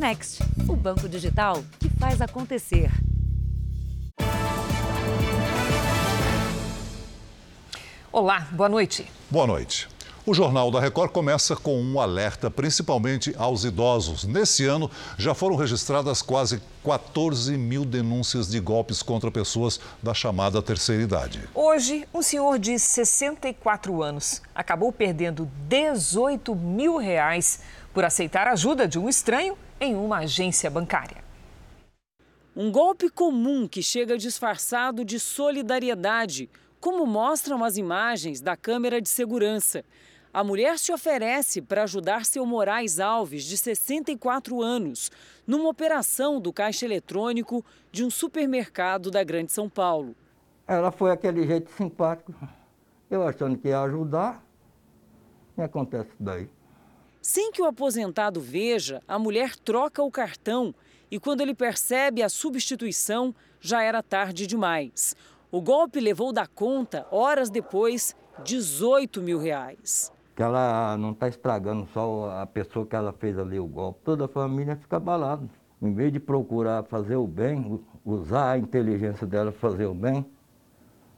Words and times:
Next, 0.00 0.42
o 0.66 0.74
banco 0.74 1.06
digital 1.06 1.62
que 1.78 1.90
faz 1.90 2.22
acontecer. 2.22 2.90
Olá, 8.10 8.48
boa 8.50 8.70
noite. 8.70 9.06
Boa 9.30 9.46
noite. 9.46 9.90
O 10.24 10.32
Jornal 10.32 10.70
da 10.70 10.80
Record 10.80 11.12
começa 11.12 11.54
com 11.54 11.78
um 11.78 12.00
alerta, 12.00 12.50
principalmente 12.50 13.34
aos 13.36 13.64
idosos. 13.64 14.24
Nesse 14.24 14.64
ano, 14.64 14.90
já 15.18 15.34
foram 15.34 15.54
registradas 15.54 16.22
quase 16.22 16.62
14 16.82 17.58
mil 17.58 17.84
denúncias 17.84 18.48
de 18.48 18.58
golpes 18.58 19.02
contra 19.02 19.30
pessoas 19.30 19.78
da 20.02 20.14
chamada 20.14 20.62
terceira 20.62 21.02
idade. 21.02 21.46
Hoje, 21.54 22.08
um 22.14 22.22
senhor 22.22 22.58
de 22.58 22.78
64 22.78 24.02
anos 24.02 24.40
acabou 24.54 24.90
perdendo 24.92 25.46
18 25.68 26.54
mil 26.54 26.96
reais 26.96 27.60
por 27.92 28.02
aceitar 28.02 28.46
a 28.46 28.52
ajuda 28.52 28.88
de 28.88 28.98
um 28.98 29.06
estranho 29.06 29.58
em 29.80 29.96
uma 29.96 30.18
agência 30.18 30.70
bancária. 30.70 31.24
Um 32.54 32.70
golpe 32.70 33.08
comum 33.08 33.66
que 33.66 33.82
chega 33.82 34.18
disfarçado 34.18 35.04
de 35.04 35.18
solidariedade, 35.18 36.50
como 36.78 37.06
mostram 37.06 37.64
as 37.64 37.78
imagens 37.78 38.40
da 38.40 38.56
câmera 38.56 39.00
de 39.00 39.08
segurança. 39.08 39.82
A 40.32 40.44
mulher 40.44 40.78
se 40.78 40.92
oferece 40.92 41.62
para 41.62 41.84
ajudar 41.84 42.24
seu 42.24 42.44
Moraes 42.44 43.00
Alves, 43.00 43.44
de 43.44 43.56
64 43.56 44.60
anos, 44.60 45.10
numa 45.46 45.68
operação 45.68 46.40
do 46.40 46.52
caixa 46.52 46.84
eletrônico 46.84 47.64
de 47.90 48.04
um 48.04 48.10
supermercado 48.10 49.10
da 49.10 49.24
Grande 49.24 49.50
São 49.50 49.68
Paulo. 49.68 50.14
Ela 50.66 50.92
foi 50.92 51.10
aquele 51.10 51.46
jeito 51.46 51.70
simpático. 51.72 52.34
Eu 53.10 53.26
achando 53.26 53.58
que 53.58 53.68
ia 53.68 53.80
ajudar, 53.80 54.44
e 55.58 55.62
acontece 55.62 56.10
daí. 56.20 56.48
Sem 57.22 57.52
que 57.52 57.60
o 57.60 57.66
aposentado 57.66 58.40
veja, 58.40 59.02
a 59.06 59.18
mulher 59.18 59.56
troca 59.56 60.02
o 60.02 60.10
cartão 60.10 60.74
e 61.10 61.18
quando 61.18 61.40
ele 61.40 61.54
percebe 61.54 62.22
a 62.22 62.28
substituição, 62.28 63.34
já 63.60 63.82
era 63.82 64.02
tarde 64.02 64.46
demais. 64.46 65.14
O 65.50 65.60
golpe 65.60 66.00
levou 66.00 66.32
da 66.32 66.46
conta, 66.46 67.06
horas 67.10 67.50
depois, 67.50 68.14
18 68.44 69.20
mil 69.20 69.38
reais 69.38 70.12
que 70.40 70.42
ela 70.44 70.96
não 70.96 71.10
está 71.10 71.28
estragando 71.28 71.86
só 71.92 72.40
a 72.40 72.46
pessoa 72.46 72.86
que 72.86 72.96
ela 72.96 73.12
fez 73.12 73.38
ali 73.38 73.60
o 73.60 73.66
golpe. 73.66 74.00
Toda 74.02 74.24
a 74.24 74.28
família 74.28 74.74
fica 74.74 74.96
abalada. 74.96 75.46
Em 75.82 75.92
vez 75.92 76.10
de 76.10 76.18
procurar 76.18 76.82
fazer 76.84 77.16
o 77.16 77.26
bem, 77.26 77.78
usar 78.02 78.52
a 78.52 78.58
inteligência 78.58 79.26
dela 79.26 79.52
fazer 79.52 79.84
o 79.84 79.92
bem, 79.92 80.24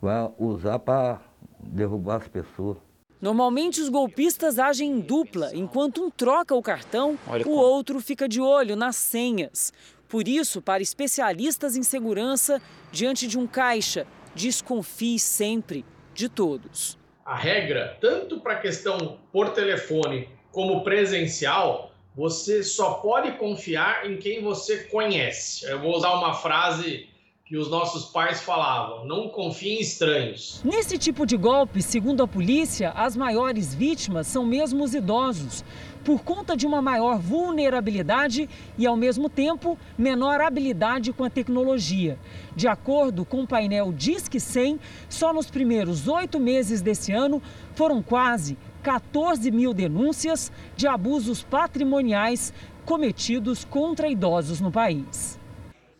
vai 0.00 0.28
usar 0.36 0.80
para 0.80 1.20
derrubar 1.60 2.16
as 2.16 2.26
pessoas. 2.26 2.78
Normalmente 3.22 3.80
os 3.80 3.88
golpistas 3.88 4.58
agem 4.58 4.90
em 4.90 5.00
dupla, 5.00 5.52
enquanto 5.54 6.04
um 6.04 6.10
troca 6.10 6.54
o 6.54 6.60
cartão, 6.60 7.18
Olha 7.26 7.42
o 7.42 7.44
como. 7.44 7.56
outro 7.56 8.00
fica 8.00 8.28
de 8.28 8.40
olho 8.40 8.76
nas 8.76 8.96
senhas. 8.96 9.72
Por 10.08 10.28
isso, 10.28 10.60
para 10.60 10.82
especialistas 10.82 11.76
em 11.76 11.82
segurança, 11.82 12.60
diante 12.90 13.26
de 13.26 13.38
um 13.38 13.46
caixa, 13.46 14.06
desconfie 14.34 15.18
sempre 15.18 15.84
de 16.12 16.28
todos 16.28 17.00
a 17.24 17.36
regra, 17.36 17.96
tanto 18.00 18.40
para 18.40 18.54
a 18.54 18.60
questão 18.60 19.18
por 19.32 19.50
telefone 19.50 20.28
como 20.50 20.82
presencial, 20.82 21.92
você 22.14 22.62
só 22.62 22.94
pode 22.94 23.32
confiar 23.38 24.10
em 24.10 24.18
quem 24.18 24.42
você 24.42 24.84
conhece. 24.84 25.64
Eu 25.64 25.80
vou 25.80 25.96
usar 25.96 26.12
uma 26.14 26.34
frase 26.34 27.08
que 27.52 27.58
os 27.58 27.68
nossos 27.68 28.06
pais 28.06 28.40
falavam: 28.40 29.04
não 29.04 29.28
confie 29.28 29.74
em 29.74 29.80
estranhos. 29.82 30.62
Nesse 30.64 30.96
tipo 30.96 31.26
de 31.26 31.36
golpe, 31.36 31.82
segundo 31.82 32.22
a 32.22 32.26
polícia, 32.26 32.92
as 32.92 33.14
maiores 33.14 33.74
vítimas 33.74 34.26
são 34.26 34.42
mesmo 34.46 34.82
os 34.82 34.94
idosos 34.94 35.62
por 36.02 36.22
conta 36.22 36.56
de 36.56 36.66
uma 36.66 36.80
maior 36.80 37.18
vulnerabilidade 37.18 38.48
e, 38.78 38.86
ao 38.86 38.96
mesmo 38.96 39.28
tempo, 39.28 39.78
menor 39.98 40.40
habilidade 40.40 41.12
com 41.12 41.24
a 41.24 41.28
tecnologia. 41.28 42.18
De 42.56 42.66
acordo 42.66 43.22
com 43.22 43.42
o 43.42 43.46
painel 43.46 43.92
Disque 43.92 44.40
100, 44.40 44.80
só 45.10 45.30
nos 45.30 45.50
primeiros 45.50 46.08
oito 46.08 46.40
meses 46.40 46.80
desse 46.80 47.12
ano 47.12 47.42
foram 47.74 48.02
quase 48.02 48.56
14 48.82 49.50
mil 49.50 49.74
denúncias 49.74 50.50
de 50.74 50.88
abusos 50.88 51.42
patrimoniais 51.42 52.50
cometidos 52.86 53.62
contra 53.62 54.08
idosos 54.08 54.58
no 54.58 54.72
país. 54.72 55.41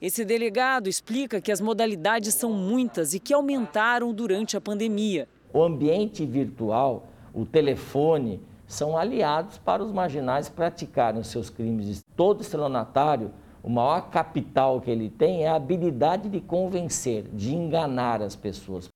Esse 0.03 0.25
delegado 0.25 0.89
explica 0.89 1.41
que 1.41 1.53
as 1.53 1.61
modalidades 1.61 2.35
são 2.35 2.53
muitas 2.53 3.15
e 3.15 3.21
que 3.21 3.33
aumentaram 3.33 4.13
durante 4.13 4.57
a 4.57 4.61
pandemia. 4.61 5.29
O 5.55 5.63
ambiente 5.63 6.27
virtual, 6.27 7.07
o 7.33 7.47
telefone, 7.47 8.41
são 8.67 8.99
aliados 8.99 9.59
para 9.59 9.81
os 9.81 9.93
marginais 9.93 10.49
praticarem 10.49 11.21
os 11.21 11.29
seus 11.29 11.49
crimes. 11.49 12.05
Todo 12.17 12.41
estelionatário, 12.41 13.31
o 13.63 13.71
maior 13.71 14.11
capital 14.11 14.81
que 14.81 14.91
ele 14.91 15.09
tem 15.09 15.45
é 15.45 15.49
a 15.49 15.55
habilidade 15.55 16.29
de 16.29 16.41
convencer, 16.41 17.29
de 17.33 17.55
enganar 17.55 18.21
as 18.21 18.35
pessoas. 18.35 18.89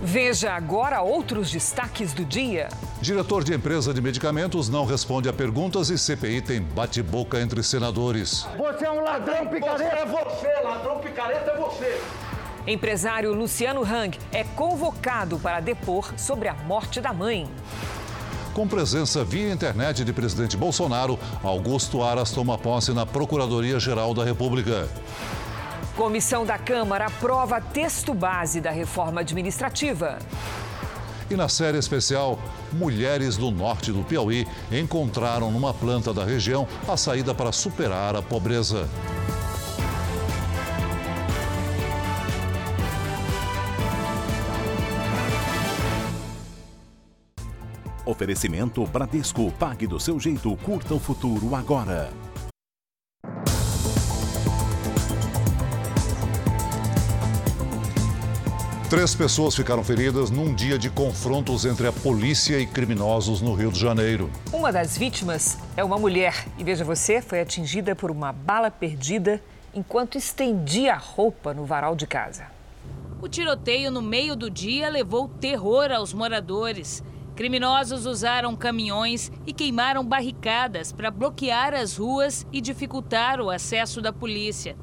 Veja 0.00 0.52
agora 0.52 1.00
outros 1.00 1.50
destaques 1.50 2.12
do 2.12 2.24
dia. 2.24 2.68
Diretor 3.00 3.42
de 3.42 3.52
empresa 3.52 3.92
de 3.92 4.00
medicamentos 4.00 4.68
não 4.68 4.84
responde 4.84 5.28
a 5.28 5.32
perguntas 5.32 5.90
e 5.90 5.98
CPI 5.98 6.40
tem 6.40 6.62
bate-boca 6.62 7.40
entre 7.40 7.62
senadores. 7.64 8.46
Você 8.56 8.84
é 8.84 8.90
um 8.90 9.02
ladrão 9.02 9.46
picareta! 9.48 9.76
Você 9.76 9.84
é 9.84 10.06
você, 10.06 10.62
ladrão 10.62 10.98
picareta 11.00 11.50
é 11.50 11.56
você! 11.56 12.00
Empresário 12.66 13.32
Luciano 13.32 13.82
Hang 13.82 14.16
é 14.30 14.44
convocado 14.44 15.38
para 15.38 15.58
depor 15.58 16.12
sobre 16.16 16.48
a 16.48 16.54
morte 16.54 17.00
da 17.00 17.12
mãe. 17.12 17.48
Com 18.54 18.68
presença 18.68 19.24
via 19.24 19.52
internet 19.52 20.04
de 20.04 20.12
presidente 20.12 20.56
Bolsonaro, 20.56 21.18
Augusto 21.42 22.02
Aras 22.02 22.30
toma 22.30 22.58
posse 22.58 22.92
na 22.92 23.06
Procuradoria-Geral 23.06 24.12
da 24.14 24.24
República. 24.24 24.88
Comissão 25.98 26.46
da 26.46 26.56
Câmara 26.56 27.06
aprova 27.06 27.60
texto 27.60 28.14
base 28.14 28.60
da 28.60 28.70
reforma 28.70 29.20
administrativa. 29.20 30.20
E 31.28 31.34
na 31.34 31.48
série 31.48 31.76
especial, 31.76 32.38
mulheres 32.72 33.36
do 33.36 33.50
norte 33.50 33.90
do 33.90 34.04
Piauí 34.04 34.46
encontraram 34.70 35.50
numa 35.50 35.74
planta 35.74 36.14
da 36.14 36.24
região 36.24 36.68
a 36.86 36.96
saída 36.96 37.34
para 37.34 37.50
superar 37.50 38.14
a 38.14 38.22
pobreza. 38.22 38.88
Oferecimento 48.06 48.86
Bradesco. 48.86 49.50
Pague 49.58 49.88
do 49.88 49.98
seu 49.98 50.20
jeito. 50.20 50.56
Curta 50.58 50.94
o 50.94 51.00
futuro 51.00 51.56
agora. 51.56 52.08
Três 58.90 59.14
pessoas 59.14 59.54
ficaram 59.54 59.84
feridas 59.84 60.30
num 60.30 60.54
dia 60.54 60.78
de 60.78 60.88
confrontos 60.88 61.66
entre 61.66 61.86
a 61.86 61.92
polícia 61.92 62.58
e 62.58 62.66
criminosos 62.66 63.42
no 63.42 63.52
Rio 63.52 63.70
de 63.70 63.78
Janeiro. 63.78 64.30
Uma 64.50 64.72
das 64.72 64.96
vítimas 64.96 65.58
é 65.76 65.84
uma 65.84 65.98
mulher 65.98 66.46
e, 66.56 66.64
veja 66.64 66.86
você, 66.86 67.20
foi 67.20 67.42
atingida 67.42 67.94
por 67.94 68.10
uma 68.10 68.32
bala 68.32 68.70
perdida 68.70 69.42
enquanto 69.74 70.16
estendia 70.16 70.94
a 70.94 70.96
roupa 70.96 71.52
no 71.52 71.66
varal 71.66 71.94
de 71.94 72.06
casa. 72.06 72.46
O 73.20 73.28
tiroteio 73.28 73.90
no 73.90 74.00
meio 74.00 74.34
do 74.34 74.48
dia 74.48 74.88
levou 74.88 75.28
terror 75.28 75.92
aos 75.92 76.14
moradores. 76.14 77.04
Criminosos 77.36 78.06
usaram 78.06 78.56
caminhões 78.56 79.30
e 79.46 79.52
queimaram 79.52 80.02
barricadas 80.02 80.92
para 80.92 81.10
bloquear 81.10 81.74
as 81.74 81.98
ruas 81.98 82.46
e 82.50 82.58
dificultar 82.58 83.38
o 83.38 83.50
acesso 83.50 84.00
da 84.00 84.14
polícia. 84.14 84.76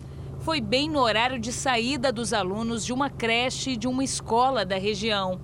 Foi 0.45 0.61
bem 0.61 0.87
no 0.87 0.99
horário 0.99 1.39
de 1.39 1.51
saída 1.51 2.11
dos 2.11 2.31
alunos 2.31 2.85
de 2.85 2.93
uma 2.93 3.09
creche 3.09 3.71
e 3.71 3.75
de 3.75 3.87
uma 3.87 4.03
escola 4.03 4.63
da 4.63 4.77
região. 4.77 5.41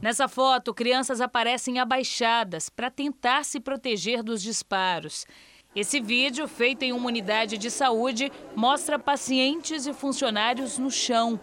Nessa 0.00 0.28
foto, 0.28 0.72
crianças 0.72 1.20
aparecem 1.20 1.80
abaixadas 1.80 2.68
para 2.68 2.88
tentar 2.88 3.44
se 3.44 3.58
proteger 3.58 4.22
dos 4.22 4.40
disparos. 4.40 5.26
Esse 5.74 6.00
vídeo, 6.00 6.46
feito 6.46 6.84
em 6.84 6.92
uma 6.92 7.08
unidade 7.08 7.58
de 7.58 7.68
saúde, 7.72 8.30
mostra 8.54 9.00
pacientes 9.00 9.84
e 9.84 9.92
funcionários 9.92 10.78
no 10.78 10.92
chão. 10.92 11.40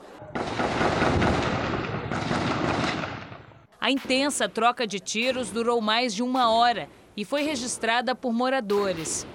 A 3.82 3.92
intensa 3.92 4.48
troca 4.48 4.88
de 4.88 5.02
tiros 5.02 5.52
durou 5.52 5.82
mais 5.82 6.16
de 6.16 6.24
uma 6.24 6.50
hora 6.50 6.88
e 7.18 7.26
foi 7.26 7.44
registrada 7.44 8.16
por 8.16 8.32
moradores. 8.32 9.28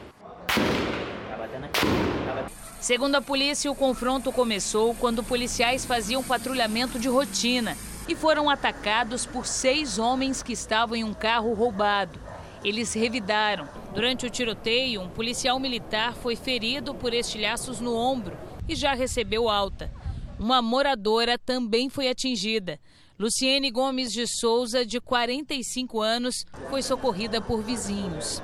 Segundo 2.81 3.17
a 3.17 3.21
polícia, 3.21 3.71
o 3.71 3.75
confronto 3.75 4.33
começou 4.33 4.95
quando 4.95 5.25
policiais 5.25 5.85
faziam 5.85 6.23
patrulhamento 6.23 6.99
de 6.99 7.09
rotina 7.09 7.77
e 8.09 8.15
foram 8.15 8.49
atacados 8.49 9.27
por 9.27 9.47
seis 9.47 9.99
homens 9.99 10.43
que 10.43 10.53
estavam 10.53 10.97
em 10.97 11.03
um 11.03 11.13
carro 11.13 11.53
roubado. 11.55 12.19
Eles 12.65 12.95
revidaram. 12.95 13.69
Durante 13.93 14.27
o 14.27 14.31
tiroteio, 14.31 15.03
um 15.03 15.09
policial 15.09 15.59
militar 15.59 16.15
foi 16.15 16.37
ferido 16.37 16.95
por 16.95 17.13
estilhaços 17.13 17.81
no 17.81 17.95
ombro 17.95 18.37
e 18.69 18.75
já 18.75 18.95
recebeu 18.95 19.49
alta. 19.49 19.91
Uma 20.39 20.63
moradora 20.63 21.37
também 21.37 21.89
foi 21.89 22.09
atingida. 22.09 22.79
Luciene 23.19 23.73
Gomes 23.73 24.13
de 24.13 24.25
Souza, 24.29 24.87
de 24.87 25.01
45 25.01 26.01
anos, 26.01 26.47
foi 26.71 26.81
socorrida 26.81 27.41
por 27.41 27.61
vizinhos. 27.61 28.41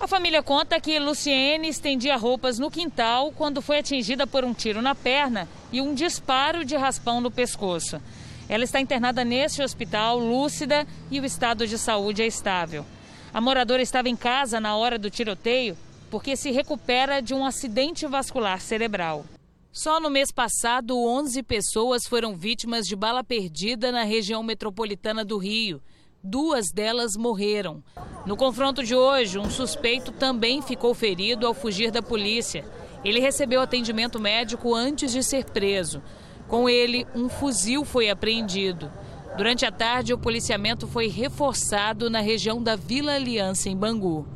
A 0.00 0.06
família 0.06 0.44
conta 0.44 0.80
que 0.80 0.96
Luciene 1.00 1.68
estendia 1.68 2.16
roupas 2.16 2.56
no 2.56 2.70
quintal 2.70 3.32
quando 3.32 3.60
foi 3.60 3.78
atingida 3.78 4.28
por 4.28 4.44
um 4.44 4.54
tiro 4.54 4.80
na 4.80 4.94
perna 4.94 5.48
e 5.72 5.80
um 5.80 5.92
disparo 5.92 6.64
de 6.64 6.76
raspão 6.76 7.20
no 7.20 7.32
pescoço. 7.32 8.00
Ela 8.48 8.62
está 8.62 8.80
internada 8.80 9.24
neste 9.24 9.60
hospital, 9.60 10.18
lúcida, 10.18 10.86
e 11.10 11.18
o 11.18 11.24
estado 11.24 11.66
de 11.66 11.76
saúde 11.76 12.22
é 12.22 12.26
estável. 12.26 12.86
A 13.34 13.40
moradora 13.40 13.82
estava 13.82 14.08
em 14.08 14.14
casa 14.14 14.60
na 14.60 14.76
hora 14.76 14.98
do 14.98 15.10
tiroteio 15.10 15.76
porque 16.10 16.36
se 16.36 16.52
recupera 16.52 17.20
de 17.20 17.34
um 17.34 17.44
acidente 17.44 18.06
vascular 18.06 18.60
cerebral. 18.60 19.26
Só 19.72 20.00
no 20.00 20.08
mês 20.08 20.30
passado, 20.30 20.96
11 20.96 21.42
pessoas 21.42 22.06
foram 22.06 22.36
vítimas 22.36 22.86
de 22.86 22.94
bala 22.94 23.24
perdida 23.24 23.90
na 23.90 24.04
região 24.04 24.44
metropolitana 24.44 25.24
do 25.24 25.38
Rio. 25.38 25.82
Duas 26.30 26.70
delas 26.70 27.16
morreram. 27.16 27.82
No 28.26 28.36
confronto 28.36 28.84
de 28.84 28.94
hoje, 28.94 29.38
um 29.38 29.48
suspeito 29.48 30.12
também 30.12 30.60
ficou 30.60 30.92
ferido 30.92 31.46
ao 31.46 31.54
fugir 31.54 31.90
da 31.90 32.02
polícia. 32.02 32.66
Ele 33.02 33.18
recebeu 33.18 33.62
atendimento 33.62 34.20
médico 34.20 34.74
antes 34.74 35.10
de 35.10 35.22
ser 35.22 35.46
preso. 35.46 36.02
Com 36.46 36.68
ele, 36.68 37.06
um 37.14 37.30
fuzil 37.30 37.82
foi 37.82 38.10
apreendido. 38.10 38.92
Durante 39.38 39.64
a 39.64 39.72
tarde, 39.72 40.12
o 40.12 40.18
policiamento 40.18 40.86
foi 40.86 41.08
reforçado 41.08 42.10
na 42.10 42.20
região 42.20 42.62
da 42.62 42.76
Vila 42.76 43.14
Aliança, 43.14 43.70
em 43.70 43.76
Bangu. 43.76 44.26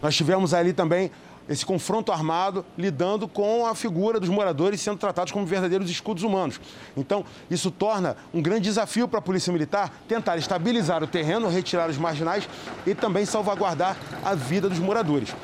Nós 0.00 0.14
tivemos 0.14 0.54
ali 0.54 0.72
também 0.72 1.10
esse 1.50 1.66
confronto 1.66 2.12
armado 2.12 2.64
lidando 2.78 3.26
com 3.26 3.66
a 3.66 3.74
figura 3.74 4.20
dos 4.20 4.28
moradores 4.28 4.80
sendo 4.80 4.98
tratados 4.98 5.32
como 5.32 5.44
verdadeiros 5.44 5.90
escudos 5.90 6.22
humanos. 6.22 6.60
Então, 6.96 7.24
isso 7.50 7.72
torna 7.72 8.16
um 8.32 8.40
grande 8.40 8.62
desafio 8.62 9.08
para 9.08 9.18
a 9.18 9.22
Polícia 9.22 9.52
Militar 9.52 9.92
tentar 10.06 10.36
estabilizar 10.36 11.02
o 11.02 11.08
terreno, 11.08 11.48
retirar 11.48 11.90
os 11.90 11.98
marginais 11.98 12.48
e 12.86 12.94
também 12.94 13.26
salvaguardar 13.26 13.96
a 14.24 14.34
vida 14.36 14.68
dos 14.68 14.78
moradores. 14.78 15.34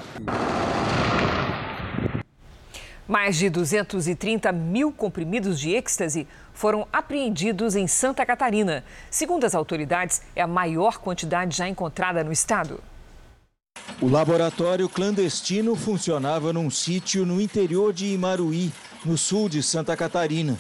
Mais 3.09 3.37
de 3.37 3.51
230 3.51 4.51
mil 4.53 4.93
comprimidos 4.93 5.59
de 5.59 5.73
êxtase 5.73 6.27
foram 6.53 6.87
apreendidos 6.93 7.77
em 7.77 7.87
Santa 7.87 8.25
Catarina. 8.25 8.85
Segundo 9.11 9.45
as 9.45 9.55
autoridades, 9.55 10.23
é 10.35 10.43
a 10.43 10.47
maior 10.47 10.99
quantidade 10.99 11.57
já 11.57 11.69
encontrada 11.69 12.25
no 12.25 12.33
estado. 12.33 12.81
O 14.01 14.09
laboratório 14.09 14.89
clandestino 14.89 15.75
funcionava 15.75 16.53
num 16.53 16.69
sítio 16.69 17.25
no 17.25 17.41
interior 17.41 17.93
de 17.93 18.07
Imaruí, 18.07 18.71
no 19.05 19.17
sul 19.17 19.49
de 19.49 19.63
Santa 19.63 19.97
Catarina. 19.97 20.59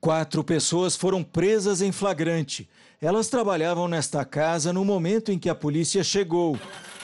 Quatro 0.00 0.42
pessoas 0.42 0.96
foram 0.96 1.22
presas 1.22 1.82
em 1.82 1.92
flagrante. 1.92 2.68
Elas 3.00 3.28
trabalhavam 3.28 3.88
nesta 3.88 4.24
casa 4.24 4.72
no 4.72 4.84
momento 4.84 5.30
em 5.30 5.38
que 5.38 5.48
a 5.48 5.54
polícia 5.54 6.02
chegou. 6.02 6.58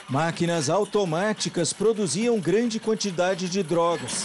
Máquinas 0.08 0.70
automáticas 0.70 1.72
produziam 1.72 2.38
grande 2.38 2.78
quantidade 2.78 3.48
de 3.48 3.62
drogas. 3.62 4.24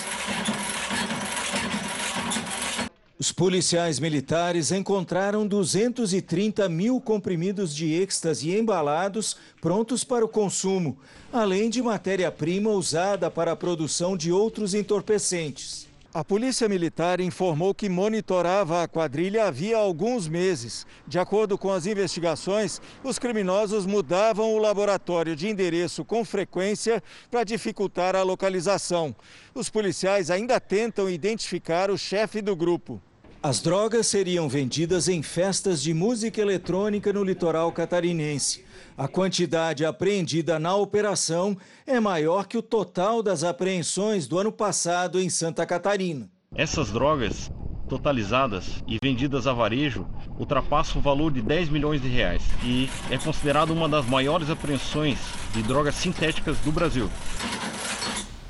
Os 3.22 3.34
policiais 3.34 4.00
militares 4.00 4.72
encontraram 4.72 5.46
230 5.46 6.70
mil 6.70 7.02
comprimidos 7.02 7.76
de 7.76 7.92
êxtase 7.92 8.58
embalados, 8.58 9.36
prontos 9.60 10.06
para 10.06 10.24
o 10.24 10.30
consumo, 10.30 10.98
além 11.30 11.70
de 11.70 11.82
matéria-prima 11.82 12.70
usada 12.70 13.30
para 13.30 13.52
a 13.52 13.58
produção 13.58 14.16
de 14.16 14.32
outros 14.32 14.74
entorpecentes. 14.74 15.86
A 16.14 16.24
Polícia 16.24 16.70
Militar 16.70 17.20
informou 17.20 17.76
que 17.76 17.90
monitorava 17.90 18.82
a 18.82 18.88
quadrilha 18.88 19.48
havia 19.48 19.76
alguns 19.76 20.26
meses. 20.30 20.88
De 21.06 21.20
acordo 21.20 21.58
com 21.58 21.72
as 21.72 21.86
investigações, 21.86 22.82
os 23.04 23.20
criminosos 23.20 23.86
mudavam 23.86 24.54
o 24.54 24.58
laboratório 24.58 25.36
de 25.36 25.50
endereço 25.50 26.06
com 26.06 26.24
frequência 26.24 27.04
para 27.30 27.44
dificultar 27.44 28.16
a 28.16 28.24
localização. 28.24 29.14
Os 29.54 29.70
policiais 29.70 30.32
ainda 30.32 30.58
tentam 30.58 31.10
identificar 31.10 31.92
o 31.92 31.98
chefe 31.98 32.42
do 32.42 32.56
grupo. 32.56 33.00
As 33.42 33.62
drogas 33.62 34.06
seriam 34.08 34.50
vendidas 34.50 35.08
em 35.08 35.24
festas 35.24 35.82
de 35.82 35.94
música 35.94 36.42
eletrônica 36.42 37.14
no 37.14 37.24
litoral 37.24 37.72
catarinense. 37.72 38.66
A 38.98 39.08
quantidade 39.08 39.86
apreendida 39.86 40.60
na 40.60 40.76
operação 40.76 41.56
é 41.88 42.02
maior 42.02 42.48
que 42.48 42.58
o 42.58 42.62
total 42.62 43.24
das 43.24 43.46
apreensões 43.46 44.28
do 44.28 44.38
ano 44.38 44.52
passado 44.52 45.22
em 45.22 45.30
Santa 45.30 45.66
Catarina. 45.66 46.30
Essas 46.54 46.92
drogas, 46.92 47.50
totalizadas 47.88 48.84
e 48.86 48.98
vendidas 49.02 49.48
a 49.48 49.54
varejo, 49.54 50.06
ultrapassam 50.38 51.00
o 51.00 51.02
valor 51.02 51.32
de 51.32 51.42
10 51.42 51.70
milhões 51.70 52.02
de 52.02 52.10
reais 52.10 52.44
e 52.62 52.90
é 53.10 53.18
considerada 53.18 53.72
uma 53.72 53.88
das 53.88 54.06
maiores 54.06 54.50
apreensões 54.50 55.18
de 55.54 55.64
drogas 55.64 55.96
sintéticas 55.96 56.58
do 56.58 56.74
Brasil. 56.74 57.10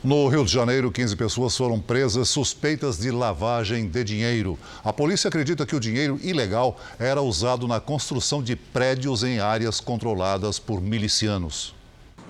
No 0.01 0.29
Rio 0.29 0.45
de 0.45 0.51
Janeiro, 0.53 0.89
15 0.89 1.13
pessoas 1.17 1.57
foram 1.57 1.77
presas 1.77 2.29
suspeitas 2.29 2.97
de 2.97 3.11
lavagem 3.11 3.85
de 3.85 4.01
dinheiro. 4.01 4.57
A 4.81 4.93
polícia 4.93 5.27
acredita 5.27 5.65
que 5.65 5.75
o 5.75 5.79
dinheiro 5.79 6.17
ilegal 6.23 6.79
era 6.97 7.21
usado 7.21 7.67
na 7.67 7.81
construção 7.81 8.41
de 8.41 8.55
prédios 8.55 9.25
em 9.25 9.39
áreas 9.39 9.81
controladas 9.81 10.57
por 10.57 10.79
milicianos. 10.79 11.75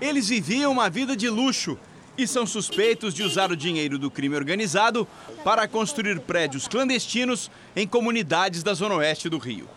Eles 0.01 0.29
viviam 0.29 0.71
uma 0.71 0.89
vida 0.89 1.15
de 1.15 1.29
luxo 1.29 1.77
e 2.17 2.25
são 2.25 2.43
suspeitos 2.47 3.13
de 3.13 3.21
usar 3.21 3.51
o 3.51 3.55
dinheiro 3.55 3.99
do 3.99 4.09
crime 4.09 4.35
organizado 4.35 5.07
para 5.43 5.67
construir 5.67 6.19
prédios 6.21 6.67
clandestinos 6.67 7.51
em 7.75 7.87
comunidades 7.87 8.63
da 8.63 8.73
zona 8.73 8.95
oeste 8.95 9.29
do 9.29 9.37
Rio. 9.37 9.67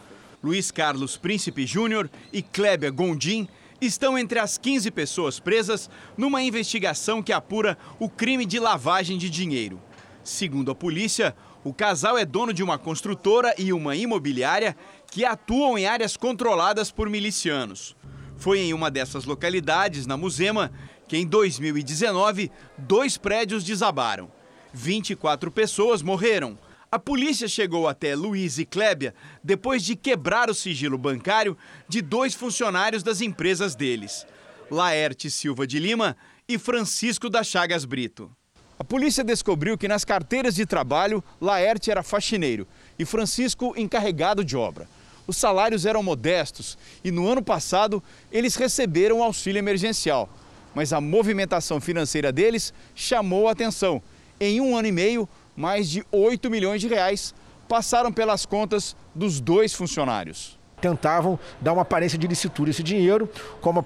Luiz 0.43 0.71
Carlos 0.71 1.19
Príncipe 1.19 1.67
Júnior 1.67 2.09
e 2.33 2.41
Klébia 2.41 2.91
Gondim 2.91 3.47
estão 3.87 4.17
entre 4.17 4.39
as 4.39 4.57
15 4.57 4.91
pessoas 4.91 5.41
presas 5.41 5.91
numa 6.17 6.43
investigação 6.43 7.23
que 7.23 7.33
apura 7.33 7.77
o 7.99 8.09
crime 8.09 8.47
de 8.47 8.59
lavagem 8.59 9.19
de 9.19 9.29
dinheiro. 9.29 9.81
Segundo 10.23 10.71
a 10.71 10.75
polícia, 10.75 11.35
o 11.65 11.75
casal 11.75 12.17
é 12.17 12.25
dono 12.25 12.53
de 12.53 12.63
uma 12.63 12.79
construtora 12.79 13.55
e 13.59 13.73
uma 13.73 13.97
imobiliária 13.97 14.77
que 15.11 15.25
atuam 15.25 15.77
em 15.77 15.87
áreas 15.87 16.17
controladas 16.17 16.91
por 16.91 17.11
milicianos. 17.11 17.97
Foi 18.37 18.61
em 18.61 18.73
uma 18.73 18.91
dessas 18.91 19.25
localidades, 19.25 20.07
na 20.07 20.17
Musema, 20.17 20.73
que 21.07 21.17
em 21.17 21.27
2019 21.27 22.51
dois 22.79 23.17
prédios 23.17 23.65
desabaram. 23.65 24.31
24 24.73 25.51
pessoas 25.51 26.03
morreram, 26.03 26.59
a 26.93 26.99
polícia 26.99 27.49
chegou 27.49 27.89
até 27.89 28.15
Luiz 28.15 28.59
e 28.59 28.67
Klébia 28.67 29.15
depois 29.43 29.83
de 29.83 29.97
quebrar 29.97 30.51
o 30.51 30.55
sigilo 30.55 30.99
bancário 30.99 31.57
de 31.89 32.03
dois 32.03 32.35
funcionários 32.35 33.03
das 33.03 33.23
empresas 33.23 33.75
deles, 33.75 34.27
Laerte 34.71 35.31
Silva 35.31 35.67
de 35.67 35.79
Lima 35.79 36.15
e 36.47 36.59
Francisco 36.59 37.31
da 37.31 37.43
Chagas 37.43 37.87
Brito. 37.87 38.31
A 38.79 38.85
polícia 38.85 39.25
descobriu 39.25 39.79
que 39.79 39.89
nas 39.89 40.05
carteiras 40.05 40.55
de 40.55 40.67
trabalho, 40.67 41.25
Laerte 41.41 41.91
era 41.91 42.03
faxineiro 42.03 42.69
e 42.99 43.07
Francisco 43.07 43.73
encarregado 43.75 44.45
de 44.45 44.55
obra. 44.55 44.87
Os 45.27 45.39
salários 45.39 45.87
eram 45.87 46.03
modestos 46.03 46.77
e 47.03 47.11
no 47.11 47.27
ano 47.27 47.43
passado 47.43 48.03
eles 48.31 48.55
receberam 48.55 49.23
auxílio 49.23 49.59
emergencial. 49.59 50.29
Mas 50.75 50.93
a 50.93 51.01
movimentação 51.01 51.81
financeira 51.81 52.31
deles 52.31 52.75
chamou 52.95 53.49
a 53.49 53.53
atenção. 53.53 54.03
Em 54.39 54.61
um 54.61 54.77
ano 54.77 54.89
e 54.89 54.93
meio, 54.93 55.29
mais 55.57 55.89
de 55.89 56.05
8 56.11 56.51
milhões 56.51 56.81
de 56.81 56.89
reais 56.89 57.35
passaram 57.69 58.13
pelas 58.13 58.45
contas 58.45 58.97
dos 59.15 59.41
dois 59.41 59.75
funcionários. 59.75 60.59
Tentavam 60.81 61.39
dar 61.61 61.73
uma 61.73 61.83
aparência 61.83 62.19
de 62.19 62.27
licitude 62.27 62.73
esse 62.73 62.83
dinheiro, 62.83 63.31
como 63.61 63.85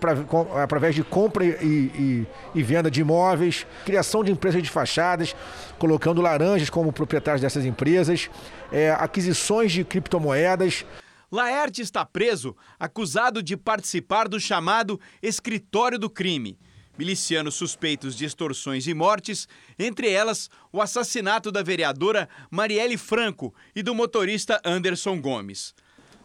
através 0.62 0.94
de 0.94 1.04
compra 1.04 1.44
e, 1.44 1.48
e, 1.62 2.26
e 2.54 2.62
venda 2.62 2.90
de 2.90 3.02
imóveis, 3.02 3.66
criação 3.84 4.24
de 4.24 4.32
empresas 4.32 4.62
de 4.62 4.70
fachadas, 4.70 5.36
colocando 5.78 6.22
laranjas 6.22 6.70
como 6.70 6.92
proprietários 6.92 7.42
dessas 7.42 7.66
empresas, 7.66 8.30
é, 8.72 8.90
aquisições 8.92 9.72
de 9.72 9.84
criptomoedas. 9.84 10.86
Laerte 11.30 11.82
está 11.82 12.04
preso, 12.04 12.56
acusado 12.80 13.42
de 13.42 13.58
participar 13.58 14.26
do 14.26 14.40
chamado 14.40 14.98
Escritório 15.22 15.98
do 15.98 16.08
Crime 16.08 16.58
milicianos 16.98 17.54
suspeitos 17.54 18.16
de 18.16 18.24
extorsões 18.24 18.86
e 18.86 18.94
mortes, 18.94 19.48
entre 19.78 20.10
elas 20.10 20.50
o 20.72 20.80
assassinato 20.80 21.52
da 21.52 21.62
vereadora 21.62 22.28
Marielle 22.50 22.96
Franco 22.96 23.54
e 23.74 23.82
do 23.82 23.94
motorista 23.94 24.60
Anderson 24.64 25.20
Gomes. 25.20 25.74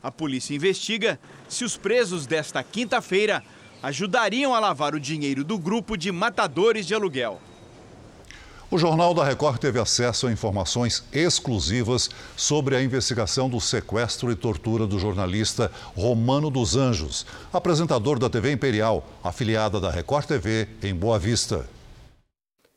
A 0.02 0.12
polícia 0.12 0.56
investiga 0.56 1.20
se 1.48 1.64
os 1.64 1.78
presos 1.78 2.26
desta 2.26 2.64
quinta-feira 2.64 3.44
ajudariam 3.84 4.54
a 4.54 4.60
lavar 4.60 4.96
o 4.96 5.00
dinheiro 5.00 5.44
do 5.44 5.58
grupo 5.58 5.98
de 5.98 6.12
matadores 6.12 6.88
de 6.88 6.94
aluguel. 6.94 7.42
O 8.74 8.78
Jornal 8.78 9.14
da 9.14 9.26
Record 9.26 9.60
teve 9.60 9.78
acesso 9.78 10.28
a 10.28 10.32
informações 10.32 11.04
exclusivas 11.12 12.10
sobre 12.38 12.74
a 12.74 12.82
investigação 12.82 13.50
do 13.50 13.60
sequestro 13.60 14.32
e 14.32 14.36
tortura 14.36 14.88
do 14.88 14.98
jornalista 14.98 15.70
Romano 15.94 16.50
dos 16.50 16.78
Anjos, 16.78 17.26
apresentador 17.52 18.18
da 18.18 18.30
TV 18.30 18.50
Imperial, 18.50 19.04
afiliada 19.22 19.78
da 19.78 19.92
Record 19.92 20.26
TV 20.26 20.70
em 20.82 20.96
Boa 20.96 21.20
Vista. 21.20 21.68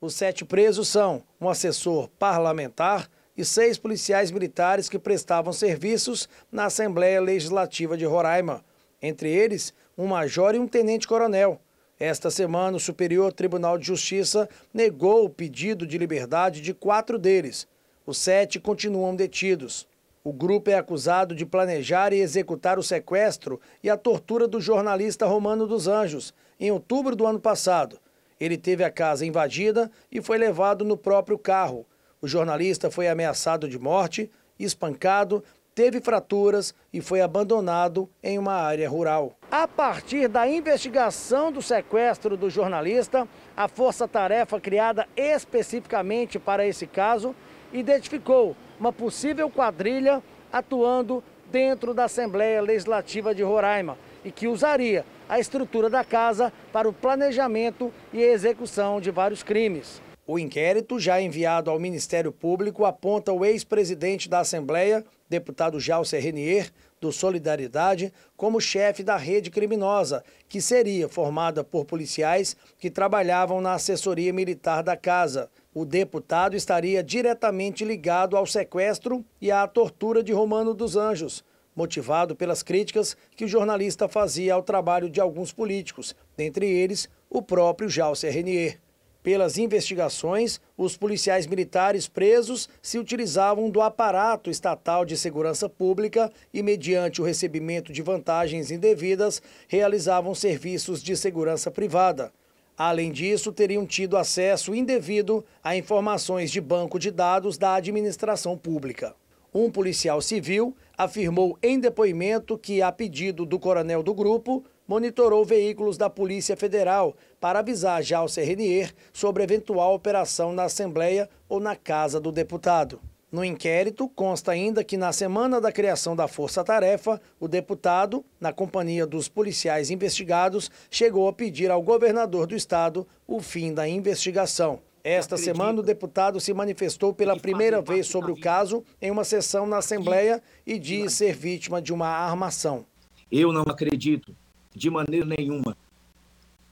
Os 0.01 0.15
sete 0.15 0.45
presos 0.45 0.89
são 0.89 1.23
um 1.41 1.49
assessor 1.49 2.09
parlamentar 2.19 3.09
e 3.37 3.45
seis 3.45 3.79
policiais 3.79 4.33
militares 4.33 4.89
que 4.89 4.99
prestavam 4.99 5.53
serviços 5.53 6.29
na 6.51 6.65
Assembleia 6.65 7.21
Legislativa 7.21 7.97
de 7.97 8.05
Roraima. 8.05 8.65
Entre 9.01 9.31
eles, 9.31 9.73
um 9.97 10.09
major 10.09 10.57
e 10.57 10.59
um 10.59 10.67
tenente-coronel. 10.67 11.61
Esta 11.99 12.29
semana, 12.29 12.77
o 12.77 12.81
Superior 12.81 13.33
Tribunal 13.33 13.79
de 13.79 13.87
Justiça 13.87 14.49
negou 14.73 15.25
o 15.25 15.31
pedido 15.31 15.87
de 15.87 15.97
liberdade 15.97 16.61
de 16.61 16.75
quatro 16.75 17.19
deles. 17.19 17.69
Os 18.05 18.19
sete 18.19 18.59
continuam 18.59 19.15
detidos. 19.15 19.87
O 20.25 20.33
grupo 20.33 20.71
é 20.71 20.75
acusado 20.75 21.35
de 21.37 21.47
planejar 21.47 22.13
e 22.13 22.19
executar 22.19 22.79
o 22.79 22.83
sequestro 22.83 23.61
e 23.83 23.89
a 23.89 23.97
tortura 23.97 24.49
do 24.49 24.61
jornalista 24.61 25.25
Romano 25.27 25.67
dos 25.69 25.87
Anjos, 25.87 26.35
em 26.59 26.71
outubro 26.71 27.15
do 27.15 27.27
ano 27.27 27.39
passado. 27.39 28.01
Ele 28.41 28.59
teve 28.59 28.83
a 28.83 28.91
casa 28.91 29.25
invadida 29.25 29.91
e 30.11 30.21
foi 30.21 30.37
levado 30.37 30.85
no 30.85 30.97
próprio 30.97 31.39
carro. 31.39 31.87
O 32.21 32.27
jornalista 32.27 32.91
foi 32.91 33.07
ameaçado 33.07 33.69
de 33.69 33.79
morte, 33.79 34.31
espancado 34.59 35.45
teve 35.75 36.01
fraturas 36.01 36.75
e 36.93 37.01
foi 37.01 37.21
abandonado 37.21 38.09
em 38.23 38.39
uma 38.39 38.55
área 38.55 38.89
rural. 38.89 39.33
A 39.51 39.67
partir 39.67 40.29
da 40.29 40.47
investigação 40.49 41.51
do 41.51 41.61
sequestro 41.61 42.37
do 42.37 42.49
jornalista, 42.49 43.27
a 43.57 43.67
força-tarefa 43.69 44.61
criada 44.61 45.07
especificamente 45.17 46.39
para 46.39 46.67
esse 46.67 46.87
caso 46.87 47.35
identificou 47.73 48.57
uma 48.79 48.93
possível 48.93 49.51
quadrilha 49.51 50.23
atuando 50.53 51.23
dentro 51.51 51.93
da 51.93 52.05
Assembleia 52.05 52.61
Legislativa 52.61 53.35
de 53.35 53.43
Roraima 53.43 53.99
e 54.25 54.31
que 54.31 54.49
usaria 54.49 55.05
a 55.29 55.39
estrutura 55.39 55.91
da 55.91 56.05
casa 56.05 56.53
para 56.73 56.89
o 56.89 56.93
planejamento 56.93 57.93
e 58.13 58.23
execução 58.23 59.01
de 59.01 59.11
vários 59.11 59.43
crimes. 59.43 60.01
O 60.27 60.39
inquérito, 60.39 60.99
já 60.99 61.21
enviado 61.21 61.71
ao 61.71 61.79
Ministério 61.79 62.33
Público, 62.33 62.87
aponta 62.87 63.31
o 63.33 63.45
ex-presidente 63.45 64.29
da 64.29 64.41
Assembleia, 64.41 65.05
deputado 65.29 65.81
Jalcer 65.81 66.23
Renier, 66.23 66.71
do 67.01 67.13
Solidariedade, 67.13 68.13
como 68.37 68.61
chefe 68.61 69.03
da 69.03 69.17
rede 69.17 69.51
criminosa, 69.51 70.25
que 70.49 70.61
seria 70.61 71.09
formada 71.09 71.63
por 71.63 71.85
policiais 71.85 72.57
que 72.79 72.91
trabalhavam 72.91 73.61
na 73.61 73.75
assessoria 73.75 74.33
militar 74.33 74.83
da 74.83 74.97
casa. 74.97 75.51
O 75.75 75.85
deputado 75.85 76.57
estaria 76.57 77.03
diretamente 77.03 77.85
ligado 77.85 78.37
ao 78.37 78.47
sequestro 78.47 79.25
e 79.41 79.51
à 79.51 79.67
tortura 79.67 80.23
de 80.23 80.33
Romano 80.33 80.73
dos 80.73 80.97
Anjos, 80.97 81.45
motivado 81.77 82.35
pelas 82.35 82.63
críticas 82.63 83.17
que 83.37 83.45
o 83.45 83.49
jornalista 83.49 84.09
fazia 84.09 84.55
ao 84.55 84.63
trabalho 84.63 85.11
de 85.11 85.21
alguns 85.21 85.53
políticos, 85.53 86.15
dentre 86.37 86.67
eles 86.67 87.09
o 87.29 87.43
próprio 87.43 87.89
Jalcer 87.89 88.33
Renier. 88.33 88.84
Pelas 89.25 89.57
investigações, 89.57 90.61
os 90.77 90.99
policiais 90.99 91.47
militares 91.47 92.07
presos 92.07 92.69
se 92.83 92.99
utilizavam 92.99 93.71
do 93.71 93.81
aparato 93.81 94.51
estatal 94.51 95.03
de 95.03 95.17
segurança 95.17 95.67
pública 95.67 96.31
e, 96.53 96.63
mediante 96.63 97.23
o 97.23 97.25
recebimento 97.25 97.91
de 97.91 98.03
vantagens 98.03 98.71
indevidas, 98.71 99.41
realizavam 99.67 100.35
serviços 100.35 101.03
de 101.03 101.17
segurança 101.17 101.71
privada. 101.71 102.31
Além 102.77 103.11
disso, 103.11 103.51
teriam 103.51 103.87
tido 103.87 104.19
acesso 104.19 104.75
indevido 104.75 105.43
a 105.63 105.75
informações 105.75 106.51
de 106.51 106.61
banco 106.61 106.99
de 106.99 107.11
dados 107.11 107.57
da 107.57 107.77
administração 107.77 108.59
pública. 108.59 109.17
Um 109.55 109.71
policial 109.71 110.21
civil 110.21 110.77
afirmou 110.99 111.57
em 111.63 111.81
depoimento 111.81 112.59
que, 112.59 112.83
a 112.83 112.93
pedido 112.93 113.47
do 113.47 113.59
coronel 113.59 114.03
do 114.03 114.13
grupo, 114.13 114.63
monitorou 114.87 115.45
veículos 115.45 115.97
da 115.97 116.11
Polícia 116.11 116.57
Federal 116.57 117.17
para 117.41 117.59
avisar 117.59 118.03
Jalcer 118.03 118.47
Renier 118.47 118.93
sobre 119.13 119.43
eventual 119.43 119.95
operação 119.95 120.53
na 120.53 120.65
Assembleia 120.65 121.29
ou 121.49 121.61
na 121.61 121.75
casa 121.75 122.21
do 122.21 122.31
deputado. 122.31 123.01
No 123.35 123.45
inquérito, 123.45 124.09
consta 124.09 124.53
ainda 124.53 124.85
que 124.85 124.97
na 124.97 125.13
semana 125.13 125.61
da 125.61 125.73
criação 125.73 126.15
da 126.15 126.29
Força 126.29 126.63
Tarefa, 126.63 127.21
o 127.41 127.49
deputado, 127.49 128.25
na 128.41 128.53
companhia 128.53 129.05
dos 129.05 129.29
policiais 129.29 129.91
investigados, 129.91 130.71
chegou 130.89 131.27
a 131.27 131.33
pedir 131.33 131.69
ao 131.69 131.83
governador 131.83 132.47
do 132.47 132.55
estado 132.55 133.05
o 133.27 133.41
fim 133.41 133.75
da 133.75 133.89
investigação. 133.89 134.79
Esta 135.03 135.37
semana, 135.37 135.81
o 135.81 135.83
deputado 135.83 136.41
se 136.41 136.55
manifestou 136.55 137.13
pela 137.13 137.37
primeira 137.37 137.83
vez 137.83 138.07
sobre 138.07 138.31
o 138.31 138.41
caso 138.41 138.85
em 139.03 139.11
uma 139.11 139.25
sessão 139.25 139.67
na 139.67 139.79
Assembleia 139.79 140.41
e 140.65 140.79
diz 140.79 141.15
ser 141.15 141.35
vítima 141.35 141.83
de 141.83 141.93
uma 141.93 142.07
armação. 142.07 142.87
Eu 143.31 143.53
não 143.53 143.63
acredito 143.63 144.35
de 144.75 144.91
maneira 144.91 145.27
nenhuma 145.27 145.77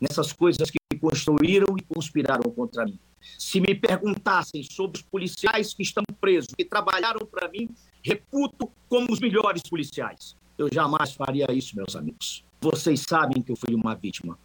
nessas 0.01 0.33
coisas 0.33 0.69
que 0.69 0.79
construíram 0.99 1.77
e 1.79 1.83
conspiraram 1.83 2.51
contra 2.51 2.85
mim. 2.85 2.99
Se 3.39 3.61
me 3.61 3.73
perguntassem 3.73 4.63
sobre 4.65 4.99
os 4.99 5.03
policiais 5.03 5.73
que 5.73 5.83
estão 5.83 6.03
presos, 6.21 6.53
que 6.57 6.65
trabalharam 6.65 7.25
para 7.25 7.49
mim, 7.49 7.69
reputo 8.03 8.69
como 8.89 9.13
os 9.13 9.21
melhores 9.21 9.63
policiais. 9.63 10.37
Eu 10.59 10.69
jamais 10.73 11.13
faria 11.13 11.47
isso, 11.53 11.77
meus 11.77 11.95
amigos. 11.95 12.45
Vocês 12.61 13.01
sabem 13.09 13.43
que 13.43 13.53
eu 13.53 13.57
fui 13.57 13.75
uma 13.75 13.95
vítima. 13.95 14.37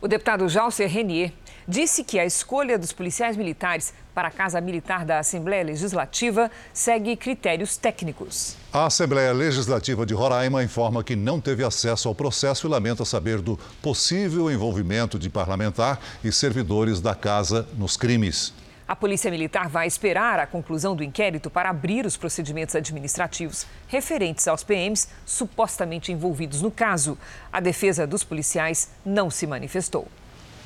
O 0.00 0.06
deputado 0.06 0.46
Jalcer 0.46 0.90
Renier 0.90 1.32
disse 1.66 2.04
que 2.04 2.18
a 2.18 2.26
escolha 2.26 2.78
dos 2.78 2.92
policiais 2.92 3.34
militares 3.34 3.94
para 4.14 4.28
a 4.28 4.30
Casa 4.30 4.60
Militar 4.60 5.06
da 5.06 5.18
Assembleia 5.18 5.64
Legislativa 5.64 6.50
segue 6.72 7.16
critérios 7.16 7.78
técnicos. 7.78 8.56
A 8.70 8.86
Assembleia 8.86 9.32
Legislativa 9.32 10.04
de 10.04 10.12
Roraima 10.12 10.62
informa 10.62 11.02
que 11.02 11.16
não 11.16 11.40
teve 11.40 11.64
acesso 11.64 12.08
ao 12.08 12.14
processo 12.14 12.66
e 12.66 12.70
lamenta 12.70 13.06
saber 13.06 13.40
do 13.40 13.58
possível 13.80 14.50
envolvimento 14.50 15.18
de 15.18 15.30
parlamentar 15.30 15.98
e 16.22 16.30
servidores 16.30 17.00
da 17.00 17.14
casa 17.14 17.66
nos 17.76 17.96
crimes. 17.96 18.52
A 18.88 18.94
Polícia 18.94 19.32
Militar 19.32 19.68
vai 19.68 19.88
esperar 19.88 20.38
a 20.38 20.46
conclusão 20.46 20.94
do 20.94 21.02
inquérito 21.02 21.50
para 21.50 21.70
abrir 21.70 22.06
os 22.06 22.16
procedimentos 22.16 22.76
administrativos 22.76 23.66
referentes 23.88 24.46
aos 24.46 24.62
PMs 24.62 25.08
supostamente 25.24 26.12
envolvidos 26.12 26.62
no 26.62 26.70
caso. 26.70 27.18
A 27.52 27.58
defesa 27.58 28.06
dos 28.06 28.22
policiais 28.22 28.90
não 29.04 29.28
se 29.28 29.44
manifestou. 29.44 30.06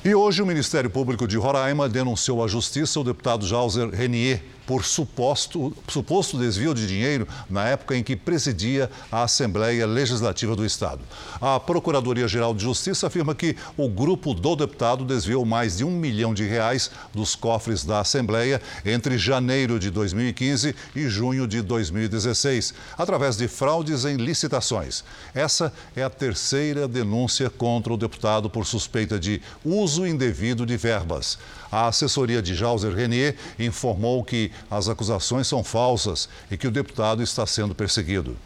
E 0.05 0.13
hoje 0.13 0.39
o 0.41 0.45
Ministério 0.45 0.89
Público 0.89 1.27
de 1.27 1.35
Roraima 1.35 1.89
denunciou 1.89 2.43
à 2.43 2.47
Justiça 2.47 2.99
o 2.99 3.03
deputado 3.03 3.45
Jauser 3.45 3.89
Renier 3.89 4.43
por 4.71 4.85
suposto, 4.85 5.75
suposto 5.85 6.37
desvio 6.37 6.73
de 6.73 6.87
dinheiro 6.87 7.27
na 7.49 7.67
época 7.67 7.93
em 7.93 8.01
que 8.01 8.15
presidia 8.15 8.89
a 9.11 9.23
Assembleia 9.23 9.85
Legislativa 9.85 10.55
do 10.55 10.65
Estado. 10.65 11.01
A 11.41 11.59
Procuradoria-Geral 11.59 12.53
de 12.53 12.63
Justiça 12.63 13.07
afirma 13.07 13.35
que 13.35 13.57
o 13.75 13.89
grupo 13.89 14.33
do 14.33 14.55
deputado 14.55 15.03
desviou 15.03 15.43
mais 15.43 15.75
de 15.75 15.83
um 15.83 15.91
milhão 15.91 16.33
de 16.33 16.45
reais 16.45 16.89
dos 17.13 17.35
cofres 17.35 17.83
da 17.83 17.99
Assembleia 17.99 18.61
entre 18.85 19.17
janeiro 19.17 19.77
de 19.77 19.89
2015 19.89 20.73
e 20.95 21.09
junho 21.09 21.45
de 21.45 21.61
2016, 21.61 22.73
através 22.97 23.35
de 23.35 23.49
fraudes 23.49 24.05
em 24.05 24.15
licitações. 24.15 25.03
Essa 25.35 25.73
é 25.93 26.01
a 26.01 26.09
terceira 26.09 26.87
denúncia 26.87 27.49
contra 27.49 27.91
o 27.91 27.97
deputado 27.97 28.49
por 28.49 28.65
suspeita 28.65 29.19
de 29.19 29.41
uso 29.65 30.07
indevido 30.07 30.65
de 30.65 30.77
verbas. 30.77 31.37
A 31.69 31.87
assessoria 31.87 32.41
de 32.41 32.53
Jauser 32.53 32.93
Renier 32.93 33.35
informou 33.57 34.23
que 34.25 34.51
as 34.69 34.89
acusações 34.89 35.47
são 35.47 35.63
falsas 35.63 36.29
e 36.49 36.57
que 36.57 36.67
o 36.67 36.71
deputado 36.71 37.21
está 37.23 37.45
sendo 37.45 37.73
perseguido. 37.73 38.37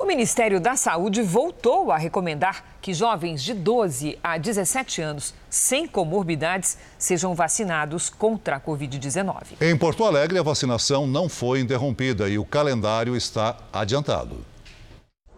O 0.00 0.06
Ministério 0.06 0.58
da 0.58 0.76
Saúde 0.76 1.20
voltou 1.20 1.92
a 1.92 1.98
recomendar 1.98 2.64
que 2.80 2.94
jovens 2.94 3.42
de 3.42 3.52
12 3.52 4.18
a 4.24 4.38
17 4.38 5.02
anos 5.02 5.34
sem 5.50 5.86
comorbidades 5.86 6.78
sejam 6.98 7.34
vacinados 7.34 8.08
contra 8.08 8.56
a 8.56 8.60
Covid-19. 8.60 9.60
Em 9.60 9.76
Porto 9.76 10.04
Alegre, 10.04 10.38
a 10.38 10.42
vacinação 10.42 11.06
não 11.06 11.28
foi 11.28 11.60
interrompida 11.60 12.30
e 12.30 12.38
o 12.38 12.46
calendário 12.46 13.14
está 13.14 13.58
adiantado. 13.70 14.49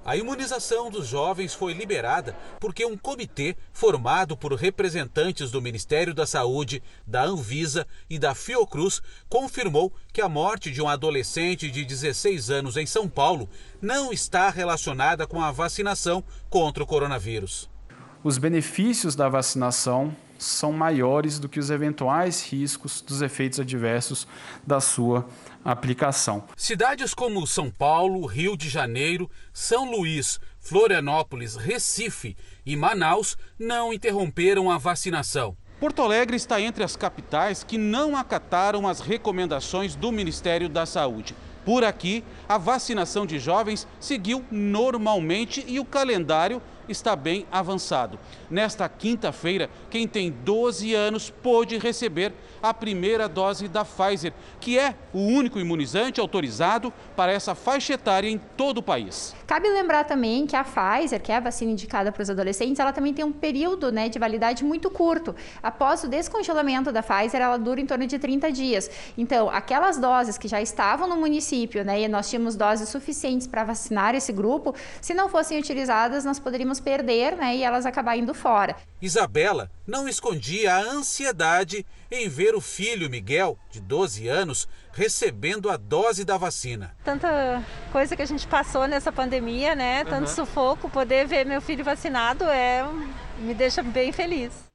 A 0.05 0.17
imunização 0.17 0.91
dos 0.91 1.07
jovens 1.07 1.55
foi 1.55 1.73
liberada 1.73 2.37
porque 2.59 2.85
um 2.85 2.97
comitê 2.97 3.57
formado 3.73 4.37
por 4.37 4.53
representantes 4.55 5.53
do 5.53 5.63
Ministério 5.63 6.13
da 6.13 6.27
Saúde, 6.27 6.83
da 7.07 7.23
Anvisa 7.23 7.87
e 8.11 8.19
da 8.19 8.35
Fiocruz 8.35 9.01
confirmou 9.29 9.93
que 10.13 10.21
a 10.21 10.29
morte 10.29 10.73
de 10.73 10.83
um 10.83 10.89
adolescente 10.89 11.71
de 11.71 11.85
16 11.85 12.51
anos 12.51 12.77
em 12.77 12.85
São 12.85 13.09
Paulo 13.09 13.49
não 13.81 14.13
está 14.13 14.51
relacionada 14.51 15.25
com 15.25 15.41
a 15.41 15.53
vacinação 15.53 16.25
contra 16.51 16.83
o 16.83 16.87
coronavírus. 16.87 17.71
Os 18.25 18.39
benefícios 18.39 19.15
da 19.15 19.29
vacinação 19.29 20.17
são 20.37 20.73
maiores 20.73 21.39
do 21.39 21.49
que 21.49 21.61
os 21.61 21.71
eventuais 21.71 22.43
riscos 22.43 23.01
dos 23.01 23.23
efeitos 23.23 23.61
adversos 23.61 24.27
da 24.67 24.81
sua 24.81 25.27
aplicação. 25.65 26.45
Cidades 26.57 27.15
como 27.15 27.47
São 27.47 27.71
Paulo, 27.71 28.27
Rio 28.27 28.57
de 28.57 28.69
Janeiro, 28.69 29.31
São 29.53 29.91
Luís, 29.91 30.41
Florianópolis, 30.59 31.57
Recife 31.57 32.37
e 32.65 32.77
Manaus 32.77 33.37
não 33.59 33.93
interromperam 33.93 34.71
a 34.71 34.79
vacinação. 34.79 35.57
Porto 35.81 36.03
Alegre 36.03 36.37
está 36.37 36.61
entre 36.61 36.85
as 36.85 36.95
capitais 36.95 37.65
que 37.65 37.77
não 37.77 38.17
acataram 38.17 38.87
as 38.87 39.01
recomendações 39.01 39.97
do 39.97 40.13
Ministério 40.13 40.69
da 40.69 40.87
Saúde. 40.87 41.35
Por 41.65 41.85
aqui, 41.85 42.25
a 42.49 42.59
vacinação 42.59 43.25
de 43.25 43.39
jovens 43.39 43.87
seguiu 44.01 44.45
normalmente 44.51 45.65
e 45.67 45.79
o 45.79 45.85
calendário 45.85 46.61
está 46.89 47.15
bem 47.15 47.47
avançado. 47.51 48.19
Nesta 48.51 48.89
quinta-feira, 48.89 49.71
quem 49.91 50.07
tem 50.07 50.31
12 50.31 50.95
anos 50.95 51.31
pôde 51.31 51.79
receber 51.79 52.33
a 52.63 52.73
primeira 52.73 53.29
dose 53.29 53.67
da 53.67 53.85
Pfizer, 53.85 54.33
que 54.61 54.79
é 54.79 54.95
o 55.13 55.19
único 55.19 55.59
imunizante 55.59 56.21
autorizado 56.21 56.93
para 57.17 57.33
essa 57.33 57.55
faixa 57.55 57.95
etária 57.95 58.29
em 58.29 58.39
todo 58.39 58.79
o 58.79 58.83
país. 58.83 59.35
Cabe 59.47 59.69
lembrar 59.69 60.05
também 60.05 60.47
que 60.47 60.55
a 60.55 60.65
Pfizer, 60.65 61.21
que 61.21 61.33
é 61.33 61.37
a 61.37 61.41
vacina 61.41 61.73
indicada 61.73 62.13
para 62.13 62.23
os 62.23 62.31
adolescentes, 62.31 62.79
ela 62.79 62.93
também 62.93 63.13
tem 63.13 63.25
um 63.25 63.33
período 63.33 63.91
né, 63.91 64.09
de 64.09 64.19
validade 64.19 64.65
muito 64.65 64.89
curto. 64.91 65.35
Após 65.63 66.05
o 66.05 66.09
descongelamento 66.09 66.93
da 66.93 67.03
Pfizer, 67.03 67.41
ela 67.41 67.57
dura 67.57 67.81
em 67.81 67.87
torno 67.87 68.07
de 68.07 68.19
30 68.19 68.53
dias. 68.53 68.91
Então, 69.19 69.51
aquelas 69.51 69.99
doses 69.99 70.39
que 70.39 70.47
já 70.47 70.63
estavam 70.63 71.09
no 71.09 71.17
município, 71.17 71.85
né, 71.85 72.03
e 72.03 72.09
nós 72.09 72.31
tínhamos 72.31 72.55
doses 72.55 72.89
suficientes 72.89 73.47
para 73.47 73.65
vacinar 73.65 74.15
esse 74.15 74.33
grupo, 74.33 74.75
se 75.01 75.13
não 75.13 75.29
fossem 75.29 75.59
utilizadas, 75.59 76.25
nós 76.25 76.39
poderíamos 76.39 76.79
perder 76.79 77.37
né, 77.37 77.57
e 77.57 77.63
elas 77.63 77.85
acabar 77.85 78.17
indo 78.17 78.33
fora. 78.33 78.77
Isabela 79.01 79.71
não 79.87 80.09
escondia 80.09 80.75
a 80.75 80.81
ansiedade 80.81 81.85
em 82.11 82.29
ver 82.29 82.52
o 82.55 82.61
filho 82.61 83.11
Miguel, 83.11 83.59
de 83.71 83.81
12 83.81 84.29
anos, 84.29 84.69
recebendo 84.93 85.71
a 85.71 85.77
dose 85.77 86.25
da 86.25 86.37
vacina. 86.37 86.95
Tanta 87.05 87.63
coisa 87.91 88.17
que 88.17 88.23
a 88.23 88.27
gente 88.27 88.47
passou 88.47 88.87
nessa 88.87 89.11
pandemia, 89.11 89.75
né? 89.75 90.05
Tanto 90.05 90.29
uhum. 90.29 90.35
sufoco, 90.35 90.91
poder 90.91 91.27
ver 91.27 91.45
meu 91.45 91.61
filho 91.61 91.85
vacinado 91.85 92.45
é 92.45 92.85
me 93.39 93.55
deixa 93.55 93.83
bem 93.83 94.13
feliz. 94.13 94.73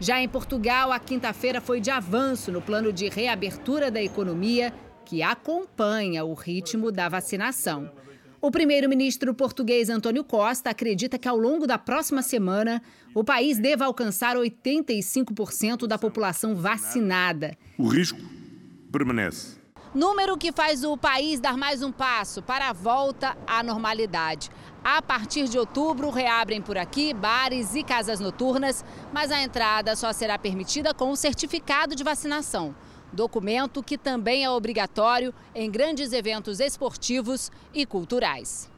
Já 0.00 0.20
em 0.20 0.28
Portugal, 0.28 0.90
a 0.90 0.98
quinta-feira 0.98 1.60
foi 1.60 1.80
de 1.80 1.92
avanço 1.92 2.50
no 2.50 2.60
plano 2.60 2.92
de 2.92 3.08
reabertura 3.08 3.88
da 3.88 4.02
economia, 4.02 4.74
que 5.04 5.22
acompanha 5.22 6.24
o 6.24 6.34
ritmo 6.34 6.90
da 6.90 7.08
vacinação. 7.08 7.88
O 8.40 8.50
primeiro-ministro 8.50 9.32
português 9.32 9.88
Antônio 9.88 10.24
Costa 10.24 10.70
acredita 10.70 11.20
que 11.20 11.28
ao 11.28 11.38
longo 11.38 11.64
da 11.64 11.78
próxima 11.78 12.20
semana 12.20 12.82
o 13.14 13.22
país 13.22 13.60
deva 13.60 13.84
alcançar 13.84 14.34
85% 14.34 15.86
da 15.86 15.96
população 15.96 16.56
vacinada. 16.56 17.56
O 17.78 17.86
risco 17.86 18.18
permanece. 18.90 19.61
Número 19.94 20.38
que 20.38 20.52
faz 20.52 20.84
o 20.84 20.96
país 20.96 21.38
dar 21.38 21.56
mais 21.56 21.82
um 21.82 21.92
passo 21.92 22.40
para 22.40 22.70
a 22.70 22.72
volta 22.72 23.36
à 23.46 23.62
normalidade. 23.62 24.50
A 24.82 25.02
partir 25.02 25.48
de 25.48 25.58
outubro, 25.58 26.08
reabrem 26.08 26.62
por 26.62 26.78
aqui 26.78 27.12
bares 27.12 27.74
e 27.74 27.82
casas 27.82 28.18
noturnas, 28.18 28.82
mas 29.12 29.30
a 29.30 29.42
entrada 29.42 29.94
só 29.94 30.10
será 30.12 30.38
permitida 30.38 30.94
com 30.94 31.10
o 31.10 31.16
certificado 31.16 31.94
de 31.94 32.02
vacinação 32.02 32.74
documento 33.12 33.82
que 33.82 33.98
também 33.98 34.42
é 34.42 34.50
obrigatório 34.50 35.34
em 35.54 35.70
grandes 35.70 36.12
eventos 36.12 36.60
esportivos 36.60 37.52
e 37.74 37.84
culturais. 37.84 38.70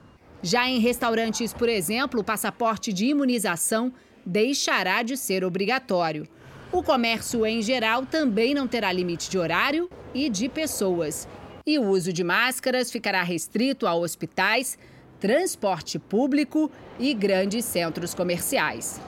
Já 0.42 0.68
em 0.68 0.80
restaurantes, 0.80 1.52
por 1.52 1.68
exemplo, 1.68 2.20
o 2.20 2.24
passaporte 2.24 2.92
de 2.92 3.06
imunização 3.06 3.92
deixará 4.26 5.02
de 5.02 5.16
ser 5.16 5.44
obrigatório. 5.44 6.26
O 6.74 6.82
comércio 6.82 7.46
em 7.46 7.62
geral 7.62 8.04
também 8.04 8.52
não 8.52 8.66
terá 8.66 8.90
limite 8.90 9.30
de 9.30 9.38
horário 9.38 9.88
e 10.12 10.28
de 10.28 10.48
pessoas. 10.48 11.28
E 11.64 11.78
o 11.78 11.88
uso 11.88 12.12
de 12.12 12.24
máscaras 12.24 12.90
ficará 12.90 13.22
restrito 13.22 13.86
a 13.86 13.94
hospitais, 13.94 14.76
transporte 15.20 16.00
público 16.00 16.68
e 16.98 17.14
grandes 17.14 17.64
centros 17.64 18.12
comerciais. 18.12 19.00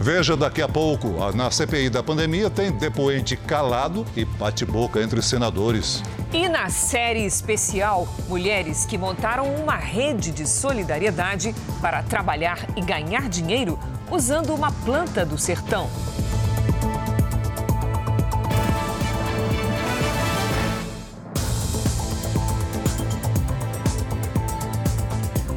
Veja 0.00 0.36
daqui 0.36 0.60
a 0.60 0.68
pouco, 0.68 1.10
na 1.32 1.48
CPI 1.48 1.90
da 1.90 2.02
pandemia 2.02 2.50
tem 2.50 2.72
depoente 2.72 3.36
calado 3.36 4.04
e 4.16 4.24
bate-boca 4.24 5.00
entre 5.00 5.22
senadores. 5.22 6.02
E 6.32 6.48
na 6.48 6.68
série 6.70 7.24
especial, 7.24 8.08
mulheres 8.28 8.84
que 8.84 8.98
montaram 8.98 9.46
uma 9.54 9.76
rede 9.76 10.32
de 10.32 10.44
solidariedade 10.44 11.54
para 11.80 12.02
trabalhar 12.02 12.58
e 12.76 12.80
ganhar 12.80 13.28
dinheiro 13.28 13.78
usando 14.10 14.52
uma 14.52 14.72
planta 14.72 15.24
do 15.24 15.38
sertão. 15.38 15.88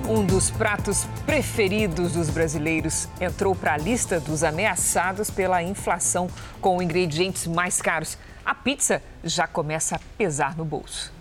Um 0.09 0.25
dos 0.25 0.49
pratos 0.49 1.03
preferidos 1.25 2.13
dos 2.13 2.29
brasileiros 2.29 3.09
entrou 3.19 3.53
para 3.53 3.73
a 3.73 3.77
lista 3.77 4.21
dos 4.21 4.41
ameaçados 4.41 5.29
pela 5.29 5.61
inflação 5.61 6.29
com 6.61 6.81
ingredientes 6.81 7.45
mais 7.45 7.81
caros. 7.81 8.17
A 8.45 8.55
pizza 8.55 9.03
já 9.21 9.45
começa 9.45 9.97
a 9.97 9.99
pesar 10.17 10.55
no 10.55 10.63
bolso. 10.63 11.11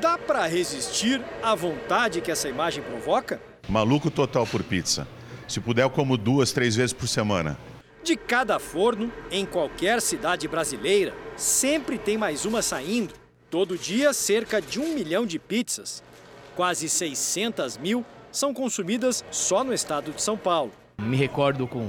Dá 0.00 0.16
para 0.16 0.46
resistir 0.46 1.22
à 1.42 1.54
vontade 1.54 2.22
que 2.22 2.30
essa 2.30 2.48
imagem 2.48 2.82
provoca? 2.82 3.42
Maluco 3.68 4.10
total 4.10 4.46
por 4.46 4.62
pizza. 4.62 5.06
Se 5.46 5.60
puder, 5.60 5.82
eu 5.82 5.90
como 5.90 6.16
duas, 6.16 6.50
três 6.50 6.74
vezes 6.74 6.94
por 6.94 7.06
semana. 7.06 7.58
De 8.02 8.16
cada 8.16 8.58
forno, 8.58 9.12
em 9.30 9.44
qualquer 9.44 10.00
cidade 10.00 10.48
brasileira, 10.48 11.12
sempre 11.36 11.98
tem 11.98 12.16
mais 12.16 12.46
uma 12.46 12.62
saindo. 12.62 13.12
Todo 13.50 13.76
dia, 13.76 14.14
cerca 14.14 14.62
de 14.62 14.80
um 14.80 14.94
milhão 14.94 15.26
de 15.26 15.38
pizzas. 15.38 16.02
Quase 16.58 16.88
600 16.88 17.78
mil 17.78 18.04
são 18.32 18.52
consumidas 18.52 19.24
só 19.30 19.62
no 19.62 19.72
estado 19.72 20.10
de 20.10 20.20
São 20.20 20.36
Paulo. 20.36 20.72
Me 21.00 21.16
recordo 21.16 21.68
com 21.68 21.88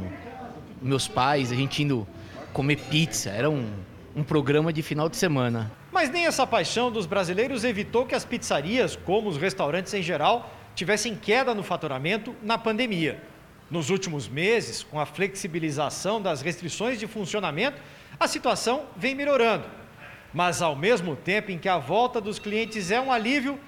meus 0.80 1.08
pais, 1.08 1.52
a 1.52 1.56
gente 1.56 1.82
indo 1.82 2.08
comer 2.54 2.76
pizza. 2.76 3.32
Era 3.32 3.50
um, 3.50 3.68
um 4.16 4.24
programa 4.24 4.72
de 4.72 4.84
final 4.84 5.10
de 5.10 5.18
semana. 5.18 5.72
Mas 5.92 6.12
nem 6.12 6.28
essa 6.28 6.46
paixão 6.46 6.92
dos 6.92 7.08
brasileiros 7.08 7.64
evitou 7.64 8.06
que 8.06 8.14
as 8.14 8.24
pizzarias, 8.24 8.96
como 8.96 9.28
os 9.28 9.38
restaurantes 9.38 9.92
em 9.96 10.04
geral, 10.04 10.54
tivessem 10.76 11.16
queda 11.16 11.56
no 11.56 11.64
faturamento 11.64 12.36
na 12.44 12.56
pandemia. 12.56 13.24
Nos 13.72 13.90
últimos 13.90 14.28
meses, 14.28 14.84
com 14.84 15.00
a 15.00 15.06
flexibilização 15.08 16.22
das 16.22 16.44
restrições 16.44 17.00
de 17.00 17.08
funcionamento, 17.08 17.82
a 18.20 18.28
situação 18.28 18.84
vem 18.96 19.16
melhorando. 19.16 19.66
Mas 20.32 20.62
ao 20.62 20.76
mesmo 20.76 21.16
tempo 21.16 21.50
em 21.50 21.58
que 21.58 21.68
a 21.68 21.80
volta 21.80 22.22
dos 22.22 22.38
clientes 22.38 22.92
é 22.92 23.02
um 23.02 23.12
alívio, 23.12 23.60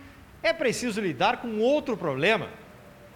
é 0.44 0.54
preciso 0.54 1.02
lidar 1.02 1.42
com 1.42 1.60
outro 1.60 1.96
problema: 1.96 2.50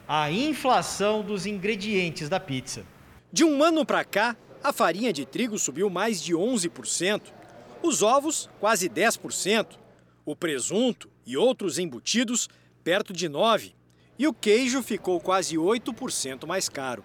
a 0.07 0.31
inflação 0.31 1.23
dos 1.23 1.45
ingredientes 1.45 2.29
da 2.29 2.39
pizza. 2.39 2.85
De 3.31 3.43
um 3.43 3.63
ano 3.63 3.85
para 3.85 4.03
cá, 4.03 4.35
a 4.63 4.71
farinha 4.71 5.11
de 5.11 5.25
trigo 5.25 5.57
subiu 5.59 5.89
mais 5.89 6.21
de 6.21 6.33
11%, 6.33 7.21
os 7.83 8.01
ovos, 8.01 8.49
quase 8.59 8.89
10%, 8.89 9.77
o 10.25 10.35
presunto 10.35 11.09
e 11.25 11.37
outros 11.37 11.77
embutidos, 11.77 12.49
perto 12.83 13.13
de 13.13 13.29
9%, 13.29 13.73
e 14.17 14.27
o 14.27 14.33
queijo 14.33 14.81
ficou 14.81 15.19
quase 15.19 15.55
8% 15.57 16.47
mais 16.47 16.69
caro. 16.69 17.03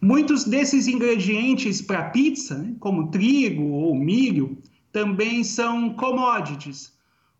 Muitos 0.00 0.44
desses 0.44 0.86
ingredientes 0.86 1.82
para 1.82 2.10
pizza, 2.10 2.58
né, 2.58 2.74
como 2.80 3.10
trigo 3.10 3.62
ou 3.62 3.94
milho, 3.94 4.58
também 4.92 5.42
são 5.42 5.94
commodities, 5.94 6.92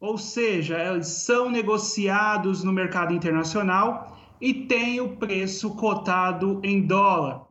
ou 0.02 0.18
seja, 0.18 0.76
eles 0.80 1.06
são 1.06 1.48
negociados 1.48 2.64
no 2.64 2.72
mercado 2.72 3.14
internacional 3.14 4.18
e 4.40 4.52
têm 4.52 5.00
o 5.00 5.16
preço 5.16 5.70
cotado 5.76 6.60
em 6.64 6.84
dólar. 6.84 7.42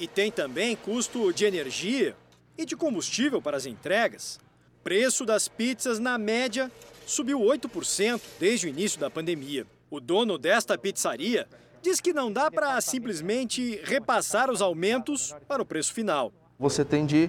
E 0.00 0.08
tem 0.08 0.32
também 0.32 0.74
custo 0.74 1.32
de 1.32 1.44
energia. 1.44 2.16
e 2.56 2.64
de 2.64 2.76
combustível 2.76 3.42
para 3.42 3.56
as 3.56 3.66
entregas. 3.66 4.38
Preço 4.84 5.26
das 5.26 5.48
pizzas, 5.48 5.98
na 5.98 6.16
média, 6.16 6.70
subiu 7.04 7.40
8% 7.40 8.20
desde 8.38 8.68
o 8.68 8.70
início 8.70 9.00
da 9.00 9.10
pandemia. 9.10 9.66
O 9.90 9.98
dono 9.98 10.38
desta 10.38 10.78
pizzaria 10.78 11.48
diz 11.82 12.00
que 12.00 12.12
não 12.12 12.32
dá 12.32 12.52
para 12.52 12.80
simplesmente 12.80 13.80
repassar 13.82 14.52
os 14.52 14.62
aumentos 14.62 15.34
para 15.48 15.60
o 15.60 15.66
preço 15.66 15.92
final. 15.92 16.32
Você 16.60 16.84
tem 16.84 17.04
de 17.04 17.28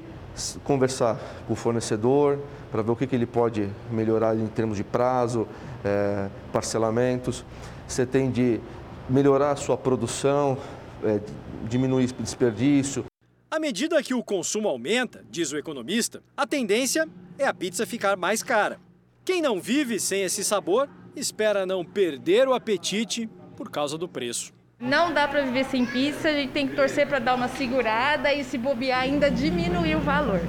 conversar 0.63 1.19
com 1.47 1.53
o 1.53 1.55
fornecedor 1.55 2.39
para 2.75 2.83
ver 2.83 2.91
o 2.91 2.95
que, 2.97 3.07
que 3.07 3.15
ele 3.15 3.25
pode 3.25 3.69
melhorar 3.89 4.35
em 4.35 4.47
termos 4.47 4.75
de 4.75 4.83
prazo, 4.83 5.47
é, 5.81 6.27
parcelamentos. 6.51 7.45
Você 7.87 8.05
tem 8.05 8.29
de 8.29 8.59
melhorar 9.09 9.51
a 9.51 9.55
sua 9.55 9.77
produção, 9.77 10.57
é, 11.01 11.21
diminuir 11.69 12.11
desperdício. 12.19 13.05
À 13.49 13.61
medida 13.61 14.03
que 14.03 14.13
o 14.13 14.21
consumo 14.21 14.67
aumenta, 14.67 15.23
diz 15.31 15.53
o 15.53 15.57
economista, 15.57 16.21
a 16.35 16.45
tendência 16.45 17.07
é 17.39 17.47
a 17.47 17.53
pizza 17.53 17.85
ficar 17.85 18.17
mais 18.17 18.43
cara. 18.43 18.77
Quem 19.23 19.41
não 19.41 19.61
vive 19.61 19.97
sem 19.97 20.23
esse 20.23 20.43
sabor 20.43 20.89
espera 21.15 21.65
não 21.65 21.85
perder 21.85 22.45
o 22.45 22.53
apetite 22.53 23.29
por 23.55 23.71
causa 23.71 23.97
do 23.97 24.09
preço. 24.09 24.51
Não 24.81 25.13
dá 25.13 25.25
para 25.29 25.43
viver 25.43 25.63
sem 25.63 25.85
pizza, 25.85 26.27
a 26.27 26.33
gente 26.33 26.51
tem 26.51 26.67
que 26.67 26.75
torcer 26.75 27.07
para 27.07 27.19
dar 27.19 27.35
uma 27.35 27.47
segurada 27.47 28.33
e 28.33 28.43
se 28.43 28.57
bobear 28.57 28.99
ainda 28.99 29.31
diminuir 29.31 29.95
o 29.95 30.01
valor. 30.01 30.41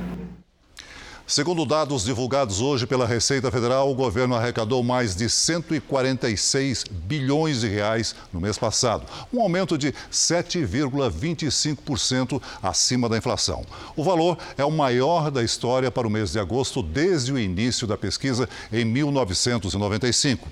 Segundo 1.29 1.67
dados 1.67 2.05
divulgados 2.05 2.61
hoje 2.61 2.87
pela 2.87 3.05
Receita 3.05 3.51
Federal, 3.51 3.91
o 3.91 3.95
governo 3.97 4.37
arrecadou 4.37 4.81
mais 4.85 5.17
de 5.17 5.29
146 5.29 6.85
bilhões 6.89 7.63
de 7.63 7.67
reais 7.67 8.15
no 8.33 8.41
mês 8.41 8.57
passado, 8.57 9.05
um 9.33 9.41
aumento 9.41 9.77
de 9.77 9.93
7,25% 10.13 12.41
acima 12.63 13.09
da 13.09 13.19
inflação. 13.19 13.67
O 13.97 14.05
valor 14.05 14.39
é 14.57 14.65
o 14.65 14.71
maior 14.71 15.33
da 15.33 15.43
história 15.43 15.91
para 15.91 16.07
o 16.07 16.11
mês 16.11 16.31
de 16.31 16.39
agosto 16.39 16.81
desde 16.81 17.33
o 17.33 17.39
início 17.39 17.89
da 17.89 17.99
pesquisa 17.99 18.49
em 18.73 18.85
1995. 18.85 20.47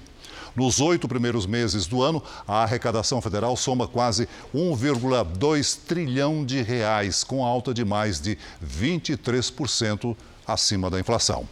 Nos 0.57 0.81
oito 0.81 1.07
primeiros 1.07 1.47
meses 1.47 1.87
do 1.87 2.03
ano, 2.03 2.21
a 2.49 2.65
arrecadação 2.65 3.23
federal 3.23 3.57
soma 3.57 3.87
quase 3.87 4.29
1,2 4.53 5.79
trilhão 5.87 6.45
de 6.45 6.63
reais, 6.63 7.23
com 7.23 7.45
alta 7.45 7.73
de 7.73 7.85
mais 7.85 8.21
de 8.21 8.37
23% 8.65 10.17
acima 10.47 10.91
da 10.91 10.99
inflação. 10.99 11.49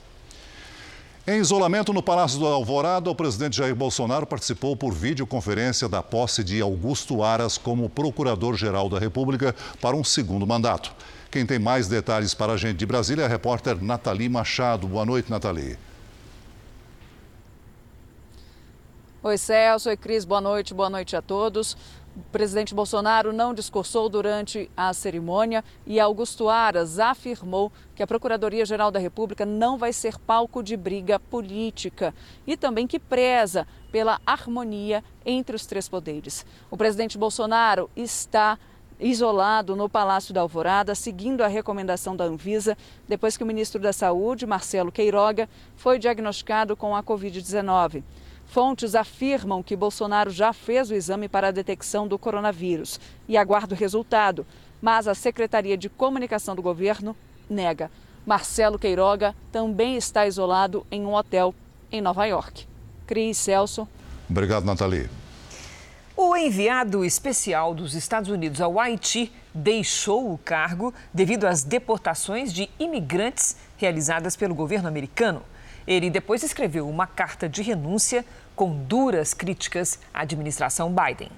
Em 1.25 1.39
isolamento 1.39 1.93
no 1.93 2.03
Palácio 2.03 2.39
do 2.41 2.47
Alvorada, 2.47 3.09
o 3.09 3.15
presidente 3.15 3.57
Jair 3.57 3.77
Bolsonaro 3.77 4.27
participou 4.27 4.77
por 4.77 4.93
videoconferência 4.93 5.89
da 5.89 6.03
posse 6.03 6.43
de 6.43 6.61
Augusto 6.61 7.23
Aras 7.23 7.57
como 7.57 7.89
Procurador-Geral 7.89 8.89
da 8.89 8.99
República 8.99 9.55
para 9.81 9.95
um 9.95 10.03
segundo 10.03 10.45
mandato. 10.45 10.93
Quem 11.31 11.47
tem 11.47 11.61
mais 11.61 11.87
detalhes 11.87 12.35
para 12.35 12.55
a 12.55 12.57
gente 12.57 12.79
de 12.79 12.87
Brasília 12.87 13.23
é 13.23 13.27
a 13.27 13.29
repórter 13.29 13.81
Nathalie 13.81 14.29
Machado. 14.29 14.89
Boa 14.89 15.07
noite, 15.07 15.31
Nathalie. 15.31 15.79
Oi, 19.23 19.39
Celso. 19.39 19.89
Oi, 19.89 19.97
Cris. 19.97 20.25
Boa 20.25 20.41
noite. 20.41 20.75
Boa 20.75 20.91
noite 20.91 21.15
a 21.15 21.23
todos. 21.23 21.77
O 22.15 22.21
presidente 22.31 22.75
Bolsonaro 22.75 23.33
não 23.33 23.55
discursou 23.55 24.07
durante 24.07 24.71
a 24.77 24.93
cerimônia 24.93 25.65
e 25.87 25.99
Augusto 25.99 26.51
Aras 26.51 26.99
afirmou 26.99 27.73
que 27.95 28.03
a 28.03 28.07
Procuradoria-Geral 28.07 28.91
da 28.91 28.99
República 28.99 29.47
não 29.47 29.79
vai 29.79 29.95
ser 29.95 30.19
palco 30.19 30.63
de 30.63 30.77
briga 30.77 31.19
política 31.19 32.15
e 32.47 32.55
também 32.55 32.87
que 32.87 32.99
preza 32.99 33.67
pela 33.91 34.21
harmonia 34.27 35.03
entre 35.25 35.57
os 35.57 35.65
três 35.65 35.89
poderes. 35.89 36.45
O 36.71 36.77
presidente 36.77 37.17
Bolsonaro 37.17 37.89
está 37.97 38.59
isolado 39.01 39.75
no 39.75 39.89
Palácio 39.89 40.35
da 40.35 40.43
Alvorada, 40.43 40.95
seguindo 40.95 41.43
a 41.43 41.49
recomendação 41.49 42.15
da 42.15 42.25
Anvisa, 42.25 42.77
depois 43.09 43.39
que 43.39 43.43
o 43.43 43.47
ministro 43.47 43.81
da 43.81 43.93
Saúde, 43.93 44.47
Marcelo 44.47 44.93
Queiroga, 44.93 45.49
foi 45.77 45.99
diagnosticado 45.99 46.77
com 46.77 46.95
a 46.95 47.03
Covid-19. 47.03 48.03
Fontes 48.53 48.95
afirmam 48.95 49.63
que 49.63 49.75
Bolsonaro 49.75 50.31
já 50.31 50.53
fez 50.53 50.91
o 50.91 50.95
exame 50.95 51.27
para 51.27 51.49
a 51.49 51.51
detecção 51.51 52.07
do 52.07 52.19
coronavírus 52.19 53.01
e 53.27 53.35
aguarda 53.35 53.75
o 53.75 53.79
resultado, 53.79 54.47
mas 54.79 55.09
a 55.09 55.15
Secretaria 55.15 55.75
de 55.75 55.89
Comunicação 55.89 56.55
do 56.55 56.61
governo 56.61 57.17
nega. 57.49 57.91
Marcelo 58.27 58.79
Queiroga 58.79 59.35
também 59.51 59.97
está 59.97 60.27
isolado 60.27 60.87
em 60.91 61.07
um 61.07 61.15
hotel 61.15 61.55
em 61.91 62.03
Nova 62.03 62.27
York. 62.27 62.69
Cris 63.07 63.39
Celso. 63.39 63.89
Obrigado, 64.29 64.67
Nathalie. 64.67 65.09
O 66.15 66.37
enviado 66.37 67.07
especial 67.07 67.75
dos 67.75 67.95
Estados 67.95 68.29
Unidos 68.29 68.61
ao 68.61 68.79
Haiti 68.79 69.33
deixou 69.55 70.31
o 70.31 70.37
cargo 70.37 70.93
devido 71.13 71.47
às 71.47 71.63
deportações 71.63 72.53
de 72.53 72.69
imigrantes 72.79 73.57
realizadas 73.79 74.37
pelo 74.37 74.55
governo 74.55 74.89
americano. 74.89 75.43
Ele 75.87 76.11
depois 76.11 76.43
escreveu 76.43 76.89
uma 76.89 77.07
carta 77.07 77.49
de 77.49 77.63
renúncia 77.63 78.25
com 78.55 78.73
duras 78.85 79.35
críticas 79.35 79.99
à 80.13 80.23
administração 80.23 80.95
Biden. 80.95 81.31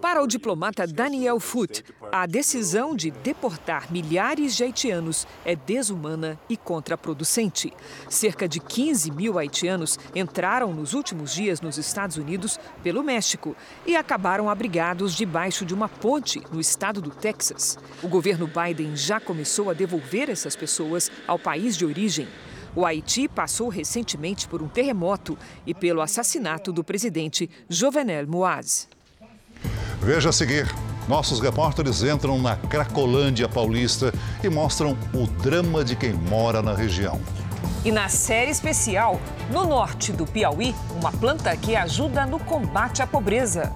Para 0.00 0.22
o 0.22 0.26
diplomata 0.26 0.86
Daniel 0.86 1.40
Foote, 1.40 1.84
a 2.12 2.26
decisão 2.26 2.94
de 2.94 3.10
deportar 3.10 3.90
milhares 3.90 4.54
de 4.54 4.64
haitianos 4.64 5.26
é 5.44 5.56
desumana 5.56 6.38
e 6.48 6.56
contraproducente. 6.56 7.72
Cerca 8.08 8.46
de 8.46 8.60
15 8.60 9.10
mil 9.10 9.38
haitianos 9.38 9.98
entraram 10.14 10.72
nos 10.74 10.92
últimos 10.92 11.32
dias 11.32 11.60
nos 11.62 11.78
Estados 11.78 12.18
Unidos 12.18 12.60
pelo 12.82 13.02
México 13.02 13.56
e 13.86 13.96
acabaram 13.96 14.50
abrigados 14.50 15.14
debaixo 15.14 15.64
de 15.64 15.72
uma 15.72 15.88
ponte 15.88 16.42
no 16.52 16.60
estado 16.60 17.00
do 17.00 17.10
Texas. 17.10 17.78
O 18.02 18.08
governo 18.08 18.46
Biden 18.46 18.94
já 18.96 19.18
começou 19.18 19.70
a 19.70 19.74
devolver 19.74 20.28
essas 20.28 20.54
pessoas 20.54 21.10
ao 21.26 21.38
país 21.38 21.76
de 21.76 21.86
origem. 21.86 22.28
O 22.74 22.86
Haiti 22.86 23.28
passou 23.28 23.68
recentemente 23.68 24.46
por 24.46 24.62
um 24.62 24.68
terremoto 24.68 25.36
e 25.66 25.74
pelo 25.74 26.00
assassinato 26.00 26.72
do 26.72 26.84
presidente 26.84 27.50
Jovenel 27.68 28.26
Moise. 28.26 28.86
Veja 30.00 30.30
a 30.30 30.32
seguir. 30.32 30.66
Nossos 31.08 31.40
repórteres 31.40 32.02
entram 32.02 32.38
na 32.38 32.56
Cracolândia 32.56 33.48
Paulista 33.48 34.14
e 34.44 34.48
mostram 34.48 34.96
o 35.12 35.26
drama 35.42 35.84
de 35.84 35.96
quem 35.96 36.12
mora 36.12 36.62
na 36.62 36.74
região. 36.74 37.20
E 37.84 37.90
na 37.90 38.08
série 38.08 38.50
especial, 38.50 39.20
no 39.50 39.64
norte 39.64 40.12
do 40.12 40.26
Piauí, 40.26 40.74
uma 40.94 41.10
planta 41.10 41.56
que 41.56 41.74
ajuda 41.74 42.26
no 42.26 42.38
combate 42.38 43.02
à 43.02 43.06
pobreza. 43.06 43.72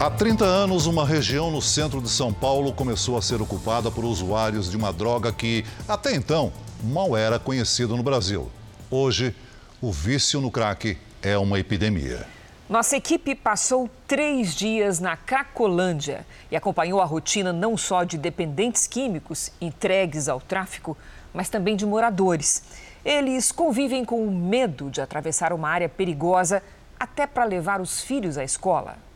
Há 0.00 0.08
30 0.08 0.46
anos, 0.46 0.86
uma 0.86 1.04
região 1.04 1.50
no 1.50 1.60
centro 1.60 2.00
de 2.00 2.08
São 2.08 2.32
Paulo 2.32 2.72
começou 2.72 3.18
a 3.18 3.20
ser 3.20 3.42
ocupada 3.42 3.90
por 3.90 4.02
usuários 4.02 4.70
de 4.70 4.74
uma 4.74 4.94
droga 4.94 5.30
que, 5.30 5.62
até 5.86 6.14
então, 6.14 6.54
mal 6.82 7.14
era 7.14 7.38
conhecida 7.38 7.94
no 7.94 8.02
Brasil. 8.02 8.50
Hoje, 8.90 9.36
o 9.78 9.92
vício 9.92 10.40
no 10.40 10.50
crack 10.50 10.96
é 11.20 11.36
uma 11.36 11.58
epidemia. 11.58 12.26
Nossa 12.66 12.96
equipe 12.96 13.34
passou 13.34 13.90
três 14.08 14.54
dias 14.54 15.00
na 15.00 15.18
Cracolândia 15.18 16.26
e 16.50 16.56
acompanhou 16.56 17.02
a 17.02 17.04
rotina 17.04 17.52
não 17.52 17.76
só 17.76 18.02
de 18.02 18.16
dependentes 18.16 18.86
químicos 18.86 19.52
entregues 19.60 20.30
ao 20.30 20.40
tráfico, 20.40 20.96
mas 21.34 21.50
também 21.50 21.76
de 21.76 21.84
moradores. 21.84 22.62
Eles 23.04 23.52
convivem 23.52 24.02
com 24.06 24.26
o 24.26 24.30
medo 24.30 24.88
de 24.88 25.02
atravessar 25.02 25.52
uma 25.52 25.68
área 25.68 25.90
perigosa 25.90 26.62
até 26.98 27.26
para 27.26 27.44
levar 27.44 27.82
os 27.82 28.00
filhos 28.00 28.38
à 28.38 28.44
escola. 28.44 29.09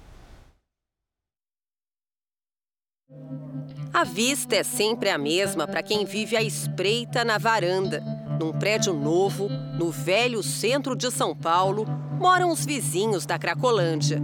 A 3.95 4.03
vista 4.03 4.57
é 4.57 4.65
sempre 4.65 5.09
a 5.09 5.17
mesma 5.17 5.69
para 5.69 5.83
quem 5.83 6.05
vive 6.05 6.37
à 6.37 6.43
espreita 6.43 7.25
na 7.25 7.39
varanda. 7.39 8.03
Num 8.41 8.53
prédio 8.53 8.93
novo, 8.93 9.49
no 9.49 9.91
velho 9.91 10.43
centro 10.43 10.97
de 10.97 11.13
São 11.13 11.35
Paulo, 11.35 11.87
moram 12.19 12.51
os 12.51 12.65
vizinhos 12.65 13.25
da 13.25 13.39
Cracolândia. 13.39 14.21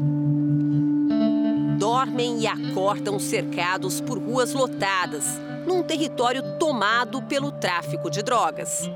Dormem 1.79 2.41
e 2.41 2.47
acordam 2.49 3.19
cercados 3.21 4.01
por 4.01 4.19
ruas 4.19 4.53
lotadas, 4.53 5.41
num 5.65 5.85
território 5.85 6.59
tomado 6.59 7.23
pelo 7.23 7.53
tráfico 7.53 8.11
de 8.11 8.23
drogas. 8.23 8.91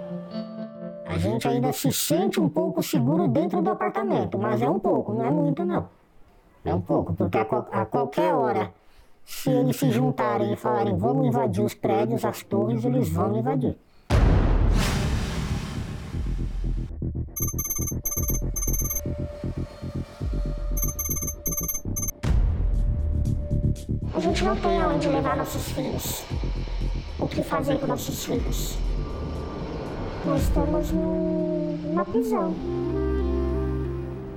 A 1.07 1.17
gente 1.17 1.47
ainda 1.47 1.73
se 1.73 1.93
sente 1.93 2.41
um 2.41 2.49
pouco 2.49 2.83
seguro 2.83 3.29
dentro 3.29 3.63
do 3.63 3.71
apartamento, 3.71 4.37
mas 4.37 4.61
é 4.61 4.69
um 4.69 4.81
pouco, 4.81 5.15
não 5.15 5.25
é 5.25 5.31
muito 5.31 5.65
não. 5.65 5.89
É 6.65 6.75
um 6.75 6.81
pouco, 6.81 7.15
porque 7.15 7.39
a, 7.39 7.43
a 7.43 7.87
qualquer 7.87 8.35
hora 8.35 8.73
se 9.25 9.51
eles 9.51 9.77
se 9.77 9.91
juntarem 9.91 10.53
e 10.53 10.57
falarem 10.57 10.97
vamos 10.97 11.27
invadir 11.27 11.63
os 11.63 11.75
prédios, 11.75 12.25
as 12.25 12.43
torres, 12.43 12.85
eles 12.85 13.09
vão 13.09 13.37
invadir. 13.37 13.77
A 24.15 24.21
gente 24.21 24.45
não 24.45 24.57
tem 24.57 24.81
aonde 24.81 25.09
levar 25.09 25.37
nossos 25.37 25.73
filhos. 25.73 26.25
O 27.19 27.27
que 27.27 27.43
fazer 27.43 27.79
com 27.79 27.87
nossos 27.87 28.25
filhos? 28.25 28.79
Nós 30.25 30.43
estamos 30.43 30.91
numa 30.93 32.05
prisão. 32.05 32.55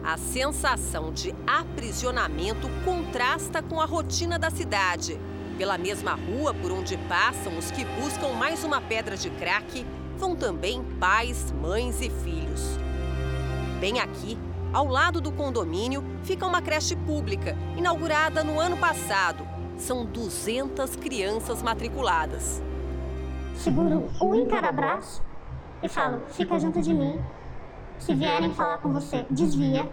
A 0.08 0.16
sensação 0.16 1.12
de 1.12 1.36
aprisionamento 1.46 2.70
contrasta 2.86 3.62
com 3.62 3.82
a 3.82 3.86
rotina 3.86 4.40
da 4.40 4.50
cidade. 4.50 5.20
Pela 5.58 5.78
mesma 5.78 6.14
rua 6.14 6.54
por 6.54 6.72
onde 6.72 6.96
passam 7.10 7.58
os 7.58 7.70
que 7.72 7.84
buscam 7.84 8.30
mais 8.30 8.64
uma 8.64 8.80
pedra 8.80 9.18
de 9.18 9.30
crack, 9.30 9.86
vão 10.16 10.34
também 10.34 10.82
pais, 10.98 11.52
mães 11.52 12.00
e 12.00 12.10
filhos. 12.10 12.80
Bem 13.82 14.00
aqui, 14.00 14.38
ao 14.72 14.88
lado 14.88 15.20
do 15.20 15.30
condomínio, 15.30 16.02
fica 16.24 16.46
uma 16.46 16.62
creche 16.62 16.96
pública, 16.96 17.58
inaugurada 17.76 18.46
no 18.46 18.62
ano 18.62 18.78
passado. 18.78 19.46
São 19.76 20.06
200 20.06 20.96
crianças 20.96 21.62
matriculadas. 21.62 22.64
Seguro 23.56 24.08
um 24.22 24.36
em 24.36 24.46
cada 24.46 24.72
braço 24.72 25.22
e 25.84 25.90
falo: 25.90 26.22
fica 26.30 26.58
junto 26.58 26.82
de 26.82 26.94
mim. 26.94 27.20
Se 28.00 28.14
vierem 28.14 28.54
falar 28.54 28.78
com 28.78 28.94
você, 28.94 29.26
desvia. 29.30 29.90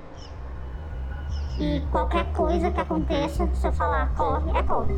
E 1.59 1.81
qualquer 1.91 2.31
coisa 2.33 2.71
que 2.71 2.81
aconteça, 2.81 3.49
se 3.55 3.67
eu 3.67 3.73
falar 3.73 4.15
corre, 4.15 4.51
é 4.57 4.63
corre. 4.63 4.93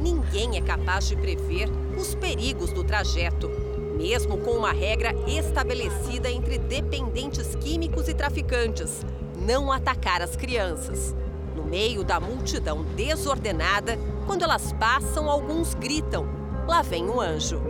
Ninguém 0.00 0.56
é 0.56 0.60
capaz 0.60 1.08
de 1.08 1.16
prever 1.16 1.68
os 1.96 2.14
perigos 2.14 2.72
do 2.72 2.84
trajeto, 2.84 3.50
mesmo 3.96 4.38
com 4.38 4.52
uma 4.52 4.72
regra 4.72 5.12
estabelecida 5.26 6.30
entre 6.30 6.58
dependentes 6.58 7.56
químicos 7.56 8.08
e 8.08 8.14
traficantes: 8.14 9.04
não 9.36 9.72
atacar 9.72 10.22
as 10.22 10.36
crianças. 10.36 11.14
No 11.56 11.64
meio 11.64 12.04
da 12.04 12.20
multidão 12.20 12.84
desordenada, 12.96 13.98
quando 14.26 14.44
elas 14.44 14.72
passam, 14.74 15.28
alguns 15.28 15.74
gritam: 15.74 16.26
lá 16.66 16.82
vem 16.82 17.10
um 17.10 17.20
anjo. 17.20 17.60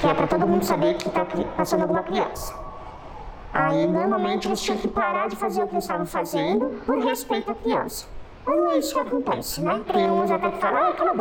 Que 0.00 0.06
é 0.06 0.14
para 0.14 0.26
todo 0.26 0.46
mundo 0.46 0.64
saber 0.64 0.94
que 0.94 1.08
está 1.08 1.26
passando 1.54 1.82
alguma 1.82 2.02
criança. 2.02 2.54
Aí, 3.52 3.86
normalmente, 3.86 4.48
eles 4.48 4.62
tinham 4.62 4.78
que 4.78 4.88
parar 4.88 5.28
de 5.28 5.36
fazer 5.36 5.62
o 5.62 5.68
que 5.68 5.76
estavam 5.76 6.06
fazendo 6.06 6.80
por 6.86 7.04
respeito 7.04 7.50
à 7.50 7.54
criança. 7.54 8.06
Mas 8.46 8.56
não 8.56 8.70
é 8.70 8.78
isso 8.78 8.94
que 8.94 9.00
acontece, 9.00 9.60
né? 9.60 9.82
Tem 9.92 10.10
uns 10.10 10.30
até 10.30 10.50
que 10.50 10.58
falam, 10.58 10.88
ah, 10.88 10.92
cala 10.94 11.10
a 11.10 11.14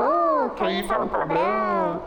boca, 0.47 0.71
e 0.71 0.87
falam 0.87 1.07
palavrão. 1.09 2.03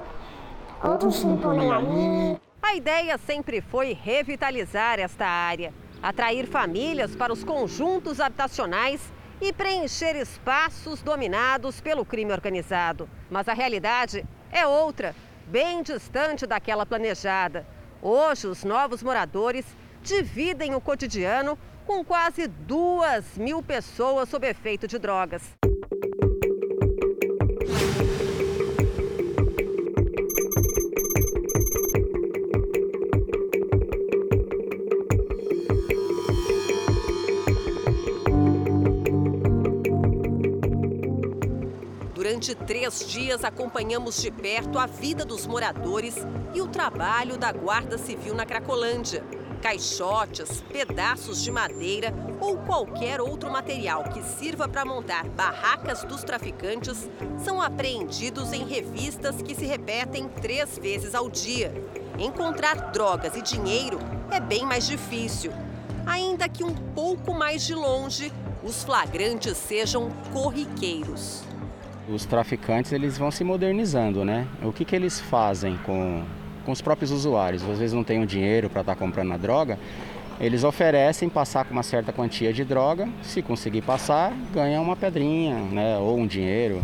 Outros 0.83 1.23
não 1.25 1.35
estão 1.35 1.53
nem 1.53 1.71
aí. 1.71 2.39
A 2.63 2.75
ideia 2.75 3.19
sempre 3.19 3.61
foi 3.61 3.93
revitalizar 3.93 4.99
esta 4.99 5.27
área, 5.27 5.75
atrair 6.03 6.47
famílias 6.47 7.15
para 7.15 7.35
os 7.35 7.45
conjuntos 7.45 8.19
habitacionais 8.19 9.13
e 9.43 9.53
preencher 9.53 10.17
espaços 10.17 11.03
dominados 11.03 11.83
pelo 11.83 12.05
crime 12.05 12.33
organizado. 12.33 13.07
Mas 13.31 13.47
a 13.47 13.53
realidade 13.53 14.25
é 14.51 14.67
outra, 14.67 15.15
bem 15.47 15.83
distante 15.83 16.47
daquela 16.47 16.87
planejada. 16.87 17.67
Hoje, 18.01 18.47
os 18.47 18.65
novos 18.65 19.03
moradores 19.03 19.65
dividem 20.03 20.75
o 20.75 20.81
cotidiano 20.81 21.59
com 21.87 22.05
quase 22.05 22.47
duas 22.47 23.37
mil 23.37 23.63
pessoas 23.63 24.29
sob 24.29 24.47
efeito 24.47 24.87
de 24.87 24.99
drogas. 24.99 25.43
Durante 42.43 42.67
três 42.67 43.09
dias, 43.09 43.45
acompanhamos 43.45 44.21
de 44.21 44.29
perto 44.29 44.77
a 44.77 44.85
vida 44.85 45.25
dos 45.25 45.47
moradores 45.47 46.17
e 46.53 46.61
o 46.61 46.67
trabalho 46.67 47.39
da 47.39 47.53
Guarda 47.53 47.97
Civil 47.97 48.35
na 48.35 48.45
Cracolândia. 48.45 49.23
Caixotes, 49.63 50.61
pedaços 50.63 51.41
de 51.41 51.53
madeira 51.53 52.13
ou 52.41 52.59
qualquer 52.59 53.21
outro 53.21 53.49
material 53.49 54.03
que 54.03 54.21
sirva 54.25 54.67
para 54.67 54.85
montar 54.85 55.29
barracas 55.29 56.03
dos 56.03 56.25
traficantes 56.25 57.09
são 57.45 57.63
apreendidos 57.63 58.53
em 58.53 58.67
revistas 58.67 59.41
que 59.41 59.55
se 59.55 59.65
repetem 59.65 60.27
três 60.27 60.77
vezes 60.77 61.15
ao 61.15 61.31
dia. 61.31 61.73
Encontrar 62.19 62.91
drogas 62.91 63.37
e 63.37 63.41
dinheiro 63.41 64.01
é 64.33 64.41
bem 64.41 64.67
mais 64.67 64.85
difícil. 64.85 65.53
Ainda 66.05 66.49
que 66.49 66.65
um 66.65 66.75
pouco 66.75 67.33
mais 67.33 67.65
de 67.65 67.77
longe, 67.77 68.33
os 68.65 68.83
flagrantes 68.83 69.57
sejam 69.57 70.11
corriqueiros. 70.33 71.52
Os 72.13 72.27
traficantes 72.27 72.93
eles 72.93 73.17
vão 73.17 73.31
se 73.31 73.43
modernizando, 73.43 74.23
né? 74.23 74.47
O 74.63 74.71
que, 74.71 74.85
que 74.85 74.95
eles 74.95 75.19
fazem 75.19 75.79
com, 75.79 76.23
com 76.63 76.71
os 76.71 76.83
próprios 76.83 77.11
usuários? 77.11 77.63
Às 77.63 77.79
vezes 77.79 77.95
não 77.95 78.05
tem 78.05 78.23
o 78.23 78.27
dinheiro 78.27 78.69
para 78.69 78.83
estar 78.83 78.95
tá 78.95 78.99
comprando 78.99 79.33
a 79.33 79.39
droga, 79.39 79.79
eles 80.39 80.63
oferecem 80.63 81.31
passar 81.31 81.65
com 81.65 81.73
uma 81.73 81.83
certa 81.83 82.13
quantia 82.13 82.53
de 82.53 82.65
droga, 82.65 83.09
se 83.23 83.41
conseguir 83.41 83.81
passar, 83.81 84.31
ganha 84.53 84.79
uma 84.81 84.95
pedrinha, 84.95 85.57
né? 85.57 85.97
Ou 85.99 86.19
um 86.19 86.27
dinheiro. 86.27 86.83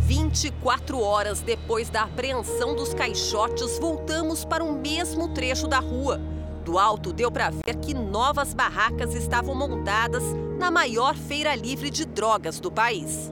24 0.00 1.00
horas 1.00 1.40
depois 1.40 1.88
da 1.88 2.02
apreensão 2.02 2.74
dos 2.74 2.92
caixotes, 2.92 3.78
voltamos 3.78 4.44
para 4.44 4.64
o 4.64 4.72
mesmo 4.72 5.28
trecho 5.28 5.68
da 5.68 5.78
rua. 5.78 6.20
Do 6.64 6.78
alto 6.78 7.12
deu 7.12 7.30
para 7.30 7.50
ver 7.50 7.76
que 7.80 7.94
novas 7.94 8.54
barracas 8.54 9.14
estavam 9.14 9.54
montadas 9.54 10.24
na 10.58 10.70
maior 10.70 11.14
feira 11.14 11.54
livre 11.54 11.90
de 11.90 12.04
drogas 12.04 12.58
do 12.58 12.72
país. 12.72 13.30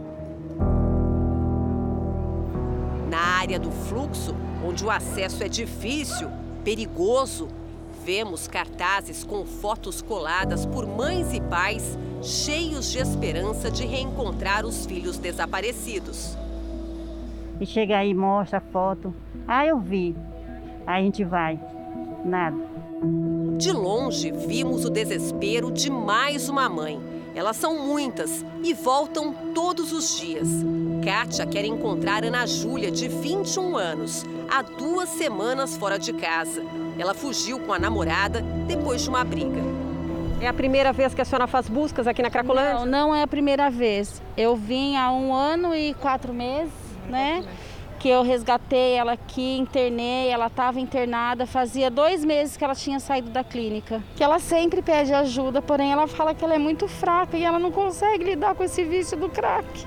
Área 3.46 3.60
do 3.60 3.70
fluxo, 3.70 4.34
onde 4.66 4.84
o 4.84 4.90
acesso 4.90 5.44
é 5.44 5.48
difícil, 5.48 6.28
perigoso, 6.64 7.46
vemos 8.04 8.48
cartazes 8.48 9.22
com 9.22 9.46
fotos 9.46 10.02
coladas 10.02 10.66
por 10.66 10.84
mães 10.84 11.32
e 11.32 11.40
pais 11.40 11.96
cheios 12.20 12.90
de 12.90 12.98
esperança 12.98 13.70
de 13.70 13.86
reencontrar 13.86 14.66
os 14.66 14.84
filhos 14.84 15.16
desaparecidos. 15.16 16.36
E 17.60 17.64
chega 17.64 17.98
aí, 17.98 18.12
mostra 18.12 18.58
a 18.58 18.60
foto. 18.60 19.14
Ah, 19.46 19.64
eu 19.64 19.78
vi. 19.78 20.16
Aí 20.84 21.02
a 21.02 21.04
gente 21.04 21.22
vai. 21.22 21.60
Nada. 22.24 22.56
De 23.56 23.70
longe, 23.70 24.32
vimos 24.32 24.84
o 24.84 24.90
desespero 24.90 25.70
de 25.70 25.88
mais 25.88 26.48
uma 26.48 26.68
mãe. 26.68 27.00
Elas 27.36 27.58
são 27.58 27.78
muitas 27.78 28.42
e 28.64 28.72
voltam 28.72 29.30
todos 29.54 29.92
os 29.92 30.18
dias. 30.18 30.48
Kátia 31.04 31.44
quer 31.44 31.66
encontrar 31.66 32.24
Ana 32.24 32.46
Júlia, 32.46 32.90
de 32.90 33.08
21 33.08 33.76
anos, 33.76 34.24
há 34.50 34.62
duas 34.62 35.10
semanas 35.10 35.76
fora 35.76 35.98
de 35.98 36.14
casa. 36.14 36.64
Ela 36.98 37.12
fugiu 37.12 37.58
com 37.58 37.74
a 37.74 37.78
namorada 37.78 38.40
depois 38.66 39.02
de 39.02 39.10
uma 39.10 39.22
briga. 39.22 39.60
É 40.40 40.48
a 40.48 40.54
primeira 40.54 40.94
vez 40.94 41.12
que 41.12 41.20
a 41.20 41.26
senhora 41.26 41.46
faz 41.46 41.68
buscas 41.68 42.06
aqui 42.06 42.22
na 42.22 42.30
Cracolândia? 42.30 42.72
Não, 42.72 42.86
não 42.86 43.14
é 43.14 43.22
a 43.22 43.26
primeira 43.26 43.68
vez. 43.68 44.22
Eu 44.34 44.56
vim 44.56 44.96
há 44.96 45.12
um 45.12 45.34
ano 45.34 45.74
e 45.74 45.92
quatro 45.92 46.32
meses, 46.32 46.72
né? 47.06 47.44
Que 48.06 48.10
eu 48.10 48.22
resgatei 48.22 48.92
ela 48.92 49.14
aqui, 49.14 49.58
internei, 49.58 50.28
ela 50.28 50.46
estava 50.46 50.78
internada, 50.78 51.44
fazia 51.44 51.90
dois 51.90 52.24
meses 52.24 52.56
que 52.56 52.62
ela 52.62 52.76
tinha 52.76 53.00
saído 53.00 53.30
da 53.30 53.42
clínica. 53.42 54.00
Que 54.14 54.22
ela 54.22 54.38
sempre 54.38 54.80
pede 54.80 55.12
ajuda, 55.12 55.60
porém 55.60 55.90
ela 55.90 56.06
fala 56.06 56.32
que 56.32 56.44
ela 56.44 56.54
é 56.54 56.58
muito 56.58 56.86
fraca 56.86 57.36
e 57.36 57.42
ela 57.42 57.58
não 57.58 57.72
consegue 57.72 58.22
lidar 58.22 58.54
com 58.54 58.62
esse 58.62 58.84
vício 58.84 59.16
do 59.16 59.28
crack. 59.28 59.84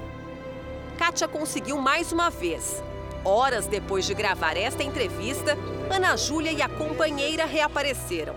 Kátia 0.98 1.30
conseguiu 1.30 1.78
mais 1.78 2.12
uma 2.12 2.30
vez. 2.30 2.84
Horas 3.24 3.68
depois 3.68 4.06
de 4.06 4.14
gravar 4.14 4.58
esta 4.58 4.84
entrevista, 4.84 5.58
Ana 5.90 6.18
Júlia 6.18 6.52
e 6.52 6.62
a 6.62 6.68
companheira 6.68 7.46
reapareceram. 7.46 8.36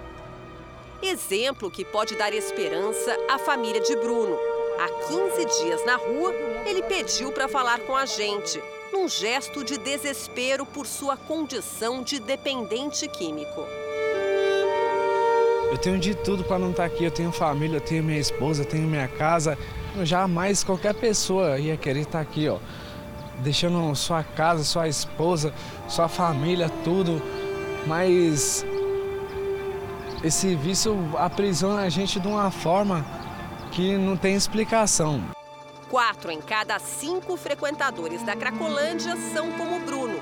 Exemplo 1.03 1.69
que 1.69 1.85
pode 1.85 2.15
dar 2.15 2.33
esperança 2.33 3.17
à 3.29 3.37
família 3.37 3.81
de 3.81 3.97
Bruno. 3.97 4.39
Há 4.79 5.09
15 5.09 5.45
dias 5.61 5.85
na 5.85 5.97
rua, 5.97 6.33
ele 6.67 6.85
pediu 6.85 7.33
para 7.33 7.49
falar 7.49 7.81
com 7.81 7.97
a 7.97 8.07
gente, 8.07 8.63
num 8.93 9.09
gesto 9.09 9.65
de 9.65 9.79
desespero 9.79 10.67
por 10.67 10.87
sua 10.87 11.17
condição 11.17 12.03
de 12.03 12.21
dependente 12.21 13.09
químico. 13.09 13.67
Eu 15.71 15.79
tenho 15.79 15.99
de 15.99 16.15
tudo 16.15 16.45
para 16.45 16.59
não 16.59 16.71
estar 16.71 16.85
aqui. 16.85 17.05
Eu 17.05 17.11
tenho 17.11 17.33
família, 17.33 17.79
eu 17.79 17.81
tenho 17.81 18.05
minha 18.05 18.19
esposa, 18.19 18.63
eu 18.63 18.67
tenho 18.67 18.87
minha 18.87 19.09
casa. 19.09 19.57
Jamais 20.03 20.63
qualquer 20.63 20.95
pessoa 20.95 21.59
ia 21.59 21.77
querer 21.79 22.01
estar 22.01 22.21
aqui, 22.21 22.47
ó. 22.47 22.59
Deixando 23.39 23.95
sua 23.95 24.23
casa, 24.23 24.63
sua 24.65 24.87
esposa, 24.87 25.55
sua 25.89 26.09
família, 26.09 26.69
tudo. 26.85 27.23
Mas 27.87 28.67
esse 30.23 30.55
vício 30.55 30.95
aprisiona 31.17 31.81
a 31.83 31.89
gente 31.89 32.21
de 32.21 32.29
uma 32.29 32.51
forma 32.51 33.05
que 33.71 33.97
não 33.97 34.17
tem 34.17 34.35
explicação. 34.35 35.23
Quatro 35.93 36.31
em 36.31 36.41
cada 36.41 36.79
cinco 36.79 37.37
frequentadores 37.37 38.23
da 38.23 38.35
Cracolândia 38.35 39.15
são 39.35 39.53
como 39.53 39.79
Bruno. 39.81 40.19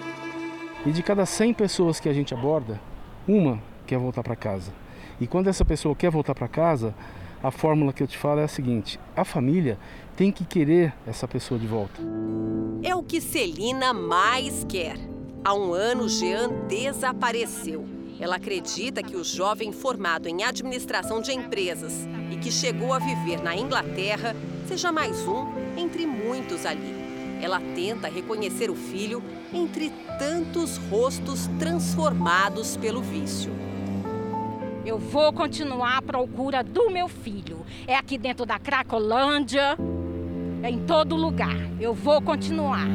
E 0.84 0.90
de 0.90 1.00
cada 1.00 1.24
100 1.24 1.54
pessoas 1.54 2.00
que 2.00 2.08
a 2.08 2.12
gente 2.12 2.34
aborda, 2.34 2.80
uma 3.28 3.62
quer 3.86 3.96
voltar 3.96 4.24
para 4.24 4.34
casa. 4.34 4.72
E 5.20 5.28
quando 5.28 5.46
essa 5.46 5.64
pessoa 5.64 5.94
quer 5.94 6.10
voltar 6.10 6.34
para 6.34 6.48
casa, 6.48 6.92
a 7.40 7.52
fórmula 7.52 7.92
que 7.92 8.02
eu 8.02 8.08
te 8.08 8.18
falo 8.18 8.40
é 8.40 8.44
a 8.44 8.48
seguinte: 8.48 8.98
a 9.14 9.24
família 9.24 9.78
tem 10.16 10.32
que 10.32 10.44
querer 10.44 10.92
essa 11.06 11.28
pessoa 11.28 11.60
de 11.60 11.68
volta. 11.68 12.02
É 12.82 12.92
o 12.92 13.04
que 13.04 13.20
Celina 13.20 13.92
mais 13.92 14.66
quer. 14.68 14.96
Há 15.44 15.54
um 15.54 15.72
ano, 15.72 16.08
Jean 16.08 16.50
desapareceu. 16.66 17.86
Ela 18.18 18.36
acredita 18.36 19.04
que 19.04 19.14
o 19.14 19.22
jovem 19.22 19.70
formado 19.70 20.26
em 20.26 20.42
administração 20.42 21.22
de 21.22 21.32
empresas 21.32 22.08
e 22.28 22.36
que 22.38 22.50
chegou 22.50 22.92
a 22.92 22.98
viver 22.98 23.40
na 23.40 23.54
Inglaterra 23.54 24.34
seja 24.66 24.90
mais 24.90 25.16
um 25.28 25.59
entre 25.80 26.06
muitos 26.06 26.66
ali. 26.66 26.94
Ela 27.40 27.60
tenta 27.74 28.08
reconhecer 28.08 28.70
o 28.70 28.74
filho 28.74 29.22
entre 29.52 29.90
tantos 30.18 30.76
rostos 30.76 31.48
transformados 31.58 32.76
pelo 32.76 33.00
vício. 33.00 33.50
Eu 34.84 34.98
vou 34.98 35.32
continuar 35.32 35.98
à 35.98 36.02
procura 36.02 36.62
do 36.62 36.90
meu 36.90 37.08
filho. 37.08 37.64
É 37.86 37.96
aqui 37.96 38.18
dentro 38.18 38.44
da 38.44 38.58
Cracolândia, 38.58 39.76
é 40.62 40.70
em 40.70 40.80
todo 40.80 41.16
lugar. 41.16 41.56
Eu 41.80 41.94
vou 41.94 42.20
continuar. 42.20 42.86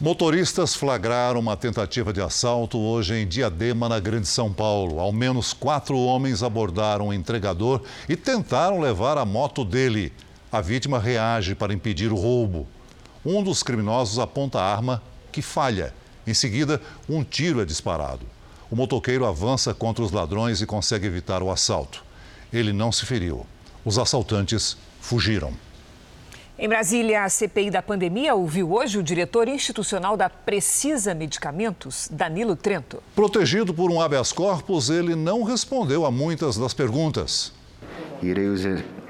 Motoristas 0.00 0.76
flagraram 0.76 1.40
uma 1.40 1.56
tentativa 1.56 2.12
de 2.12 2.20
assalto 2.20 2.78
hoje 2.78 3.14
em 3.14 3.26
Diadema, 3.26 3.88
na 3.88 3.98
Grande 3.98 4.28
São 4.28 4.52
Paulo. 4.52 5.00
Ao 5.00 5.10
menos 5.10 5.52
quatro 5.52 5.98
homens 5.98 6.40
abordaram 6.40 7.08
o 7.08 7.12
entregador 7.12 7.82
e 8.08 8.14
tentaram 8.14 8.78
levar 8.78 9.18
a 9.18 9.24
moto 9.24 9.64
dele. 9.64 10.12
A 10.52 10.60
vítima 10.60 11.00
reage 11.00 11.56
para 11.56 11.74
impedir 11.74 12.12
o 12.12 12.16
roubo. 12.16 12.64
Um 13.26 13.42
dos 13.42 13.64
criminosos 13.64 14.20
aponta 14.20 14.60
a 14.60 14.72
arma, 14.72 15.02
que 15.32 15.42
falha. 15.42 15.92
Em 16.24 16.32
seguida, 16.32 16.80
um 17.08 17.24
tiro 17.24 17.60
é 17.60 17.64
disparado. 17.64 18.24
O 18.70 18.76
motoqueiro 18.76 19.26
avança 19.26 19.74
contra 19.74 20.04
os 20.04 20.12
ladrões 20.12 20.62
e 20.62 20.66
consegue 20.66 21.08
evitar 21.08 21.42
o 21.42 21.50
assalto. 21.50 22.04
Ele 22.52 22.72
não 22.72 22.92
se 22.92 23.04
feriu. 23.04 23.44
Os 23.84 23.98
assaltantes 23.98 24.76
fugiram. 25.00 25.52
Em 26.60 26.68
Brasília, 26.68 27.22
a 27.22 27.28
CPI 27.28 27.70
da 27.70 27.80
pandemia 27.80 28.34
ouviu 28.34 28.72
hoje 28.72 28.98
o 28.98 29.02
diretor 29.02 29.46
institucional 29.46 30.16
da 30.16 30.28
Precisa 30.28 31.14
Medicamentos, 31.14 32.08
Danilo 32.10 32.56
Trento. 32.56 33.00
Protegido 33.14 33.72
por 33.72 33.92
um 33.92 34.00
habeas 34.00 34.32
corpus, 34.32 34.90
ele 34.90 35.14
não 35.14 35.44
respondeu 35.44 36.04
a 36.04 36.10
muitas 36.10 36.58
das 36.58 36.74
perguntas. 36.74 37.52
Irei 38.20 38.48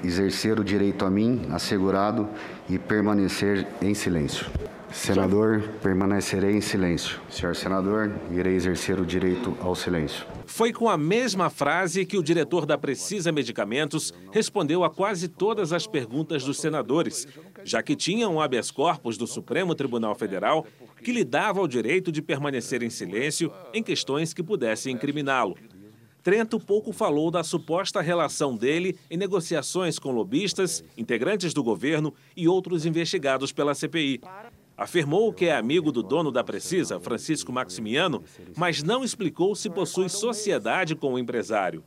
exercer 0.05 0.61
o 0.61 0.65
direito 0.65 1.07
a 1.07 1.11
mim, 1.11 1.47
assegurado, 1.51 2.29
e 2.69 2.79
permanecer 2.79 3.67
em 3.81 3.95
silêncio. 3.95 4.45
Senador, 4.93 5.63
permanecerei 5.83 6.57
em 6.57 6.61
silêncio. 6.61 7.21
Senhor 7.31 7.55
senador, 7.55 8.13
irei 8.31 8.55
exercer 8.55 8.99
o 8.99 9.07
direito 9.07 9.57
ao 9.61 9.75
silêncio. 9.75 10.27
Foi 10.47 10.73
com 10.73 10.89
a 10.89 10.97
mesma 10.97 11.51
frase 11.51 12.07
que 12.07 12.17
o 12.17 12.23
diretor 12.23 12.65
da 12.65 12.79
Precisa 12.79 13.31
Medicamentos 13.31 14.13
respondeu 14.33 14.83
a 14.83 14.91
quase 14.91 15.29
todas 15.29 15.73
as 15.73 15.87
perguntas 15.87 16.43
dos 16.43 16.59
senadores, 16.59 17.29
já 17.65 17.83
que 17.83 17.95
tinha 17.95 18.29
um 18.29 18.41
habeas 18.41 18.71
corpus 18.71 19.17
do 19.17 19.27
Supremo 19.27 19.75
Tribunal 19.75 20.15
Federal 20.15 20.67
que 21.03 21.13
lhe 21.13 21.25
dava 21.25 21.61
o 21.61 21.69
direito 21.69 22.11
de 22.11 22.21
permanecer 22.21 22.83
em 22.83 22.91
silêncio 22.91 23.53
em 23.73 23.83
questões 23.83 24.35
que 24.35 24.43
pudessem 24.43 24.95
incriminá-lo. 24.95 25.57
Trento 26.23 26.59
pouco 26.59 26.93
falou 26.93 27.31
da 27.31 27.45
suposta 27.45 28.01
relação 28.01 28.57
dele 28.57 28.99
em 29.11 29.17
negociações 29.17 29.99
com 29.99 30.11
lobistas, 30.11 30.85
integrantes 30.97 31.55
do 31.55 31.63
governo 31.63 32.13
e 32.37 32.49
outros 32.49 32.85
investigados 32.85 33.53
pela 33.53 33.75
CPI. 33.75 34.21
Afirmou 34.79 35.33
que 35.33 35.47
é 35.47 35.57
amigo 35.57 35.91
do 35.91 36.05
dono 36.05 36.31
da 36.31 36.45
Precisa, 36.45 37.01
Francisco 37.01 37.53
Maximiano, 37.53 38.23
mas 38.57 38.81
não 38.81 39.03
explicou 39.03 39.57
se 39.57 39.69
possui 39.69 40.09
sociedade 40.09 40.95
com 40.95 41.15
o 41.15 41.19
empresário. 41.19 41.83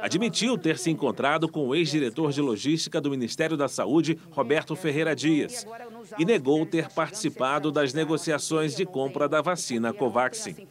Admitiu 0.00 0.56
ter 0.56 0.78
se 0.78 0.90
encontrado 0.90 1.46
com 1.48 1.68
o 1.68 1.74
ex-diretor 1.74 2.32
de 2.32 2.40
logística 2.40 2.98
do 2.98 3.10
Ministério 3.10 3.58
da 3.58 3.68
Saúde, 3.68 4.18
Roberto 4.30 4.74
Ferreira 4.74 5.14
Dias, 5.14 5.66
e 6.18 6.24
negou 6.24 6.64
ter 6.64 6.88
participado 6.88 7.70
das 7.70 7.92
negociações 7.92 8.74
de 8.74 8.86
compra 8.86 9.28
da 9.28 9.42
vacina 9.42 9.92
Covaxin. 9.92 10.66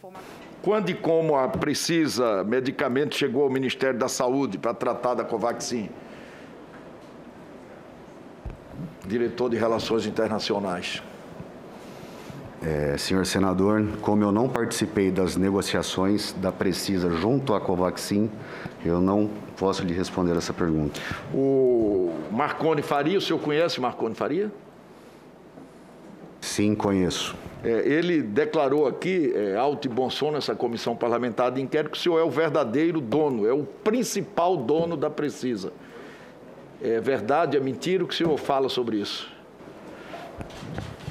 Quando 0.64 0.90
e 0.90 0.96
como 0.96 1.36
a 1.36 1.48
Precisa 1.48 2.44
Medicamento 2.44 3.16
chegou 3.16 3.44
ao 3.44 3.50
Ministério 3.50 3.98
da 3.98 4.08
Saúde 4.08 4.58
para 4.58 4.74
tratar 4.74 5.14
da 5.14 5.24
Covaxin? 5.24 5.88
Diretor 9.08 9.52
de 9.52 9.56
Relações 9.56 10.08
Internacionais. 10.08 11.02
É, 12.62 12.98
senhor 12.98 13.26
senador, 13.26 13.86
como 14.02 14.22
eu 14.22 14.34
não 14.34 14.50
participei 14.50 15.10
das 15.10 15.38
negociações 15.38 16.34
da 16.34 16.52
Precisa 16.52 17.10
junto 17.10 17.54
à 17.54 17.62
Covaxin, 17.62 18.30
eu 18.86 19.00
não 19.00 19.30
posso 19.56 19.82
lhe 19.84 19.94
responder 19.94 20.36
essa 20.36 20.52
pergunta. 20.52 21.00
O 21.34 22.14
Marconi 22.30 22.82
Faria, 22.82 23.18
o 23.18 23.22
senhor 23.22 23.40
conhece 23.40 23.80
Marconi 23.80 24.14
Faria? 24.14 24.52
Sim, 26.42 26.76
conheço. 26.76 27.36
É, 27.64 27.88
ele 27.88 28.22
declarou 28.22 28.88
aqui, 28.88 29.34
é, 29.34 29.56
alto 29.56 29.88
e 29.88 29.90
bom 29.90 30.10
som 30.10 30.32
nessa 30.32 30.54
comissão 30.54 30.96
parlamentar 30.96 31.52
de 31.52 31.62
inquérito, 31.62 31.92
que 31.92 31.98
o 31.98 32.02
senhor 32.02 32.20
é 32.20 32.24
o 32.24 32.30
verdadeiro 32.30 33.00
dono, 33.00 33.48
é 33.48 33.54
o 33.54 33.64
principal 33.64 34.58
dono 34.58 34.98
da 34.98 35.10
Precisa. 35.10 35.72
É 36.82 37.00
verdade, 37.00 37.56
é 37.56 37.60
mentira 37.60 38.04
o 38.04 38.08
que 38.08 38.14
o 38.14 38.18
senhor 38.18 38.38
fala 38.38 38.68
sobre 38.68 38.98
isso? 38.98 39.39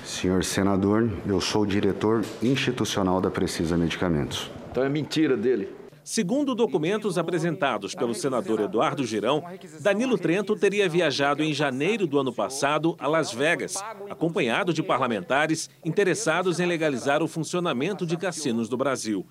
Senhor 0.08 0.42
senador, 0.42 1.12
eu 1.26 1.38
sou 1.38 1.62
o 1.62 1.66
diretor 1.66 2.24
institucional 2.42 3.20
da 3.20 3.30
Precisa 3.30 3.76
Medicamentos. 3.76 4.50
Então 4.70 4.82
é 4.82 4.88
mentira 4.88 5.36
dele. 5.36 5.68
Segundo 6.02 6.54
documentos 6.54 7.18
apresentados 7.18 7.94
pelo 7.94 8.14
senador 8.14 8.58
Eduardo 8.60 9.04
Girão, 9.04 9.44
Danilo 9.82 10.16
Trento 10.16 10.56
teria 10.56 10.88
viajado 10.88 11.42
em 11.42 11.52
janeiro 11.52 12.06
do 12.06 12.18
ano 12.18 12.32
passado 12.32 12.96
a 12.98 13.06
Las 13.06 13.34
Vegas, 13.34 13.76
acompanhado 14.08 14.72
de 14.72 14.82
parlamentares 14.82 15.68
interessados 15.84 16.58
em 16.58 16.64
legalizar 16.64 17.22
o 17.22 17.28
funcionamento 17.28 18.06
de 18.06 18.16
cassinos 18.16 18.66
do 18.66 18.78
Brasil. 18.78 19.26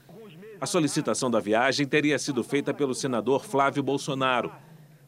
A 0.62 0.68
solicitação 0.68 1.32
da 1.32 1.40
viagem 1.40 1.88
teria 1.88 2.20
sido 2.20 2.44
feita 2.44 2.72
pelo 2.72 2.94
senador 2.94 3.44
Flávio 3.44 3.82
Bolsonaro. 3.82 4.52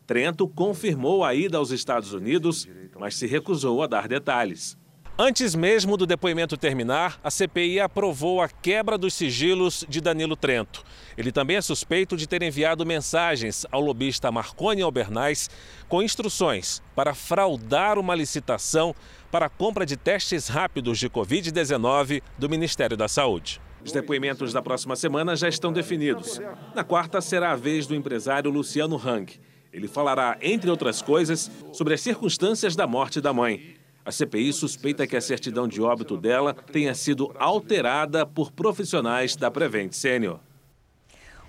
Trento 0.07 0.47
confirmou 0.47 1.23
a 1.23 1.35
ida 1.35 1.59
aos 1.59 1.69
Estados 1.69 2.11
Unidos, 2.11 2.67
mas 2.99 3.13
se 3.15 3.27
recusou 3.27 3.83
a 3.83 3.87
dar 3.87 4.07
detalhes. 4.07 4.78
Antes 5.21 5.53
mesmo 5.53 5.97
do 5.97 6.05
depoimento 6.05 6.55
terminar, 6.55 7.19
a 7.21 7.29
CPI 7.29 7.81
aprovou 7.81 8.41
a 8.41 8.47
quebra 8.47 8.97
dos 8.97 9.13
sigilos 9.13 9.85
de 9.89 9.99
Danilo 9.99 10.33
Trento. 10.33 10.81
Ele 11.17 11.29
também 11.29 11.57
é 11.57 11.61
suspeito 11.61 12.15
de 12.15 12.25
ter 12.25 12.41
enviado 12.41 12.85
mensagens 12.85 13.65
ao 13.69 13.81
lobista 13.81 14.31
Marconi 14.31 14.81
Albernaz 14.81 15.49
com 15.89 16.01
instruções 16.01 16.81
para 16.95 17.13
fraudar 17.13 17.99
uma 17.99 18.15
licitação 18.15 18.95
para 19.29 19.47
a 19.47 19.49
compra 19.49 19.85
de 19.85 19.97
testes 19.97 20.47
rápidos 20.47 20.97
de 20.97 21.09
Covid-19 21.09 22.23
do 22.37 22.49
Ministério 22.49 22.95
da 22.95 23.09
Saúde. 23.09 23.59
Os 23.83 23.91
depoimentos 23.91 24.53
da 24.53 24.61
próxima 24.61 24.95
semana 24.95 25.35
já 25.35 25.49
estão 25.49 25.73
definidos. 25.73 26.39
Na 26.73 26.85
quarta 26.85 27.19
será 27.19 27.51
a 27.51 27.57
vez 27.57 27.85
do 27.85 27.93
empresário 27.93 28.49
Luciano 28.49 28.95
Hang. 28.95 29.37
Ele 29.73 29.89
falará, 29.89 30.37
entre 30.41 30.69
outras 30.69 31.01
coisas, 31.01 31.51
sobre 31.73 31.93
as 31.93 31.99
circunstâncias 31.99 32.73
da 32.73 32.87
morte 32.87 33.19
da 33.19 33.33
mãe. 33.33 33.78
A 34.05 34.11
CPI 34.11 34.53
suspeita 34.53 35.05
que 35.05 35.15
a 35.15 35.21
certidão 35.21 35.67
de 35.67 35.81
óbito 35.81 36.17
dela 36.17 36.53
tenha 36.53 36.95
sido 36.95 37.31
alterada 37.37 38.25
por 38.25 38.51
profissionais 38.51 39.35
da 39.35 39.51
Prevent 39.51 39.93
Sênior. 39.93 40.39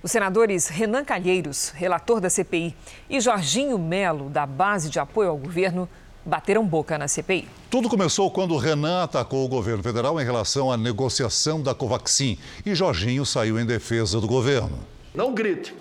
Os 0.03 0.11
senadores 0.11 0.69
Renan 0.69 1.05
Calheiros, 1.05 1.71
relator 1.71 2.21
da 2.21 2.31
CPI, 2.31 2.75
e 3.09 3.21
Jorginho 3.21 3.79
Melo, 3.79 4.31
da 4.31 4.47
Base 4.47 4.89
de 4.89 4.99
Apoio 4.99 5.31
ao 5.31 5.37
Governo, 5.37 5.89
bateram 6.25 6.67
boca 6.67 6.99
na 6.99 7.07
CPI. 7.07 7.47
Tudo 7.71 7.89
começou 7.89 8.31
quando 8.31 8.57
Renan 8.57 9.05
atacou 9.05 9.45
o 9.45 9.49
governo 9.49 9.83
federal 9.83 10.21
em 10.21 10.25
relação 10.25 10.73
à 10.73 10.77
negociação 10.77 11.63
da 11.63 11.75
Covaxin 11.75 12.39
e 12.65 12.75
Jorginho 12.75 13.25
saiu 13.25 13.59
em 13.59 13.65
defesa 13.65 14.21
do 14.21 14.27
governo. 14.27 14.79
Não 15.15 15.33
grite. 15.33 15.75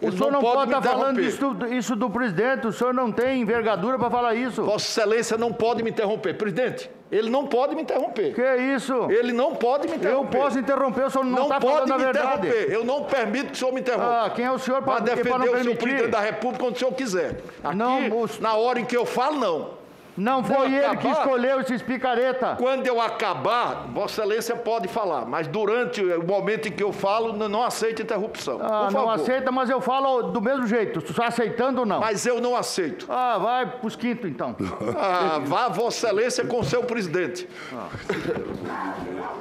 O 0.00 0.12
senhor 0.12 0.30
não, 0.30 0.40
pode 0.40 0.72
estar 0.72 0.82
falando 0.82 1.20
isso, 1.20 1.56
isso, 1.70 1.96
do 1.96 2.08
presidente, 2.08 2.66
o 2.68 2.72
senhor 2.72 2.94
não 2.94 3.10
tem 3.10 3.40
envergadura 3.40 3.98
para 3.98 4.08
falar 4.08 4.34
isso. 4.34 4.62
Vossa 4.62 4.86
Excelência 5.00 5.36
não 5.36 5.52
pode 5.52 5.82
me 5.82 5.90
interromper. 5.90 6.34
Presidente, 6.34 6.88
ele 7.10 7.28
não 7.28 7.46
pode 7.46 7.74
me 7.74 7.82
interromper. 7.82 8.34
Que 8.34 8.40
é 8.40 8.74
isso? 8.74 9.10
Ele 9.10 9.32
não 9.32 9.56
pode 9.56 9.88
me 9.88 9.96
interromper. 9.96 10.36
Eu 10.36 10.42
posso 10.42 10.58
interromper, 10.60 11.06
o 11.06 11.10
senhor 11.10 11.24
não 11.24 11.42
está 11.44 11.60
falando 11.60 11.92
a 11.92 11.96
verdade. 11.96 12.46
Interromper. 12.46 12.72
Eu 12.72 12.84
não 12.84 13.02
permito 13.02 13.46
que 13.46 13.52
o 13.54 13.56
senhor 13.56 13.72
me 13.72 13.80
interrompa. 13.80 14.24
Ah, 14.26 14.30
quem 14.30 14.44
é 14.44 14.50
o 14.50 14.58
senhor 14.58 14.80
para 14.82 15.00
defender 15.00 15.30
não 15.30 15.38
o 15.38 15.58
senhor 15.58 15.76
presidente 15.76 16.10
da 16.10 16.20
República 16.20 16.64
quando 16.64 16.76
o 16.76 16.78
senhor 16.78 16.92
quiser. 16.92 17.40
Aqui, 17.64 17.76
não, 17.76 18.20
os... 18.20 18.38
na 18.38 18.54
hora 18.54 18.78
em 18.78 18.84
que 18.84 18.96
eu 18.96 19.04
falo, 19.04 19.38
não. 19.38 19.77
Não 20.18 20.42
foi 20.42 20.74
ele 20.74 20.96
que 20.96 21.08
escolheu 21.08 21.60
esses 21.60 21.80
picareta. 21.80 22.56
Quando 22.58 22.86
eu 22.86 23.00
acabar, 23.00 23.86
Vossa 23.92 24.22
Excelência 24.22 24.56
pode 24.56 24.88
falar, 24.88 25.24
mas 25.24 25.46
durante 25.46 26.02
o 26.02 26.26
momento 26.26 26.68
em 26.68 26.72
que 26.72 26.82
eu 26.82 26.92
falo, 26.92 27.32
não 27.32 27.62
aceita 27.62 28.02
interrupção. 28.02 28.58
Ah, 28.60 28.88
não 28.92 29.08
aceita, 29.08 29.52
mas 29.52 29.70
eu 29.70 29.80
falo 29.80 30.22
do 30.30 30.40
mesmo 30.42 30.66
jeito. 30.66 30.98
Está 30.98 31.28
aceitando 31.28 31.80
ou 31.80 31.86
não? 31.86 32.00
Mas 32.00 32.26
eu 32.26 32.40
não 32.40 32.56
aceito. 32.56 33.06
Ah, 33.08 33.38
vai 33.38 33.66
pros 33.66 33.94
quinto 33.96 34.26
então. 34.26 34.56
Ah, 35.00 35.40
vá 35.44 35.68
Vossa 35.68 36.06
Excelência 36.06 36.44
com 36.44 36.60
o 36.60 36.64
seu 36.64 36.82
presidente. 36.82 37.48
Ah. 37.72 38.94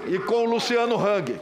E 0.05 0.19
com 0.19 0.45
o 0.45 0.45
Luciano 0.45 0.95
Hang. 0.95 1.39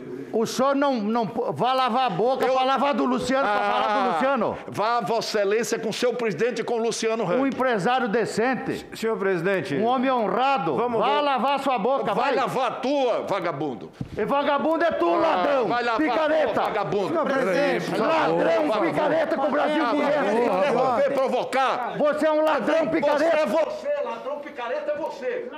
O 0.32 0.46
senhor 0.46 0.74
não, 0.74 0.94
não 0.94 1.24
vai 1.52 1.74
lavar 1.74 2.06
a 2.06 2.10
boca 2.10 2.46
eu... 2.46 2.54
para 2.54 2.64
lavar 2.64 2.94
do 2.94 3.04
Luciano, 3.04 3.46
ah, 3.46 3.50
para 3.50 3.70
falar 3.70 4.00
do 4.00 4.12
Luciano. 4.12 4.58
Vá, 4.68 5.00
Vossa 5.00 5.38
Excelência, 5.38 5.78
com 5.78 5.92
seu 5.92 6.14
presidente 6.14 6.60
e 6.60 6.64
com 6.64 6.74
o 6.74 6.78
Luciano 6.78 7.24
Huck. 7.24 7.34
Um 7.34 7.46
empresário 7.46 8.08
decente. 8.08 8.86
Senhor 8.94 9.16
presidente. 9.16 9.74
Um 9.74 9.84
homem 9.84 10.10
honrado. 10.10 10.76
Vamos 10.76 11.00
vai 11.00 11.22
lavar 11.22 11.58
sua 11.60 11.78
boca, 11.78 12.14
vai. 12.14 12.30
Vai 12.30 12.34
lavar 12.34 12.66
a 12.66 12.74
tua, 12.76 13.22
vagabundo. 13.26 13.90
E 14.16 14.24
vagabundo 14.24 14.84
é 14.84 14.90
tu, 14.92 15.14
ah, 15.14 15.18
ladrão. 15.18 15.68
Vai 15.68 15.82
lavar 15.82 16.00
picareta. 16.00 16.52
Tua, 16.52 16.62
vagabundo. 16.64 17.08
Senhor 17.08 17.24
presidente. 17.24 17.96
Ladrão, 17.96 18.68
favor, 18.68 18.86
picareta 18.86 19.36
com 19.36 19.46
o 19.46 19.50
Brasil 19.50 19.86
conhece. 19.86 20.34
Interromper, 20.34 21.14
provocar. 21.14 21.94
Você 21.98 22.26
é 22.26 22.32
um 22.32 22.44
ladrão, 22.44 22.86
picareta. 22.88 23.18
Você 23.18 23.42
é 23.42 23.46
você, 23.46 24.02
ladrão, 24.04 24.38
picareta 24.38 24.92
é 24.92 24.96
você. 24.96 25.50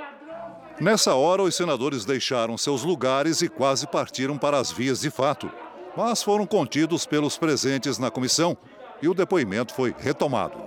Nessa 0.81 1.13
hora, 1.13 1.43
os 1.43 1.55
senadores 1.55 2.03
deixaram 2.03 2.57
seus 2.57 2.83
lugares 2.83 3.41
e 3.41 3.47
quase 3.47 3.85
partiram 3.85 4.37
para 4.37 4.57
as 4.57 4.71
vias 4.71 5.01
de 5.01 5.11
fato, 5.11 5.51
mas 5.95 6.23
foram 6.23 6.47
contidos 6.47 7.05
pelos 7.05 7.37
presentes 7.37 7.99
na 7.99 8.09
comissão 8.09 8.57
e 8.99 9.07
o 9.07 9.13
depoimento 9.13 9.73
foi 9.73 9.93
retomado. 9.97 10.57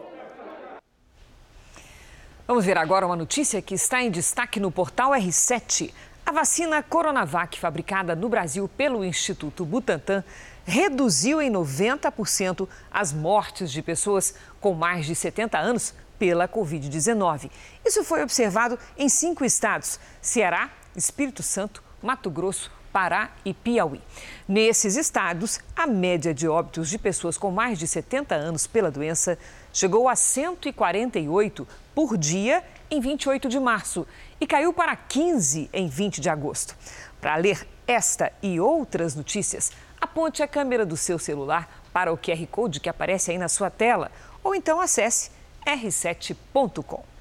Vamos 2.47 2.65
ver 2.65 2.79
agora 2.79 3.05
uma 3.05 3.17
notícia 3.17 3.61
que 3.61 3.75
está 3.75 4.01
em 4.01 4.11
destaque 4.11 4.61
no 4.61 4.71
portal 4.71 5.11
R7. 5.11 5.93
A 6.25 6.31
vacina 6.31 6.81
Coronavac, 6.83 7.59
fabricada 7.59 8.15
no 8.15 8.29
Brasil 8.29 8.69
pelo 8.69 9.05
Instituto 9.05 9.65
Butantan, 9.65 10.23
reduziu 10.65 11.43
em 11.43 11.51
90% 11.51 12.69
as 12.91 13.13
mortes 13.13 13.73
de 13.73 13.83
pessoas 13.83 14.35
com 14.61 14.73
mais 14.73 15.07
de 15.07 15.17
70 15.17 15.59
anos 15.59 15.93
pela 16.19 16.49
Covid-19. 16.49 17.51
Isso 17.85 18.05
foi 18.05 18.23
observado 18.23 18.79
em 18.97 19.09
cinco 19.09 19.45
estados: 19.45 19.99
Ceará, 20.21 20.71
Espírito 20.95 21.43
Santo, 21.43 21.83
Mato 22.03 22.31
Grosso, 22.31 22.71
Pará 22.93 23.31
e 23.45 23.53
Piauí. 23.53 24.01
Nesses 24.49 24.97
estados, 24.97 25.61
a 25.77 25.87
média 25.87 26.33
de 26.33 26.49
óbitos 26.49 26.89
de 26.89 26.97
pessoas 26.97 27.37
com 27.37 27.51
mais 27.51 27.79
de 27.79 27.87
70 27.87 28.35
anos 28.35 28.67
pela 28.67 28.91
doença 28.91 29.39
chegou 29.71 30.09
a 30.09 30.17
148 30.17 31.69
por 31.95 32.17
dia 32.17 32.65
em 32.91 32.99
28 32.99 33.51
de 33.51 33.61
março 33.61 34.07
e 34.41 34.47
caiu 34.47 34.73
para 34.73 34.97
15 34.97 35.69
em 35.73 35.89
20 35.89 36.23
de 36.23 36.31
agosto. 36.31 36.75
Para 37.21 37.37
ler 37.37 37.69
esta 37.87 38.33
e 38.43 38.59
outras 38.59 39.15
notícias, 39.15 39.73
aponte 40.01 40.43
a 40.43 40.49
câmera 40.49 40.87
do 40.87 40.97
seu 40.97 41.19
celular 41.19 41.83
para 41.93 42.11
o 42.13 42.17
QR 42.17 42.47
Code 42.51 42.81
que 42.81 42.89
aparece 42.89 43.31
aí 43.31 43.37
na 43.37 43.49
sua 43.49 43.69
tela 43.69 44.11
ou 44.43 44.55
então 44.55 44.81
acesse 44.81 45.31
r7.com. 45.67 47.16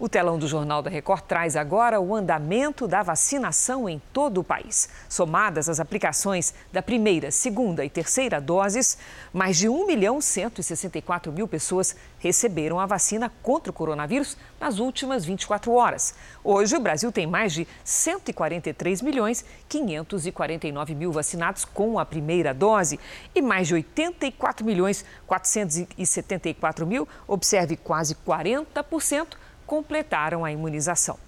O 0.00 0.08
telão 0.08 0.38
do 0.38 0.46
Jornal 0.46 0.80
da 0.80 0.88
Record 0.88 1.22
traz 1.22 1.56
agora 1.56 2.00
o 2.00 2.14
andamento 2.14 2.86
da 2.86 3.02
vacinação 3.02 3.88
em 3.88 4.00
todo 4.12 4.38
o 4.38 4.44
país. 4.44 4.88
Somadas 5.08 5.68
as 5.68 5.80
aplicações 5.80 6.54
da 6.72 6.80
primeira, 6.80 7.32
segunda 7.32 7.84
e 7.84 7.90
terceira 7.90 8.40
doses, 8.40 8.96
mais 9.32 9.56
de 9.56 9.68
1 9.68 9.86
milhão 9.88 10.20
164 10.20 11.32
mil 11.32 11.48
pessoas 11.48 11.96
receberam 12.20 12.78
a 12.78 12.86
vacina 12.86 13.28
contra 13.42 13.72
o 13.72 13.74
coronavírus 13.74 14.36
nas 14.60 14.78
últimas 14.78 15.24
24 15.24 15.72
horas. 15.72 16.14
Hoje, 16.44 16.76
o 16.76 16.80
Brasil 16.80 17.10
tem 17.10 17.26
mais 17.26 17.52
de 17.52 17.66
143 17.82 19.02
milhões 19.02 19.44
549 19.68 20.94
mil 20.94 21.10
vacinados 21.10 21.64
com 21.64 21.98
a 21.98 22.06
primeira 22.06 22.54
dose 22.54 23.00
e 23.34 23.42
mais 23.42 23.66
de 23.66 23.74
84 23.74 24.64
milhões 24.64 25.04
474 25.26 26.86
mil, 26.86 27.08
observe 27.26 27.76
quase 27.76 28.14
40% 28.14 29.26
completaram 29.68 30.46
a 30.46 30.50
imunização. 30.50 31.18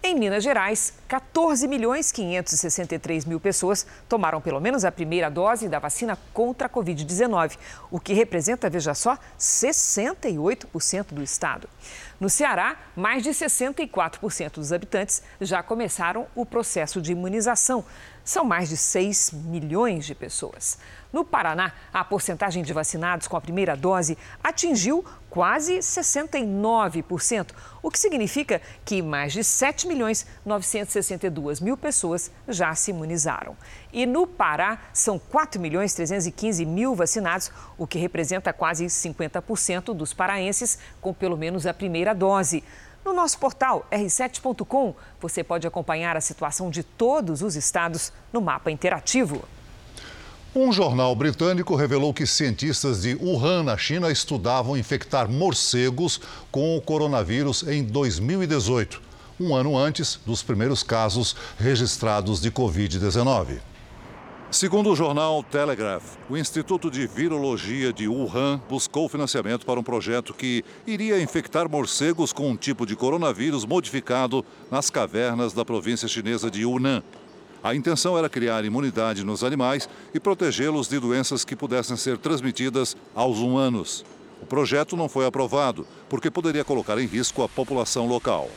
Em 0.00 0.14
Minas 0.14 0.44
Gerais, 0.44 0.92
14 1.08 1.66
milhões 1.66 2.12
563 2.12 3.24
mil 3.24 3.40
pessoas 3.40 3.84
tomaram 4.08 4.40
pelo 4.40 4.60
menos 4.60 4.84
a 4.84 4.92
primeira 4.92 5.28
dose 5.28 5.68
da 5.68 5.80
vacina 5.80 6.16
contra 6.32 6.68
a 6.68 6.70
Covid-19, 6.70 7.58
o 7.90 7.98
que 7.98 8.12
representa, 8.12 8.70
veja 8.70 8.94
só, 8.94 9.18
68% 9.36 11.06
do 11.12 11.20
estado. 11.20 11.68
No 12.20 12.30
Ceará, 12.30 12.76
mais 12.94 13.24
de 13.24 13.30
64% 13.30 14.54
dos 14.54 14.72
habitantes 14.72 15.22
já 15.40 15.64
começaram 15.64 16.26
o 16.34 16.46
processo 16.46 17.02
de 17.02 17.10
imunização. 17.10 17.84
São 18.24 18.44
mais 18.44 18.68
de 18.68 18.76
6 18.76 19.32
milhões 19.32 20.04
de 20.04 20.14
pessoas. 20.14 20.78
No 21.12 21.24
Paraná, 21.24 21.72
a 21.92 22.04
porcentagem 22.04 22.62
de 22.62 22.72
vacinados 22.72 23.26
com 23.26 23.36
a 23.36 23.40
primeira 23.40 23.74
dose 23.76 24.18
atingiu 24.44 25.04
quase 25.30 25.78
69%, 25.78 27.50
o 27.88 27.90
que 27.90 27.98
significa 27.98 28.60
que 28.84 29.00
mais 29.00 29.32
de 29.32 29.42
7 29.42 29.88
milhões 29.88 30.26
962 30.44 31.58
mil 31.58 31.74
pessoas 31.74 32.30
já 32.46 32.74
se 32.74 32.90
imunizaram. 32.90 33.56
E 33.90 34.04
no 34.04 34.26
Pará, 34.26 34.78
são 34.92 35.18
4 35.18 35.58
milhões 35.58 35.94
315 35.94 36.66
mil 36.66 36.94
vacinados, 36.94 37.50
o 37.78 37.86
que 37.86 37.98
representa 37.98 38.52
quase 38.52 38.84
50% 38.84 39.94
dos 39.94 40.12
paraenses 40.12 40.78
com 41.00 41.14
pelo 41.14 41.34
menos 41.34 41.66
a 41.66 41.72
primeira 41.72 42.14
dose. 42.14 42.62
No 43.02 43.14
nosso 43.14 43.38
portal 43.38 43.86
r7.com, 43.90 44.94
você 45.18 45.42
pode 45.42 45.66
acompanhar 45.66 46.14
a 46.14 46.20
situação 46.20 46.68
de 46.68 46.82
todos 46.82 47.40
os 47.40 47.56
estados 47.56 48.12
no 48.30 48.42
mapa 48.42 48.70
interativo. 48.70 49.42
Um 50.56 50.72
jornal 50.72 51.14
britânico 51.14 51.76
revelou 51.76 52.12
que 52.14 52.26
cientistas 52.26 53.02
de 53.02 53.14
Wuhan, 53.16 53.62
na 53.64 53.76
China, 53.76 54.10
estudavam 54.10 54.78
infectar 54.78 55.30
morcegos 55.30 56.18
com 56.50 56.74
o 56.74 56.80
coronavírus 56.80 57.64
em 57.64 57.84
2018, 57.84 59.00
um 59.38 59.54
ano 59.54 59.76
antes 59.76 60.18
dos 60.24 60.42
primeiros 60.42 60.82
casos 60.82 61.36
registrados 61.58 62.40
de 62.40 62.50
Covid-19. 62.50 63.58
Segundo 64.50 64.90
o 64.90 64.96
jornal 64.96 65.42
Telegraph, 65.42 66.16
o 66.30 66.34
Instituto 66.34 66.90
de 66.90 67.06
Virologia 67.06 67.92
de 67.92 68.08
Wuhan 68.08 68.58
buscou 68.66 69.06
financiamento 69.06 69.66
para 69.66 69.78
um 69.78 69.82
projeto 69.82 70.32
que 70.32 70.64
iria 70.86 71.20
infectar 71.20 71.70
morcegos 71.70 72.32
com 72.32 72.48
um 72.48 72.56
tipo 72.56 72.86
de 72.86 72.96
coronavírus 72.96 73.66
modificado 73.66 74.42
nas 74.70 74.88
cavernas 74.88 75.52
da 75.52 75.66
província 75.66 76.08
chinesa 76.08 76.50
de 76.50 76.62
Yunnan. 76.62 77.02
A 77.62 77.74
intenção 77.74 78.16
era 78.16 78.28
criar 78.28 78.64
imunidade 78.64 79.24
nos 79.24 79.42
animais 79.42 79.88
e 80.14 80.20
protegê-los 80.20 80.88
de 80.88 81.00
doenças 81.00 81.44
que 81.44 81.56
pudessem 81.56 81.96
ser 81.96 82.16
transmitidas 82.18 82.96
aos 83.14 83.38
humanos. 83.38 84.04
O 84.40 84.46
projeto 84.46 84.96
não 84.96 85.08
foi 85.08 85.26
aprovado 85.26 85.86
porque 86.08 86.30
poderia 86.30 86.64
colocar 86.64 86.98
em 86.98 87.06
risco 87.06 87.42
a 87.42 87.48
população 87.48 88.06
local. 88.06 88.48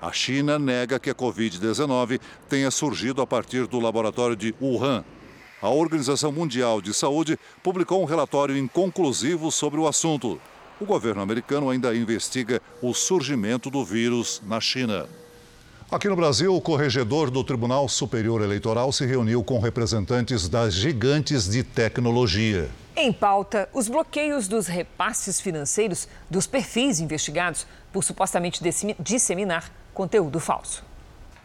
A 0.00 0.12
China 0.12 0.58
nega 0.58 0.98
que 0.98 1.10
a 1.10 1.14
Covid-19 1.14 2.20
tenha 2.48 2.70
surgido 2.70 3.20
a 3.22 3.26
partir 3.26 3.66
do 3.66 3.80
laboratório 3.80 4.36
de 4.36 4.54
Wuhan. 4.60 5.04
A 5.60 5.68
Organização 5.68 6.32
Mundial 6.32 6.80
de 6.80 6.94
Saúde 6.94 7.38
publicou 7.62 8.02
um 8.02 8.06
relatório 8.06 8.56
inconclusivo 8.56 9.50
sobre 9.50 9.78
o 9.78 9.86
assunto. 9.86 10.40
O 10.80 10.86
governo 10.86 11.20
americano 11.20 11.68
ainda 11.68 11.94
investiga 11.94 12.62
o 12.80 12.94
surgimento 12.94 13.70
do 13.70 13.84
vírus 13.84 14.40
na 14.46 14.58
China. 14.58 15.06
Aqui 15.90 16.08
no 16.08 16.14
Brasil, 16.14 16.54
o 16.54 16.60
corregedor 16.60 17.32
do 17.32 17.42
Tribunal 17.42 17.88
Superior 17.88 18.42
Eleitoral 18.42 18.92
se 18.92 19.04
reuniu 19.04 19.42
com 19.42 19.58
representantes 19.58 20.48
das 20.48 20.72
gigantes 20.72 21.48
de 21.48 21.64
tecnologia. 21.64 22.70
Em 22.94 23.12
pauta, 23.12 23.68
os 23.74 23.88
bloqueios 23.88 24.46
dos 24.46 24.68
repasses 24.68 25.40
financeiros 25.40 26.06
dos 26.30 26.46
perfis 26.46 27.00
investigados 27.00 27.66
por 27.92 28.04
supostamente 28.04 28.62
disseminar 29.00 29.72
conteúdo 29.92 30.38
falso. 30.38 30.84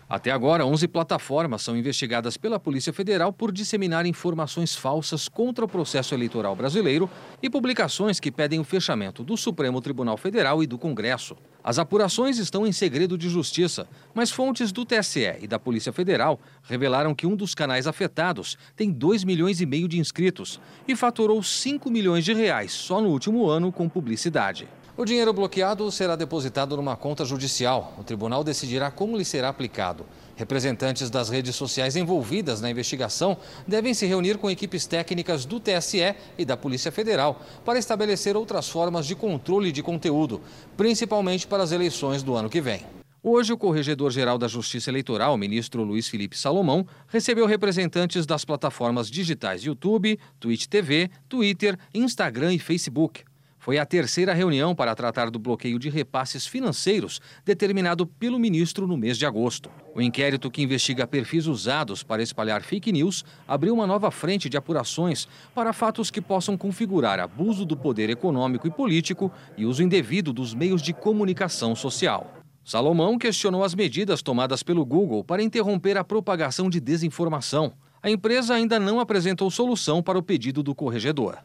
Até 0.08 0.30
agora, 0.30 0.64
11 0.64 0.88
plataformas 0.90 1.64
são 1.64 1.76
investigadas 1.76 2.38
pela 2.38 2.60
Polícia 2.60 2.94
Federal 2.94 3.34
por 3.34 3.52
disseminar 3.52 4.06
informações 4.06 4.76
falsas 4.76 5.28
contra 5.28 5.66
o 5.66 5.68
processo 5.68 6.14
eleitoral 6.14 6.56
brasileiro 6.56 7.10
e 7.42 7.50
publicações 7.50 8.20
que 8.20 8.32
pedem 8.32 8.60
o 8.60 8.64
fechamento 8.64 9.24
do 9.24 9.36
Supremo 9.36 9.82
Tribunal 9.82 10.18
Federal 10.18 10.62
e 10.62 10.68
do 10.68 10.78
Congresso. 10.78 11.36
As 11.68 11.80
apurações 11.80 12.38
estão 12.38 12.68
em 12.68 12.72
segredo 12.72 13.18
de 13.18 13.28
justiça, 13.28 13.88
mas 14.14 14.30
fontes 14.30 14.72
do 14.72 14.86
TSE 14.86 15.38
e 15.42 15.48
da 15.48 15.58
Polícia 15.58 15.92
Federal 15.92 16.40
revelaram 16.62 17.16
que 17.16 17.26
um 17.26 17.36
dos 17.36 17.56
canais 17.56 17.88
afetados 17.88 18.56
tem 18.76 18.92
2 18.92 19.24
milhões 19.24 19.60
e 19.60 19.66
meio 19.66 19.88
de 19.88 19.98
inscritos 19.98 20.62
e 20.88 20.96
faturou 20.96 21.42
5 21.42 21.90
milhões 21.90 22.24
de 22.24 22.36
reais 22.36 22.72
só 22.72 23.02
no 23.02 23.10
último 23.10 23.48
ano 23.50 23.72
com 23.72 23.90
publicidade. 23.90 24.68
O 24.98 25.04
dinheiro 25.04 25.34
bloqueado 25.34 25.92
será 25.92 26.16
depositado 26.16 26.78
numa 26.78 26.96
conta 26.96 27.26
judicial. 27.26 27.94
O 28.00 28.04
tribunal 28.04 28.46
decidirá 28.46 28.90
como 28.90 29.18
lhe 29.18 29.26
será 29.26 29.50
aplicado. 29.50 30.06
Representantes 30.38 31.10
das 31.10 31.28
redes 31.28 31.54
sociais 31.54 31.98
envolvidas 31.98 32.62
na 32.62 32.70
investigação 32.70 33.36
devem 33.68 33.94
se 33.94 34.06
reunir 34.06 34.38
com 34.38 34.50
equipes 34.50 34.86
técnicas 34.86 35.44
do 35.44 35.60
TSE 35.60 36.16
e 36.38 36.46
da 36.46 36.56
Polícia 36.56 36.94
Federal 36.94 37.42
para 37.66 37.78
estabelecer 37.78 38.38
outras 38.38 38.70
formas 38.70 39.06
de 39.06 39.16
controle 39.16 39.70
de 39.70 39.84
conteúdo, 39.84 40.40
principalmente 40.78 41.46
para 41.46 41.62
as 41.62 41.74
eleições 41.74 42.24
do 42.24 42.34
ano 42.34 42.50
que 42.50 42.62
vem. 42.62 42.86
Hoje, 43.22 43.52
o 43.52 43.58
Corregedor-Geral 43.58 44.38
da 44.38 44.48
Justiça 44.48 44.90
Eleitoral, 44.90 45.36
ministro 45.36 45.84
Luiz 45.84 46.08
Felipe 46.08 46.38
Salomão, 46.38 46.88
recebeu 47.10 47.46
representantes 47.46 48.26
das 48.26 48.46
plataformas 48.46 49.12
digitais 49.12 49.66
YouTube, 49.66 50.18
Twitch 50.40 50.68
TV, 50.68 51.10
Twitter, 51.28 51.78
Instagram 51.94 52.54
e 52.54 52.60
Facebook. 52.60 53.26
Foi 53.66 53.80
a 53.80 53.86
terceira 53.86 54.32
reunião 54.32 54.76
para 54.76 54.94
tratar 54.94 55.32
do 55.32 55.40
bloqueio 55.40 55.80
de 55.80 55.90
repasses 55.90 56.46
financeiros 56.46 57.20
determinado 57.44 58.06
pelo 58.06 58.38
ministro 58.38 58.86
no 58.86 58.96
mês 58.96 59.18
de 59.18 59.26
agosto. 59.26 59.72
O 59.96 60.00
inquérito 60.00 60.52
que 60.52 60.62
investiga 60.62 61.08
perfis 61.08 61.48
usados 61.48 62.04
para 62.04 62.22
espalhar 62.22 62.62
fake 62.62 62.92
news 62.92 63.26
abriu 63.48 63.74
uma 63.74 63.88
nova 63.88 64.12
frente 64.12 64.48
de 64.48 64.56
apurações 64.56 65.28
para 65.56 65.74
fatos 65.74 66.12
que 66.12 66.22
possam 66.22 66.56
configurar 66.56 67.20
abuso 67.20 67.66
do 67.66 67.76
poder 67.76 68.08
econômico 68.12 68.68
e 68.68 68.72
político 68.72 69.32
e 69.58 69.66
uso 69.66 69.82
indevido 69.82 70.32
dos 70.32 70.54
meios 70.54 70.80
de 70.80 70.94
comunicação 70.94 71.76
social. 71.76 72.36
Salomão 72.64 73.18
questionou 73.18 73.64
as 73.64 73.74
medidas 73.74 74.22
tomadas 74.22 74.62
pelo 74.62 74.86
Google 74.86 75.24
para 75.24 75.42
interromper 75.42 75.98
a 75.98 76.04
propagação 76.04 76.70
de 76.70 76.80
desinformação. 76.80 77.74
A 78.04 78.12
empresa 78.12 78.54
ainda 78.54 78.80
não 78.80 79.00
apresentou 79.00 79.50
solução 79.50 80.04
para 80.04 80.20
o 80.20 80.22
pedido 80.22 80.62
do 80.62 80.76
corregedor. 80.76 81.40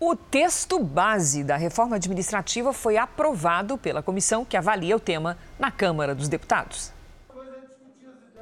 O 0.00 0.14
texto 0.14 0.78
base 0.78 1.42
da 1.42 1.56
reforma 1.56 1.96
administrativa 1.96 2.72
foi 2.72 2.96
aprovado 2.96 3.76
pela 3.76 4.00
comissão 4.00 4.44
que 4.44 4.56
avalia 4.56 4.94
o 4.94 5.00
tema 5.00 5.36
na 5.58 5.72
Câmara 5.72 6.14
dos 6.14 6.28
Deputados. 6.28 6.92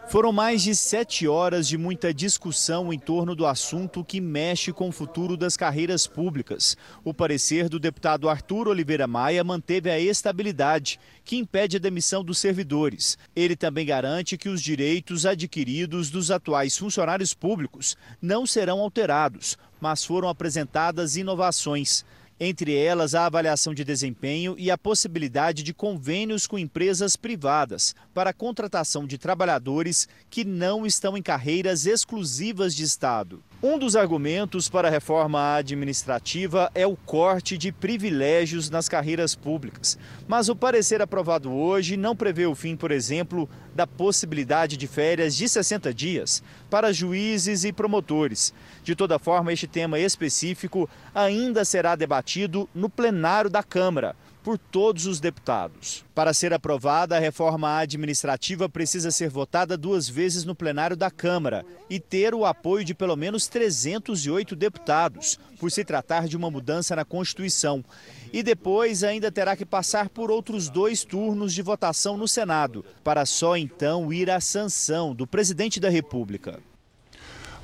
Foram 0.09 0.33
mais 0.33 0.63
de 0.63 0.77
sete 0.77 1.27
horas 1.27 1.67
de 1.67 1.77
muita 1.77 2.15
discussão 2.15 2.93
em 2.93 2.99
torno 2.99 3.35
do 3.35 3.45
assunto 3.45 4.05
que 4.05 4.21
mexe 4.21 4.73
com 4.73 4.89
o 4.89 4.93
futuro 4.93 5.37
das 5.37 5.57
carreiras 5.57 6.07
públicas. 6.07 6.77
O 7.03 7.13
parecer 7.13 7.69
do 7.69 7.81
deputado 7.81 8.29
Arthur 8.29 8.69
Oliveira 8.69 9.09
Maia 9.09 9.43
manteve 9.43 9.91
a 9.91 9.99
estabilidade, 9.99 11.01
que 11.25 11.37
impede 11.37 11.77
a 11.77 11.81
demissão 11.81 12.23
dos 12.23 12.39
servidores. 12.39 13.19
Ele 13.35 13.57
também 13.57 13.85
garante 13.85 14.39
que 14.39 14.49
os 14.49 14.63
direitos 14.63 15.27
adquiridos 15.27 16.09
dos 16.09 16.31
atuais 16.31 16.79
funcionários 16.79 17.35
públicos 17.35 17.97
não 18.23 18.47
serão 18.47 18.79
alterados, 18.79 19.59
mas 19.81 20.05
foram 20.05 20.29
apresentadas 20.29 21.17
inovações 21.17 22.05
entre 22.39 22.77
elas 22.77 23.15
a 23.15 23.27
avaliação 23.27 23.73
de 23.73 23.83
desempenho 23.83 24.55
e 24.59 24.71
a 24.71 24.77
possibilidade 24.77 25.63
de 25.63 25.73
convênios 25.73 26.47
com 26.47 26.59
empresas 26.59 27.17
privadas 27.17 27.95
para 28.13 28.31
a 28.31 28.35
contratação 28.35 29.07
de 29.07 29.17
trabalhadores 29.17 30.07
que 30.29 30.45
não 30.45 30.85
estão 30.85 31.17
em 31.17 31.23
carreiras 31.23 31.87
exclusivas 31.87 32.75
de 32.75 32.83
Estado. 32.83 33.43
Um 33.63 33.79
dos 33.79 33.97
argumentos 33.97 34.69
para 34.69 34.89
a 34.89 34.91
reforma 34.91 35.55
administrativa 35.57 36.71
é 36.75 36.87
o 36.87 36.95
corte 36.95 37.57
de 37.57 37.73
privilégios 37.73 38.69
nas 38.69 38.87
carreiras 38.87 39.35
públicas. 39.35 39.99
Mas 40.29 40.51
o 40.51 40.55
parecer 40.55 41.01
aprovado 41.01 41.51
hoje 41.51 41.97
não 41.97 42.15
prevê 42.15 42.45
o 42.45 42.55
fim, 42.55 42.77
por 42.77 42.91
exemplo, 42.91 43.49
da 43.75 43.87
possibilidade 43.87 44.77
de 44.77 44.87
férias 44.87 45.35
de 45.35 45.49
60 45.49 45.95
dias 45.95 46.43
para 46.69 46.93
juízes 46.93 47.65
e 47.65 47.73
promotores. 47.73 48.53
De 48.85 48.95
toda 48.95 49.19
forma, 49.19 49.55
este 49.55 49.67
tema 49.67 49.99
específico 49.99 50.87
ainda 51.15 51.65
será 51.65 51.97
debatido 51.97 52.69
no 52.75 52.91
plenário 52.91 53.49
da 53.49 53.63
Câmara 53.63 54.15
por 54.47 54.57
todos 54.57 55.07
os 55.07 55.19
deputados. 55.19 56.05
Para 56.15 56.33
ser 56.33 56.53
aprovada, 56.53 57.17
a 57.17 57.19
reforma 57.19 57.79
administrativa 57.79 58.69
precisa 58.69 59.11
ser 59.11 59.29
votada 59.29 59.77
duas 59.77 60.09
vezes 60.09 60.45
no 60.45 60.55
plenário 60.55 60.97
da 60.97 61.11
Câmara 61.11 61.67
e 61.91 61.99
ter 61.99 62.33
o 62.33 62.45
apoio 62.45 62.85
de 62.85 62.95
pelo 62.95 63.17
menos 63.17 63.49
308 63.49 64.55
deputados, 64.55 65.37
por 65.59 65.73
se 65.73 65.85
tratar 65.85 66.29
de 66.29 66.37
uma 66.37 66.49
mudança 66.49 66.95
na 66.95 67.05
Constituição. 67.05 67.85
E 68.33 68.41
depois 68.41 69.03
ainda 69.03 69.33
terá 69.33 69.57
que 69.57 69.67
passar 69.67 70.09
por 70.09 70.31
outros 70.31 70.69
dois 70.69 71.03
turnos 71.03 71.53
de 71.53 71.61
votação 71.61 72.17
no 72.17 72.29
Senado, 72.29 72.85
para 73.03 73.27
só 73.27 73.57
então 73.57 74.13
ir 74.13 74.31
à 74.31 74.41
sanção 74.41 75.13
do 75.13 75.27
presidente 75.27 75.81
da 75.81 75.89
República. 75.89 76.61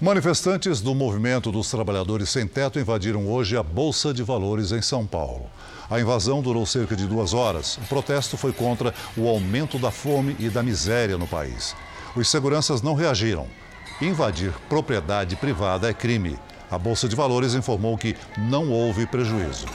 Manifestantes 0.02 0.80
do 0.80 0.96
Movimento 0.96 1.52
dos 1.52 1.70
Trabalhadores 1.70 2.28
Sem 2.28 2.44
Teto 2.44 2.76
invadiram 2.76 3.30
hoje 3.30 3.56
a 3.56 3.62
Bolsa 3.62 4.12
de 4.12 4.24
Valores 4.24 4.72
em 4.72 4.82
São 4.82 5.06
Paulo. 5.06 5.48
A 5.88 6.00
invasão 6.00 6.42
durou 6.42 6.66
cerca 6.66 6.96
de 6.96 7.06
duas 7.06 7.32
horas. 7.32 7.76
O 7.76 7.82
protesto 7.82 8.36
foi 8.36 8.52
contra 8.52 8.92
o 9.16 9.28
aumento 9.28 9.78
da 9.78 9.92
fome 9.92 10.34
e 10.40 10.50
da 10.50 10.60
miséria 10.60 11.16
no 11.16 11.28
país. 11.28 11.76
Os 12.16 12.28
seguranças 12.28 12.82
não 12.82 12.94
reagiram. 12.94 13.46
Invadir 14.00 14.52
propriedade 14.68 15.36
privada 15.36 15.88
é 15.88 15.94
crime. 15.94 16.36
A 16.68 16.76
Bolsa 16.76 17.08
de 17.08 17.14
Valores 17.14 17.54
informou 17.54 17.96
que 17.96 18.16
não 18.36 18.72
houve 18.72 19.06
prejuízo. 19.06 19.66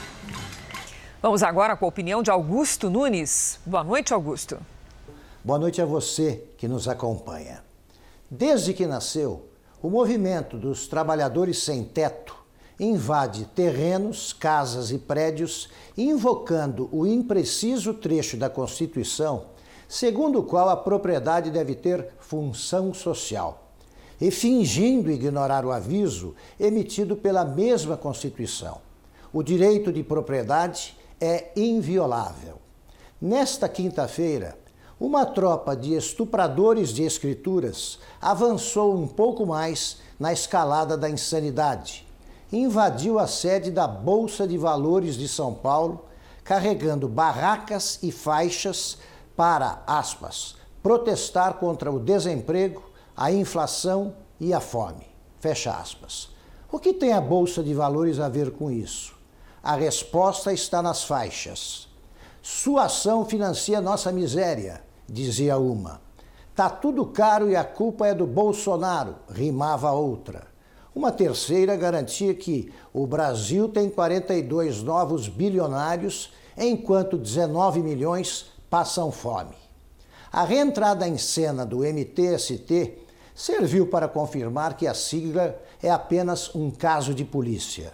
Vamos 1.21 1.41
agora 1.41 1.77
com 1.77 1.85
a 1.85 1.87
opinião 1.87 2.21
de 2.21 2.29
Augusto 2.29 2.89
Nunes. 2.89 3.61
Boa 3.65 3.81
noite, 3.85 4.13
Augusto. 4.13 4.59
Boa 5.41 5.57
noite 5.57 5.81
a 5.81 5.85
você 5.85 6.43
que 6.57 6.67
nos 6.67 6.85
acompanha. 6.89 7.63
Desde 8.29 8.73
que 8.73 8.85
nasceu, 8.85 9.46
o 9.81 9.89
movimento 9.89 10.57
dos 10.57 10.87
trabalhadores 10.87 11.63
sem 11.63 11.83
teto 11.83 12.37
invade 12.79 13.45
terrenos, 13.55 14.33
casas 14.33 14.91
e 14.91 14.99
prédios, 14.99 15.69
invocando 15.97 16.87
o 16.91 17.05
impreciso 17.05 17.93
trecho 17.93 18.37
da 18.37 18.49
Constituição, 18.49 19.45
segundo 19.87 20.39
o 20.39 20.43
qual 20.43 20.69
a 20.69 20.77
propriedade 20.77 21.49
deve 21.49 21.73
ter 21.73 22.09
função 22.19 22.93
social, 22.93 23.71
e 24.19 24.29
fingindo 24.29 25.11
ignorar 25.11 25.65
o 25.65 25.71
aviso 25.71 26.35
emitido 26.59 27.15
pela 27.15 27.43
mesma 27.43 27.97
Constituição. 27.97 28.79
O 29.33 29.41
direito 29.41 29.91
de 29.91 30.03
propriedade 30.03 30.97
é 31.19 31.51
inviolável. 31.55 32.57
Nesta 33.19 33.67
quinta-feira, 33.67 34.57
uma 34.99 35.25
tropa 35.25 35.75
de 35.75 35.93
estupradores 35.93 36.89
de 36.89 37.03
escrituras 37.03 37.99
avançou 38.21 38.95
um 38.95 39.07
pouco 39.07 39.45
mais 39.45 39.97
na 40.19 40.33
escalada 40.33 40.97
da 40.97 41.09
insanidade 41.09 42.07
invadiu 42.51 43.19
a 43.19 43.27
sede 43.27 43.71
da 43.71 43.87
Bolsa 43.87 44.47
de 44.47 44.57
Valores 44.57 45.15
de 45.15 45.27
São 45.27 45.53
Paulo, 45.53 46.05
carregando 46.43 47.07
barracas 47.07 47.99
e 48.01 48.11
faixas 48.11 48.97
para, 49.35 49.83
aspas, 49.85 50.55
protestar 50.81 51.55
contra 51.55 51.91
o 51.91 51.99
desemprego, 51.99 52.83
a 53.15 53.31
inflação 53.31 54.15
e 54.39 54.53
a 54.53 54.59
fome. 54.59 55.07
Fecha 55.39 55.71
aspas. 55.71 56.29
O 56.71 56.79
que 56.79 56.93
tem 56.93 57.13
a 57.13 57.21
Bolsa 57.21 57.61
de 57.61 57.73
Valores 57.73 58.19
a 58.19 58.29
ver 58.29 58.51
com 58.51 58.71
isso? 58.71 59.15
A 59.61 59.75
resposta 59.75 60.53
está 60.53 60.81
nas 60.81 61.03
faixas. 61.03 61.87
Sua 62.41 62.85
ação 62.85 63.25
financia 63.25 63.81
nossa 63.81 64.11
miséria, 64.11 64.81
dizia 65.07 65.57
uma. 65.57 66.01
Tá 66.55 66.69
tudo 66.69 67.05
caro 67.05 67.49
e 67.49 67.55
a 67.55 67.63
culpa 67.63 68.07
é 68.07 68.13
do 68.13 68.25
Bolsonaro, 68.25 69.15
rimava 69.29 69.91
outra. 69.91 70.47
Uma 70.93 71.11
terceira 71.11 71.75
garantia 71.75 72.33
que 72.33 72.73
o 72.91 73.05
Brasil 73.05 73.69
tem 73.69 73.89
42 73.89 74.81
novos 74.81 75.27
bilionários, 75.27 76.33
enquanto 76.57 77.17
19 77.17 77.81
milhões 77.81 78.47
passam 78.69 79.11
fome. 79.11 79.55
A 80.31 80.43
reentrada 80.43 81.07
em 81.07 81.17
cena 81.17 81.63
do 81.63 81.79
MTST 81.79 82.97
serviu 83.35 83.85
para 83.85 84.07
confirmar 84.07 84.75
que 84.75 84.87
a 84.87 84.95
sigla 84.95 85.55
é 85.81 85.91
apenas 85.91 86.53
um 86.55 86.71
caso 86.71 87.13
de 87.13 87.23
polícia. 87.23 87.93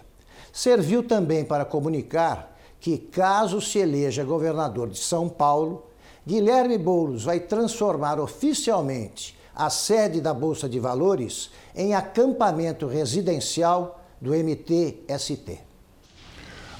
Serviu 0.50 1.02
também 1.02 1.44
para 1.44 1.66
comunicar 1.66 2.56
que, 2.80 2.96
caso 2.96 3.60
se 3.60 3.78
eleja 3.78 4.24
governador 4.24 4.88
de 4.88 4.98
São 4.98 5.28
Paulo, 5.28 5.86
Guilherme 6.26 6.78
Boulos 6.78 7.24
vai 7.24 7.38
transformar 7.38 8.18
oficialmente 8.18 9.36
a 9.54 9.68
sede 9.68 10.22
da 10.22 10.32
Bolsa 10.32 10.66
de 10.66 10.80
Valores 10.80 11.50
em 11.76 11.94
acampamento 11.94 12.86
residencial 12.86 14.02
do 14.18 14.32
MTST. 14.34 15.60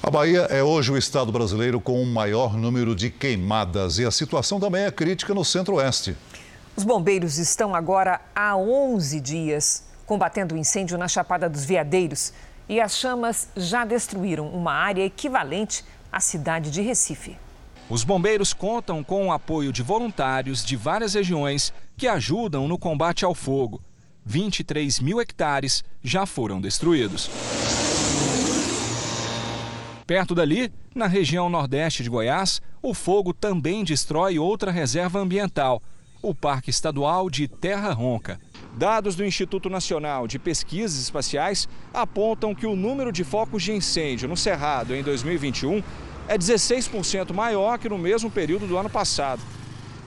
A 0.01 0.09
Bahia 0.09 0.41
é 0.49 0.63
hoje 0.63 0.91
o 0.91 0.97
estado 0.97 1.31
brasileiro 1.31 1.79
com 1.79 2.01
o 2.01 2.05
maior 2.07 2.57
número 2.57 2.95
de 2.95 3.11
queimadas 3.11 3.99
e 3.99 4.05
a 4.05 4.09
situação 4.09 4.59
também 4.59 4.83
é 4.83 4.91
crítica 4.91 5.33
no 5.33 5.45
centro-oeste. 5.45 6.17
Os 6.75 6.83
bombeiros 6.83 7.37
estão 7.37 7.75
agora 7.75 8.19
há 8.35 8.57
11 8.57 9.19
dias 9.19 9.83
combatendo 10.07 10.55
o 10.55 10.57
incêndio 10.57 10.97
na 10.97 11.07
Chapada 11.07 11.47
dos 11.47 11.65
Veadeiros 11.65 12.33
e 12.67 12.81
as 12.81 12.97
chamas 12.97 13.47
já 13.55 13.85
destruíram 13.85 14.47
uma 14.47 14.73
área 14.73 15.05
equivalente 15.05 15.85
à 16.11 16.19
cidade 16.19 16.71
de 16.71 16.81
Recife. 16.81 17.44
Os 17.87 18.03
bombeiros 18.03 18.51
contam 18.51 19.03
com 19.03 19.27
o 19.27 19.31
apoio 19.31 19.71
de 19.71 19.83
voluntários 19.83 20.65
de 20.65 20.75
várias 20.75 21.13
regiões 21.13 21.71
que 21.95 22.07
ajudam 22.07 22.67
no 22.67 22.79
combate 22.79 23.23
ao 23.23 23.35
fogo. 23.35 23.79
23 24.25 24.99
mil 25.01 25.21
hectares 25.21 25.83
já 26.03 26.25
foram 26.25 26.59
destruídos. 26.59 27.29
Perto 30.07 30.33
dali, 30.33 30.71
na 30.95 31.05
região 31.05 31.47
nordeste 31.47 32.01
de 32.01 32.09
Goiás, 32.09 32.59
o 32.81 32.93
fogo 32.93 33.33
também 33.33 33.83
destrói 33.83 34.39
outra 34.39 34.71
reserva 34.71 35.19
ambiental, 35.19 35.81
o 36.23 36.33
Parque 36.33 36.71
Estadual 36.71 37.29
de 37.29 37.47
Terra 37.47 37.91
Ronca. 37.91 38.39
Dados 38.75 39.15
do 39.15 39.23
Instituto 39.23 39.69
Nacional 39.69 40.27
de 40.27 40.39
Pesquisas 40.39 40.99
Espaciais 40.99 41.69
apontam 41.93 42.53
que 42.55 42.65
o 42.65 42.75
número 42.75 43.11
de 43.11 43.23
focos 43.23 43.61
de 43.61 43.71
incêndio 43.71 44.27
no 44.27 44.35
Cerrado 44.35 44.95
em 44.95 45.03
2021 45.03 45.83
é 46.27 46.37
16% 46.37 47.33
maior 47.33 47.77
que 47.77 47.89
no 47.89 47.97
mesmo 47.97 48.29
período 48.29 48.67
do 48.67 48.77
ano 48.77 48.89
passado. 48.89 49.41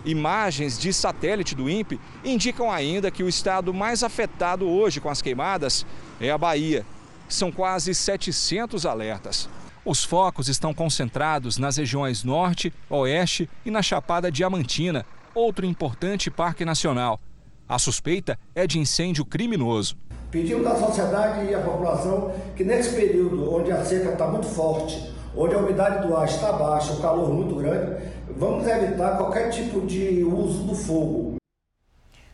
Imagens 0.04 0.78
de 0.78 0.92
satélite 0.92 1.54
do 1.54 1.68
INPE 1.68 2.00
indicam 2.24 2.70
ainda 2.70 3.10
que 3.10 3.22
o 3.22 3.28
estado 3.28 3.74
mais 3.74 4.02
afetado 4.02 4.68
hoje 4.68 5.00
com 5.00 5.08
as 5.08 5.20
queimadas 5.20 5.84
é 6.20 6.30
a 6.30 6.38
Bahia. 6.38 6.84
São 7.28 7.52
quase 7.52 7.94
700 7.94 8.86
alertas. 8.86 9.48
Os 9.84 10.04
focos 10.04 10.48
estão 10.48 10.72
concentrados 10.72 11.58
nas 11.58 11.76
regiões 11.76 12.22
Norte, 12.22 12.72
Oeste 12.88 13.48
e 13.64 13.70
na 13.70 13.82
Chapada 13.82 14.30
Diamantina, 14.30 15.04
outro 15.34 15.66
importante 15.66 16.30
parque 16.30 16.64
nacional. 16.64 17.20
A 17.68 17.78
suspeita 17.78 18.38
é 18.54 18.66
de 18.66 18.78
incêndio 18.78 19.24
criminoso. 19.24 19.96
Pedimos 20.30 20.66
à 20.66 20.76
sociedade 20.76 21.50
e 21.50 21.54
à 21.54 21.60
população 21.60 22.34
que 22.56 22.64
nesse 22.64 22.94
período 22.94 23.52
onde 23.52 23.72
a 23.72 23.84
seca 23.84 24.12
está 24.12 24.26
muito 24.26 24.46
forte, 24.46 25.12
onde 25.36 25.54
a 25.54 25.58
umidade 25.58 26.06
do 26.06 26.16
ar 26.16 26.26
está 26.26 26.52
baixa, 26.52 26.92
o 26.92 27.00
calor 27.00 27.32
muito 27.32 27.54
grande, 27.54 28.02
vamos 28.36 28.66
evitar 28.66 29.16
qualquer 29.16 29.50
tipo 29.50 29.80
de 29.86 30.24
uso 30.24 30.64
do 30.64 30.74
fogo. 30.74 31.38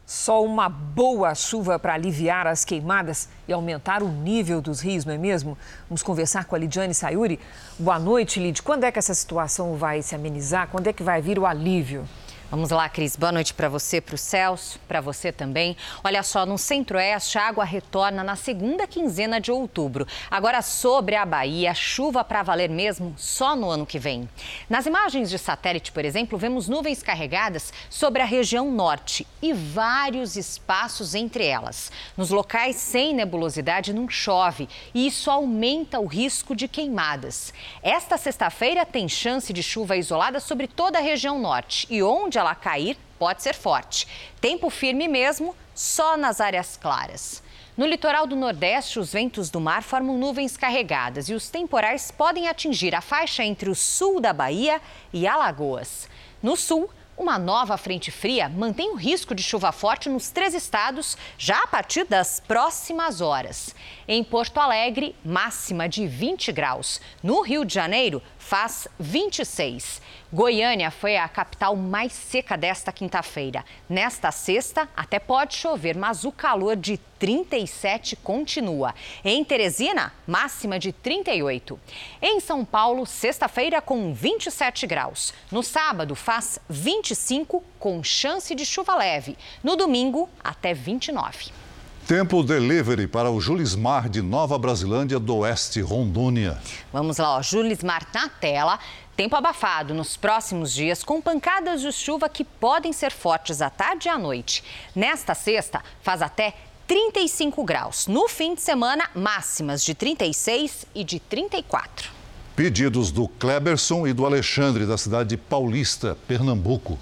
Só 0.07 0.45
uma 0.45 0.68
boa 0.68 1.34
chuva 1.34 1.78
para 1.78 1.95
aliviar 1.95 2.47
as 2.47 2.62
queimadas 2.62 3.28
e 3.49 3.53
aumentar 3.55 4.03
o 4.03 4.09
nível 4.09 4.61
dos 4.61 4.80
rios, 4.80 5.05
não 5.05 5.14
é 5.14 5.18
mesmo? 5.18 5.57
Vamos 5.88 6.03
conversar 6.03 6.45
com 6.45 6.55
a 6.55 6.59
Lidiane 6.59 6.92
Sayuri. 6.92 7.40
Boa 7.78 7.99
noite, 7.99 8.38
Lid. 8.38 8.62
Quando 8.62 8.84
é 8.84 8.92
que 8.92 8.99
essa 8.99 9.14
situação 9.14 9.76
vai 9.76 10.03
se 10.03 10.14
amenizar? 10.14 10.68
Quando 10.68 10.88
é 10.88 10.92
que 10.92 11.03
vai 11.03 11.22
vir 11.22 11.38
o 11.38 11.47
alívio? 11.47 12.07
Vamos 12.55 12.70
lá, 12.70 12.88
Cris. 12.88 13.16
Boa 13.16 13.32
noite 13.32 13.52
para 13.52 13.68
você, 13.68 14.00
para 14.00 14.14
o 14.14 14.18
Celso, 14.18 14.78
para 14.86 15.00
você 15.00 15.32
também. 15.32 15.76
Olha 16.05 16.22
só, 16.22 16.46
no 16.46 16.57
Centro-Oeste, 16.57 17.36
a 17.36 17.48
água 17.48 17.64
retorna 17.64 18.22
na 18.22 18.36
segunda 18.36 18.86
quinzena 18.86 19.40
de 19.40 19.50
outubro. 19.50 20.07
Agora, 20.30 20.62
sobre 20.62 21.16
a 21.16 21.26
Bahia, 21.26 21.74
chuva 21.74 22.22
para 22.22 22.44
valer 22.44 22.70
mesmo 22.70 23.12
só 23.16 23.57
no 23.57 23.68
ano 23.68 23.84
que 23.84 23.98
vem. 23.98 24.30
Nas 24.70 24.86
imagens 24.86 25.30
de 25.30 25.36
satélite, 25.36 25.90
por 25.90 26.05
exemplo, 26.05 26.38
vemos 26.38 26.68
nuvens 26.68 27.02
carregadas 27.02 27.72
sobre 27.90 28.22
a 28.22 28.24
região 28.24 28.70
norte 28.70 29.26
e 29.42 29.52
vários 29.52 30.36
espaços 30.36 31.16
entre 31.16 31.44
elas. 31.44 31.90
Nos 32.16 32.30
locais 32.30 32.76
sem 32.76 33.12
nebulosidade 33.12 33.92
não 33.92 34.09
chove 34.09 34.68
e 34.94 35.09
isso 35.09 35.28
aumenta 35.28 35.98
o 35.98 36.07
risco 36.07 36.55
de 36.55 36.68
queimadas. 36.68 37.52
Esta 37.82 38.16
sexta-feira 38.16 38.86
tem 38.86 39.09
chance 39.09 39.52
de 39.52 39.61
chuva 39.61 39.96
isolada 39.96 40.38
sobre 40.38 40.68
toda 40.68 41.00
a 41.00 41.02
região 41.02 41.36
norte 41.40 41.88
e 41.90 42.00
onde 42.00 42.43
ela 42.45 42.55
cair, 42.55 42.97
pode 43.18 43.42
ser 43.42 43.55
forte. 43.55 44.07
Tempo 44.40 44.70
firme 44.70 45.09
mesmo, 45.09 45.55
só 45.74 46.16
nas 46.16 46.40
áreas 46.40 46.76
claras. 46.76 47.42
No 47.76 47.86
litoral 47.86 48.26
do 48.26 48.36
Nordeste, 48.36 49.01
os 49.01 49.12
ventos 49.12 49.51
do 49.51 49.61
mar 49.61 49.82
formam 49.82 50.16
nuvens 50.16 50.57
carregadas 50.57 51.28
e 51.28 51.34
os 51.34 51.51
temporais 51.51 52.12
podem 52.12 52.47
atingir 52.47 52.95
a 52.95 53.01
faixa 53.01 53.42
entre 53.42 53.68
o 53.68 53.74
sul 53.74 54.20
da 54.20 54.32
Bahia 54.32 54.80
e 55.12 55.26
Alagoas. 55.26 56.09
No 56.40 56.57
sul, 56.57 56.88
uma 57.16 57.38
nova 57.38 57.76
frente 57.76 58.11
fria 58.11 58.49
mantém 58.49 58.90
o 58.90 58.97
risco 58.97 59.36
de 59.36 59.42
chuva 59.42 59.70
forte 59.70 60.09
nos 60.09 60.30
três 60.30 60.53
estados 60.53 61.16
já 61.38 61.62
a 61.62 61.66
partir 61.66 62.05
das 62.05 62.40
próximas 62.40 63.20
horas. 63.20 63.74
Em 64.07 64.22
Porto 64.24 64.59
Alegre, 64.59 65.14
máxima 65.24 65.88
de 65.88 66.09
20 66.09 66.51
graus. 66.51 67.01
No 67.22 67.40
Rio 67.40 67.64
de 67.64 67.72
Janeiro, 67.72 68.20
faz 68.45 68.86
26. 69.01 70.03
Goiânia 70.30 70.90
foi 70.90 71.16
a 71.16 71.26
capital 71.26 71.74
mais 71.74 72.12
seca 72.12 72.59
desta 72.59 72.92
quinta-feira. 72.92 73.64
Nesta 73.88 74.30
sexta, 74.30 74.86
até 74.95 75.18
pode 75.18 75.55
chover, 75.55 75.97
mas 75.97 76.24
o 76.24 76.32
calor 76.32 76.76
de 76.76 76.99
37 77.18 78.16
continua. 78.16 78.95
Em 79.24 79.42
Teresina, 79.42 80.12
máxima 80.26 80.78
de 80.78 80.92
38. 80.92 81.80
Em 82.20 82.38
São 82.38 82.66
Paulo, 82.66 83.07
sexta-feira 83.07 83.80
com 83.80 84.12
27 84.12 84.86
graus. 84.86 85.32
No 85.51 85.62
sábado, 85.62 86.14
faz 86.14 86.59
25 86.68 87.64
com 87.78 88.05
chance 88.05 88.55
de 88.55 88.66
chuva 88.66 88.95
leve. 88.95 89.38
No 89.62 89.74
domingo, 89.74 90.28
até 90.42 90.74
29. 90.74 91.63
Tempo 92.07 92.42
delivery 92.42 93.07
para 93.07 93.30
o 93.30 93.40
Julismar 93.40 94.11
de 94.11 94.20
Nova 94.20 94.59
Brasilândia 94.59 95.18
do 95.18 95.36
Oeste, 95.36 95.80
Rondônia. 95.80 96.59
Vamos 96.92 97.16
lá, 97.16 97.38
ó, 97.38 97.42
Julismar 97.42 98.07
na 98.12 98.28
tela. 98.28 98.78
Tempo 99.16 99.34
abafado 99.34 99.94
nos 99.94 100.14
próximos 100.14 100.74
dias, 100.74 101.02
com 101.02 101.18
pancadas 101.18 101.80
de 101.80 101.90
chuva 101.90 102.28
que 102.28 102.44
podem 102.44 102.92
ser 102.92 103.11
fortes 103.11 103.62
à 103.62 103.70
tarde 103.70 104.09
e 104.09 104.11
à 104.11 104.18
noite. 104.18 104.62
Nesta 104.94 105.34
sexta, 105.34 105.82
faz 106.02 106.20
até 106.20 106.52
35 106.86 107.64
graus. 107.64 108.07
No 108.07 108.28
fim 108.28 108.55
de 108.55 108.61
semana, 108.61 109.09
máximas 109.14 109.82
de 109.82 109.94
36 109.94 110.84
e 110.94 111.05
de 111.05 111.18
34. 111.18 112.11
Pedidos 112.55 113.11
do 113.11 113.26
Kleberson 113.26 114.07
e 114.07 114.12
do 114.12 114.26
Alexandre, 114.26 114.84
da 114.84 114.98
cidade 114.98 115.30
de 115.30 115.36
Paulista, 115.38 116.18
Pernambuco. 116.28 116.98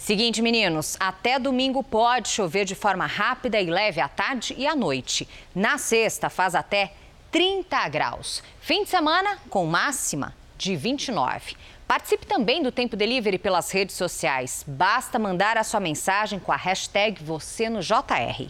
Seguinte, 0.00 0.40
meninos, 0.40 0.96
até 0.98 1.38
domingo 1.38 1.84
pode 1.84 2.30
chover 2.30 2.64
de 2.64 2.74
forma 2.74 3.04
rápida 3.04 3.60
e 3.60 3.66
leve 3.66 4.00
à 4.00 4.08
tarde 4.08 4.54
e 4.56 4.66
à 4.66 4.74
noite. 4.74 5.28
Na 5.54 5.76
sexta, 5.76 6.30
faz 6.30 6.54
até 6.54 6.94
30 7.30 7.86
graus. 7.90 8.42
Fim 8.62 8.82
de 8.82 8.88
semana, 8.88 9.36
com 9.50 9.66
máxima 9.66 10.34
de 10.56 10.74
29. 10.74 11.54
Participe 11.86 12.24
também 12.26 12.62
do 12.62 12.72
Tempo 12.72 12.96
Delivery 12.96 13.38
pelas 13.38 13.70
redes 13.70 13.94
sociais. 13.94 14.64
Basta 14.66 15.18
mandar 15.18 15.58
a 15.58 15.62
sua 15.62 15.80
mensagem 15.80 16.38
com 16.38 16.50
a 16.50 16.56
hashtag 16.56 17.22
você 17.22 17.68
no 17.68 17.80
JR. 17.80 18.48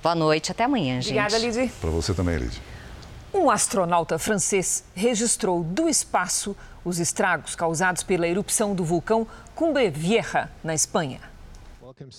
Boa 0.00 0.14
noite, 0.14 0.52
até 0.52 0.62
amanhã, 0.62 1.00
gente. 1.00 1.18
Obrigada, 1.18 1.38
Lidy. 1.38 1.72
Para 1.80 1.90
você 1.90 2.14
também, 2.14 2.36
Lidy. 2.36 2.62
Um 3.34 3.50
astronauta 3.50 4.16
francês 4.16 4.84
registrou 4.94 5.62
do 5.62 5.88
espaço 5.88 6.56
os 6.88 6.98
estragos 6.98 7.54
causados 7.54 8.02
pela 8.02 8.26
erupção 8.26 8.74
do 8.74 8.84
vulcão 8.84 9.26
Cumbre 9.54 9.90
Vieja, 9.90 10.50
na 10.64 10.74
Espanha. 10.74 11.20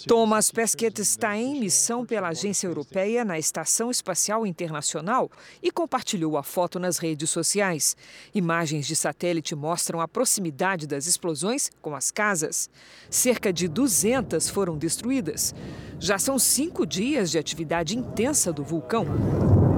Thomas 0.08 0.52
Pesquet 0.52 0.94
está 1.00 1.38
em 1.38 1.60
missão 1.60 2.06
pela 2.06 2.30
agência 2.30 2.68
europeia 2.68 3.24
na 3.24 3.40
Estação 3.40 3.90
Espacial 3.90 4.46
Internacional 4.46 5.32
e 5.62 5.72
compartilhou 5.72 6.38
a 6.38 6.44
foto 6.44 6.80
nas 6.80 6.98
redes 6.98 7.30
sociais. 7.30 7.96
Imagens 8.34 8.86
de 8.86 8.96
satélite 8.96 9.56
mostram 9.56 10.02
a 10.02 10.08
proximidade 10.08 10.86
das 10.86 11.06
explosões 11.06 11.72
com 11.82 11.96
as 11.96 12.12
casas. 12.12 12.70
Cerca 13.10 13.54
de 13.54 13.68
200 13.68 14.50
foram 14.50 14.78
destruídas. 14.78 15.54
Já 16.00 16.18
são 16.18 16.38
cinco 16.38 16.86
dias 16.86 17.32
de 17.32 17.38
atividade 17.38 17.98
intensa 17.98 18.52
do 18.52 18.64
vulcão. 18.64 19.69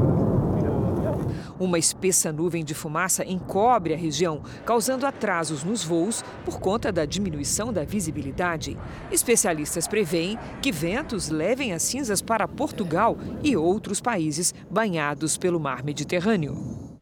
Uma 1.61 1.77
espessa 1.77 2.31
nuvem 2.31 2.65
de 2.65 2.73
fumaça 2.73 3.23
encobre 3.23 3.93
a 3.93 3.97
região, 3.97 4.41
causando 4.65 5.05
atrasos 5.05 5.63
nos 5.63 5.83
voos 5.83 6.23
por 6.43 6.59
conta 6.59 6.91
da 6.91 7.05
diminuição 7.05 7.71
da 7.71 7.83
visibilidade. 7.83 8.75
Especialistas 9.11 9.87
preveem 9.87 10.39
que 10.59 10.71
ventos 10.71 11.29
levem 11.29 11.71
as 11.71 11.83
cinzas 11.83 12.19
para 12.19 12.47
Portugal 12.47 13.15
e 13.43 13.55
outros 13.55 14.01
países 14.01 14.55
banhados 14.71 15.37
pelo 15.37 15.59
mar 15.59 15.83
Mediterrâneo. 15.83 16.97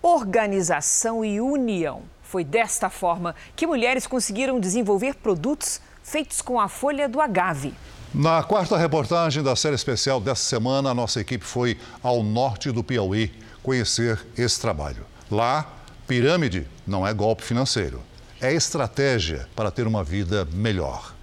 Organização 0.00 1.22
e 1.22 1.38
união. 1.38 2.04
Foi 2.22 2.44
desta 2.44 2.88
forma 2.88 3.34
que 3.54 3.66
mulheres 3.66 4.06
conseguiram 4.06 4.58
desenvolver 4.58 5.16
produtos 5.16 5.78
feitos 6.02 6.40
com 6.40 6.58
a 6.58 6.68
folha 6.70 7.06
do 7.06 7.20
agave. 7.20 7.74
Na 8.14 8.42
quarta 8.42 8.78
reportagem 8.78 9.42
da 9.42 9.54
série 9.54 9.74
especial 9.74 10.18
dessa 10.18 10.42
semana, 10.42 10.88
a 10.88 10.94
nossa 10.94 11.20
equipe 11.20 11.44
foi 11.44 11.76
ao 12.02 12.22
norte 12.22 12.72
do 12.72 12.82
Piauí 12.82 13.30
conhecer 13.68 14.18
esse 14.34 14.58
trabalho. 14.58 15.04
Lá, 15.30 15.70
pirâmide 16.06 16.66
não 16.86 17.06
é 17.06 17.12
golpe 17.12 17.42
financeiro, 17.42 18.02
é 18.40 18.50
estratégia 18.54 19.46
para 19.54 19.70
ter 19.70 19.86
uma 19.86 20.02
vida 20.02 20.48
melhor. 20.54 21.14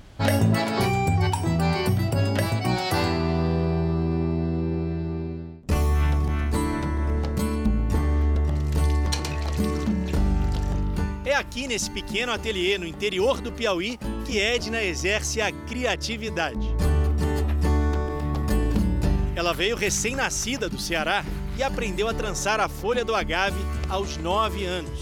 É 11.26 11.34
aqui 11.34 11.68
nesse 11.68 11.90
pequeno 11.90 12.32
ateliê 12.32 12.78
no 12.78 12.86
interior 12.86 13.42
do 13.42 13.52
Piauí 13.52 13.98
que 14.24 14.38
Edna 14.38 14.84
exerce 14.84 15.42
a 15.42 15.52
criatividade. 15.52 16.68
Ela 19.36 19.52
veio 19.52 19.76
recém-nascida 19.76 20.70
do 20.70 20.80
Ceará 20.80 21.26
e 21.58 21.64
aprendeu 21.64 22.08
a 22.08 22.14
trançar 22.14 22.60
a 22.60 22.68
folha 22.68 23.06
do 23.06 23.16
agave 23.16 23.60
aos 23.90 24.18
9 24.18 24.66
anos. 24.66 25.00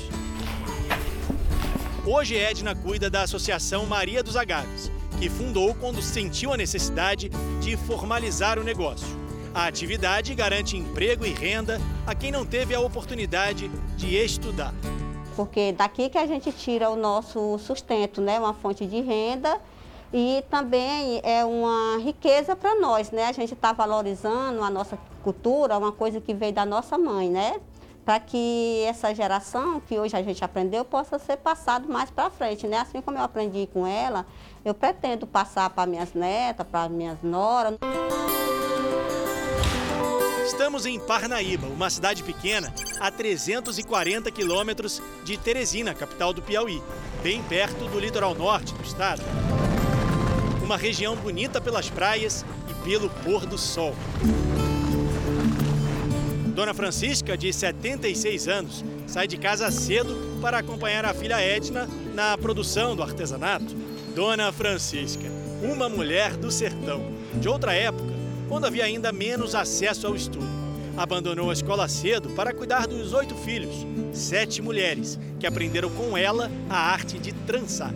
Hoje 2.06 2.36
Edna 2.36 2.76
cuida 2.76 3.10
da 3.10 3.24
Associação 3.24 3.86
Maria 3.86 4.22
dos 4.22 4.36
Agaves, 4.36 4.92
que 5.20 5.30
fundou 5.30 5.74
quando 5.74 6.02
sentiu 6.02 6.54
a 6.54 6.58
necessidade 6.58 7.30
de 7.62 7.78
formalizar 7.78 8.60
o 8.60 8.64
negócio. 8.64 9.08
A 9.54 9.68
atividade 9.68 10.34
garante 10.36 10.76
emprego 10.76 11.26
e 11.26 11.32
renda 11.32 11.80
a 12.06 12.14
quem 12.14 12.32
não 12.32 12.46
teve 12.46 12.74
a 12.74 12.80
oportunidade 12.80 13.70
de 13.96 14.16
estudar. 14.16 14.74
Porque 15.36 15.72
daqui 15.72 16.10
que 16.10 16.18
a 16.18 16.28
gente 16.28 16.52
tira 16.52 16.90
o 16.90 16.96
nosso 16.96 17.58
sustento, 17.60 18.22
né? 18.22 18.40
Uma 18.40 18.54
fonte 18.54 18.86
de 18.86 19.02
renda 19.02 19.60
e 20.14 20.44
também 20.48 21.20
é 21.24 21.44
uma 21.44 21.98
riqueza 21.98 22.56
para 22.56 22.80
nós, 22.80 23.10
né? 23.10 23.26
A 23.26 23.32
gente 23.32 23.56
está 23.56 23.74
valorizando 23.74 24.62
a 24.64 24.70
nossa 24.70 24.96
cultura, 25.24 25.76
uma 25.76 25.92
coisa 25.92 26.22
que 26.22 26.36
veio 26.36 26.54
da 26.54 26.66
nossa 26.66 27.00
mãe, 27.00 27.32
né? 27.32 27.60
Para 28.06 28.20
que 28.20 28.84
essa 28.86 29.16
geração 29.16 29.80
que 29.80 29.98
hoje 29.98 30.16
a 30.16 30.22
gente 30.22 30.44
aprendeu 30.44 30.86
possa 30.86 31.18
ser 31.18 31.38
passado 31.38 31.92
mais 31.92 32.12
para 32.12 32.30
frente, 32.30 32.68
né? 32.68 32.78
Assim 32.78 33.02
como 33.02 33.18
eu 33.18 33.24
aprendi 33.24 33.68
com 33.74 33.88
ela, 33.88 34.28
eu 34.64 34.76
pretendo 34.76 35.26
passar 35.26 35.72
para 35.72 35.88
minhas 35.88 36.14
netas, 36.14 36.68
para 36.68 36.88
minhas 36.90 37.18
noras. 37.24 37.76
Estamos 40.46 40.86
em 40.86 41.00
Parnaíba, 41.00 41.66
uma 41.66 41.90
cidade 41.90 42.22
pequena 42.22 42.72
a 43.00 43.10
340 43.10 44.30
quilômetros 44.30 45.02
de 45.24 45.38
Teresina, 45.38 45.96
capital 45.96 46.32
do 46.34 46.42
Piauí, 46.44 46.84
bem 47.24 47.42
perto 47.42 47.86
do 47.86 48.00
litoral 48.00 48.36
norte 48.36 48.76
do 48.76 48.84
estado. 48.84 49.24
Uma 50.64 50.78
região 50.78 51.16
bonita 51.18 51.60
pelas 51.60 51.90
praias 51.90 52.46
e 52.70 52.74
pelo 52.86 53.10
pôr 53.10 53.46
do 53.46 53.58
sol. 53.58 53.94
Dona 56.56 56.74
Francisca, 56.74 57.38
de 57.38 57.52
76 57.52 58.48
anos, 58.48 58.86
sai 59.06 59.28
de 59.28 59.38
casa 59.38 59.70
cedo 59.70 60.40
para 60.42 60.60
acompanhar 60.60 61.04
a 61.04 61.14
filha 61.14 61.42
Edna 61.42 61.90
na 62.14 62.38
produção 62.38 62.96
do 62.96 63.04
artesanato. 63.04 63.76
Dona 64.16 64.54
Francisca, 64.54 65.26
uma 65.62 65.90
mulher 65.90 66.38
do 66.38 66.50
sertão, 66.50 67.02
de 67.34 67.50
outra 67.50 67.74
época, 67.74 68.14
quando 68.48 68.66
havia 68.66 68.86
ainda 68.86 69.12
menos 69.12 69.56
acesso 69.56 70.08
ao 70.08 70.16
estudo. 70.16 70.48
Abandonou 70.96 71.50
a 71.50 71.54
escola 71.54 71.88
cedo 71.90 72.30
para 72.30 72.54
cuidar 72.54 72.88
dos 72.88 73.14
oito 73.14 73.36
filhos, 73.36 73.76
sete 74.14 74.62
mulheres, 74.62 75.20
que 75.40 75.48
aprenderam 75.48 75.90
com 75.90 76.16
ela 76.16 76.50
a 76.70 76.78
arte 76.78 77.18
de 77.18 77.34
trançar. 77.34 77.94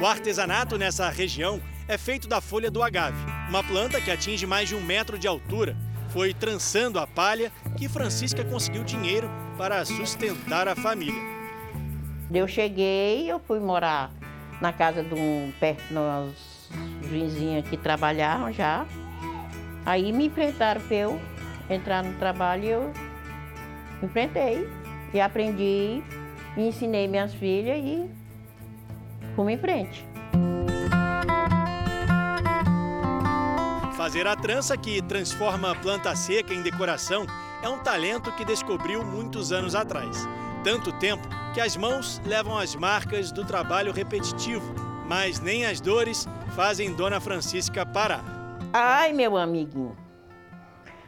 O 0.00 0.06
artesanato 0.06 0.78
nessa 0.78 1.10
região 1.10 1.60
é 1.86 1.98
feito 1.98 2.26
da 2.26 2.40
folha 2.40 2.70
do 2.70 2.82
agave, 2.82 3.18
uma 3.50 3.62
planta 3.62 4.00
que 4.00 4.10
atinge 4.10 4.46
mais 4.46 4.66
de 4.66 4.74
um 4.74 4.80
metro 4.80 5.18
de 5.18 5.28
altura. 5.28 5.76
Foi 6.08 6.32
trançando 6.32 6.98
a 6.98 7.06
palha 7.06 7.52
que 7.76 7.86
Francisca 7.86 8.42
conseguiu 8.42 8.82
dinheiro 8.82 9.30
para 9.58 9.84
sustentar 9.84 10.66
a 10.68 10.74
família. 10.74 11.20
Eu 12.32 12.48
cheguei, 12.48 13.30
eu 13.30 13.38
fui 13.40 13.60
morar 13.60 14.10
na 14.58 14.72
casa 14.72 15.02
de 15.02 15.12
um 15.12 15.52
perto 15.60 15.82
dos 15.92 16.70
vizinhos 17.02 17.68
que 17.68 17.76
trabalhavam 17.76 18.50
já. 18.50 18.86
Aí 19.84 20.12
me 20.12 20.28
enfrentaram 20.28 20.80
para 20.80 20.96
eu 20.96 21.20
entrar 21.68 22.02
no 22.02 22.14
trabalho 22.14 22.64
e 22.64 22.68
eu 22.70 22.92
enfrentei. 24.02 24.66
E 25.12 25.20
aprendi, 25.20 26.02
ensinei 26.56 27.06
minhas 27.06 27.34
filhas 27.34 27.76
e 27.84 28.19
fomos 29.30 29.52
em 29.52 29.58
frente. 29.58 30.06
Fazer 33.96 34.26
a 34.26 34.34
trança 34.34 34.76
que 34.76 35.02
transforma 35.02 35.72
a 35.72 35.74
planta 35.74 36.16
seca 36.16 36.54
em 36.54 36.62
decoração 36.62 37.26
é 37.62 37.68
um 37.68 37.78
talento 37.78 38.32
que 38.32 38.44
descobriu 38.44 39.04
muitos 39.04 39.52
anos 39.52 39.74
atrás. 39.74 40.26
Tanto 40.64 40.92
tempo 40.98 41.28
que 41.52 41.60
as 41.60 41.76
mãos 41.76 42.20
levam 42.24 42.56
as 42.56 42.74
marcas 42.74 43.30
do 43.30 43.44
trabalho 43.44 43.92
repetitivo, 43.92 44.74
mas 45.06 45.40
nem 45.40 45.66
as 45.66 45.80
dores 45.80 46.26
fazem 46.56 46.94
Dona 46.94 47.20
Francisca 47.20 47.84
parar. 47.84 48.24
Ai, 48.72 49.12
meu 49.12 49.36
amiguinho, 49.36 49.96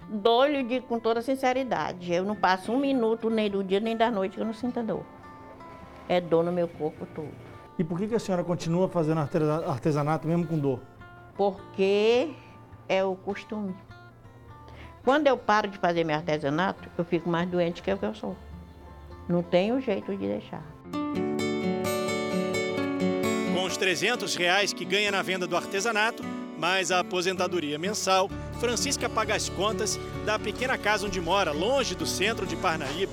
dou-lhe 0.08 0.80
com 0.82 0.98
toda 0.98 1.22
sinceridade. 1.22 2.12
Eu 2.12 2.24
não 2.24 2.36
passo 2.36 2.72
um 2.72 2.78
minuto 2.78 3.30
nem 3.30 3.50
do 3.50 3.64
dia 3.64 3.80
nem 3.80 3.96
da 3.96 4.10
noite 4.10 4.34
que 4.34 4.40
eu 4.40 4.46
não 4.46 4.52
sinta 4.52 4.82
dor. 4.82 5.04
É 6.08 6.20
dor 6.20 6.44
no 6.44 6.52
meu 6.52 6.68
corpo 6.68 7.06
todo. 7.14 7.51
E 7.78 7.84
por 7.84 7.98
que 7.98 8.06
que 8.08 8.14
a 8.14 8.18
senhora 8.18 8.44
continua 8.44 8.88
fazendo 8.88 9.18
artesa- 9.20 9.64
artesanato 9.66 10.28
mesmo 10.28 10.46
com 10.46 10.58
dor? 10.58 10.80
Porque 11.36 12.30
é 12.88 13.02
o 13.02 13.14
costume. 13.16 13.74
Quando 15.02 15.26
eu 15.26 15.36
paro 15.36 15.68
de 15.68 15.78
fazer 15.78 16.04
meu 16.04 16.14
artesanato, 16.16 16.88
eu 16.96 17.04
fico 17.04 17.28
mais 17.28 17.48
doente 17.48 17.82
que 17.82 17.92
o 17.92 17.98
que 17.98 18.04
eu 18.04 18.14
sou. 18.14 18.36
Não 19.28 19.42
tenho 19.42 19.80
jeito 19.80 20.12
de 20.16 20.26
deixar. 20.28 20.62
Com 23.54 23.64
os 23.64 23.76
300 23.76 24.34
reais 24.36 24.72
que 24.72 24.84
ganha 24.84 25.10
na 25.10 25.22
venda 25.22 25.46
do 25.46 25.56
artesanato, 25.56 26.22
mais 26.58 26.92
a 26.92 27.00
aposentadoria 27.00 27.78
mensal, 27.78 28.28
Francisca 28.60 29.08
paga 29.08 29.34
as 29.34 29.48
contas 29.48 29.98
da 30.24 30.38
pequena 30.38 30.78
casa 30.78 31.06
onde 31.06 31.20
mora, 31.20 31.50
longe 31.52 31.94
do 31.96 32.06
centro 32.06 32.46
de 32.46 32.54
Parnaíba. 32.54 33.12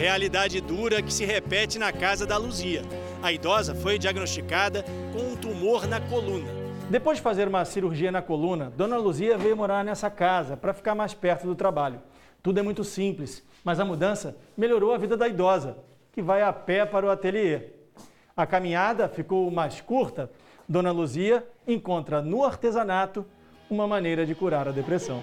Realidade 0.00 0.62
dura 0.62 1.02
que 1.02 1.12
se 1.12 1.26
repete 1.26 1.78
na 1.78 1.92
casa 1.92 2.26
da 2.26 2.38
Luzia. 2.38 2.80
A 3.22 3.30
idosa 3.30 3.74
foi 3.74 3.98
diagnosticada 3.98 4.82
com 5.12 5.18
um 5.18 5.36
tumor 5.36 5.86
na 5.86 6.00
coluna. 6.00 6.50
Depois 6.88 7.18
de 7.18 7.22
fazer 7.22 7.46
uma 7.46 7.66
cirurgia 7.66 8.10
na 8.10 8.22
coluna, 8.22 8.72
Dona 8.74 8.96
Luzia 8.96 9.36
veio 9.36 9.54
morar 9.54 9.84
nessa 9.84 10.08
casa 10.08 10.56
para 10.56 10.72
ficar 10.72 10.94
mais 10.94 11.12
perto 11.12 11.46
do 11.46 11.54
trabalho. 11.54 12.00
Tudo 12.42 12.58
é 12.58 12.62
muito 12.62 12.82
simples, 12.82 13.46
mas 13.62 13.78
a 13.78 13.84
mudança 13.84 14.34
melhorou 14.56 14.94
a 14.94 14.96
vida 14.96 15.18
da 15.18 15.28
idosa, 15.28 15.76
que 16.14 16.22
vai 16.22 16.40
a 16.40 16.50
pé 16.50 16.86
para 16.86 17.04
o 17.04 17.10
ateliê. 17.10 17.64
A 18.34 18.46
caminhada 18.46 19.06
ficou 19.06 19.50
mais 19.50 19.82
curta. 19.82 20.30
Dona 20.66 20.92
Luzia 20.92 21.46
encontra 21.68 22.22
no 22.22 22.42
artesanato 22.42 23.26
uma 23.68 23.86
maneira 23.86 24.24
de 24.24 24.34
curar 24.34 24.66
a 24.66 24.72
depressão. 24.72 25.22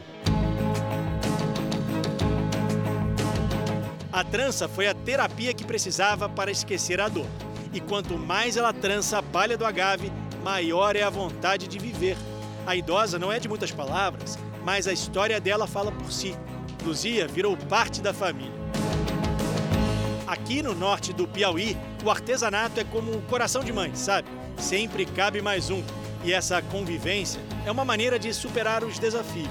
A 4.18 4.24
trança 4.24 4.68
foi 4.68 4.88
a 4.88 4.96
terapia 4.96 5.54
que 5.54 5.64
precisava 5.64 6.28
para 6.28 6.50
esquecer 6.50 7.00
a 7.00 7.08
dor. 7.08 7.28
E 7.72 7.80
quanto 7.80 8.18
mais 8.18 8.58
ela 8.58 8.74
trança 8.74 9.20
a 9.20 9.22
palha 9.22 9.56
do 9.56 9.64
agave, 9.64 10.12
maior 10.44 10.96
é 10.96 11.04
a 11.04 11.10
vontade 11.12 11.68
de 11.68 11.78
viver. 11.78 12.18
A 12.66 12.76
idosa 12.76 13.20
não 13.20 13.32
é 13.32 13.40
de 13.40 13.48
muitas 13.48 13.70
palavras, 13.70 14.36
mas 14.64 14.88
a 14.88 14.92
história 14.92 15.40
dela 15.40 15.68
fala 15.68 15.92
por 15.92 16.12
si. 16.12 16.36
Luzia 16.84 17.28
virou 17.28 17.56
parte 17.56 18.02
da 18.02 18.12
família. 18.12 18.60
Aqui 20.26 20.64
no 20.64 20.74
norte 20.74 21.14
do 21.14 21.28
Piauí, 21.28 21.78
o 22.04 22.10
artesanato 22.10 22.80
é 22.80 22.84
como 22.84 23.16
um 23.16 23.22
coração 23.22 23.64
de 23.64 23.72
mãe, 23.72 23.94
sabe? 23.94 24.28
Sempre 24.58 25.06
cabe 25.06 25.44
mais 25.44 25.70
um. 25.70 25.84
E 26.24 26.34
essa 26.34 26.60
convivência 26.60 27.40
é 27.68 27.72
uma 27.72 27.86
maneira 27.86 28.18
de 28.18 28.34
superar 28.34 28.84
os 28.84 28.98
desafios. 28.98 29.48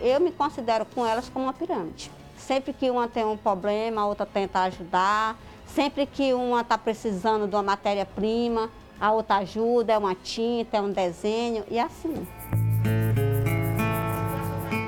Eu 0.00 0.20
me 0.20 0.32
considero 0.32 0.86
com 0.86 1.06
elas 1.06 1.28
como 1.28 1.44
uma 1.44 1.52
pirâmide. 1.52 2.10
Sempre 2.46 2.74
que 2.74 2.90
uma 2.90 3.08
tem 3.08 3.24
um 3.24 3.38
problema, 3.38 4.02
a 4.02 4.06
outra 4.06 4.26
tenta 4.26 4.60
ajudar. 4.64 5.38
Sempre 5.66 6.04
que 6.04 6.34
uma 6.34 6.60
está 6.60 6.76
precisando 6.76 7.48
de 7.48 7.56
uma 7.56 7.62
matéria-prima, 7.62 8.70
a 9.00 9.12
outra 9.12 9.36
ajuda, 9.36 9.94
é 9.94 9.98
uma 9.98 10.14
tinta, 10.14 10.76
é 10.76 10.80
um 10.80 10.92
desenho 10.92 11.64
e 11.70 11.78
assim. 11.78 12.26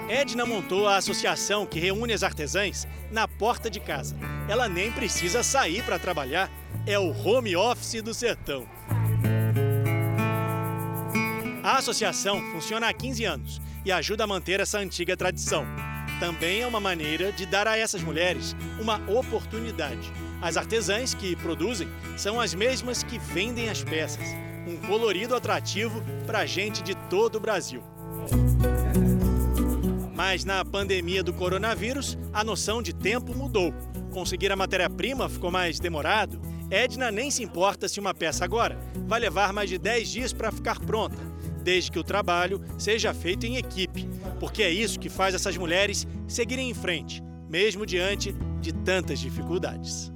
Edna 0.07 0.45
montou 0.45 0.87
a 0.87 0.97
associação 0.97 1.65
que 1.65 1.81
reúne 1.81 2.13
as 2.13 2.23
artesãs 2.23 2.87
na 3.11 3.27
porta 3.27 3.71
de 3.71 3.81
casa. 3.81 4.15
Ela 4.49 4.69
nem 4.69 4.93
precisa 4.93 5.43
sair 5.43 5.83
para 5.83 5.99
trabalhar, 5.99 6.51
é 6.87 6.99
o 6.99 7.11
home 7.11 7.57
office 7.57 8.03
do 8.03 8.13
sertão. 8.13 8.67
A 11.65 11.79
associação 11.79 12.41
funciona 12.53 12.89
há 12.89 12.93
15 12.93 13.25
anos 13.25 13.63
e 13.85 13.91
ajuda 13.91 14.25
a 14.25 14.27
manter 14.27 14.61
essa 14.61 14.79
antiga 14.79 15.17
tradição. 15.17 15.65
Também 16.19 16.63
é 16.63 16.67
uma 16.67 16.81
maneira 16.81 17.31
de 17.31 17.45
dar 17.45 17.69
a 17.69 17.77
essas 17.77 18.03
mulheres 18.03 18.57
uma 18.81 18.97
oportunidade. 19.11 20.11
As 20.41 20.57
artesãs 20.57 21.13
que 21.13 21.37
produzem 21.37 21.89
são 22.17 22.41
as 22.41 22.55
mesmas 22.55 23.03
que 23.03 23.19
vendem 23.19 23.69
as 23.69 23.83
peças. 23.83 24.27
Um 24.67 24.77
colorido 24.87 25.35
atrativo 25.35 26.03
para 26.27 26.47
gente 26.47 26.83
de 26.83 26.95
todo 26.95 27.37
o 27.37 27.41
Brasil. 27.41 27.83
Mas 30.15 30.45
na 30.45 30.65
pandemia 30.65 31.23
do 31.23 31.33
coronavírus, 31.33 32.17
a 32.33 32.43
noção 32.43 32.83
de 32.83 32.95
tempo 32.95 33.35
mudou. 33.35 33.73
Conseguir 34.11 34.51
a 34.51 34.57
matéria-prima 34.57 35.29
ficou 35.29 35.51
mais 35.51 35.79
demorado. 35.79 36.41
Edna 36.71 37.11
nem 37.11 37.31
se 37.31 37.43
importa 37.43 37.87
se 37.87 38.01
uma 38.01 38.15
peça 38.15 38.45
agora 38.45 38.79
vai 39.07 39.21
levar 39.21 39.53
mais 39.53 39.69
de 39.69 39.79
10 39.79 40.09
dias 40.09 40.33
para 40.33 40.51
ficar 40.51 40.81
pronta, 40.81 41.17
desde 41.67 41.91
que 41.91 41.99
o 41.99 42.05
trabalho 42.05 42.63
seja 42.79 43.13
feito 43.13 43.45
em 43.45 43.57
equipe, 43.57 44.09
porque 44.39 44.63
é 44.63 44.71
isso 44.71 45.01
que 45.01 45.09
faz 45.09 45.35
essas 45.35 45.57
mulheres 45.57 46.07
seguirem 46.29 46.71
em 46.71 46.75
frente, 46.75 47.21
mesmo 47.51 47.85
diante 47.85 48.33
de 48.61 48.73
tantas 48.73 49.19
dificuldades. 49.19 50.13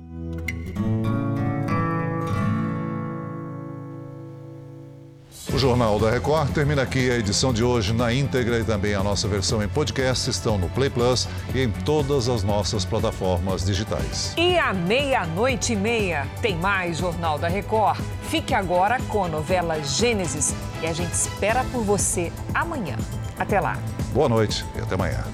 O 5.52 5.58
Jornal 5.58 5.98
da 5.98 6.10
Record 6.10 6.52
termina 6.52 6.82
aqui. 6.82 7.10
A 7.10 7.16
edição 7.16 7.52
de 7.52 7.64
hoje 7.64 7.92
na 7.92 8.12
íntegra 8.12 8.60
e 8.60 8.64
também 8.64 8.94
a 8.94 9.02
nossa 9.02 9.26
versão 9.26 9.60
em 9.60 9.68
podcast 9.68 10.30
estão 10.30 10.56
no 10.56 10.68
Play 10.68 10.88
Plus 10.88 11.28
e 11.52 11.62
em 11.62 11.70
todas 11.70 12.28
as 12.28 12.44
nossas 12.44 12.84
plataformas 12.84 13.64
digitais. 13.64 14.32
E 14.36 14.56
à 14.56 14.72
meia-noite 14.72 15.72
e 15.72 15.76
meia 15.76 16.28
tem 16.40 16.56
mais 16.56 16.98
Jornal 16.98 17.36
da 17.36 17.48
Record. 17.48 17.98
Fique 18.28 18.54
agora 18.54 19.00
com 19.08 19.24
a 19.24 19.28
novela 19.28 19.82
Gênesis 19.82 20.54
e 20.82 20.86
a 20.86 20.92
gente 20.92 21.12
espera 21.12 21.64
por 21.72 21.82
você 21.82 22.30
amanhã. 22.54 22.96
Até 23.36 23.58
lá. 23.58 23.76
Boa 24.14 24.28
noite 24.28 24.64
e 24.76 24.80
até 24.80 24.94
amanhã. 24.94 25.24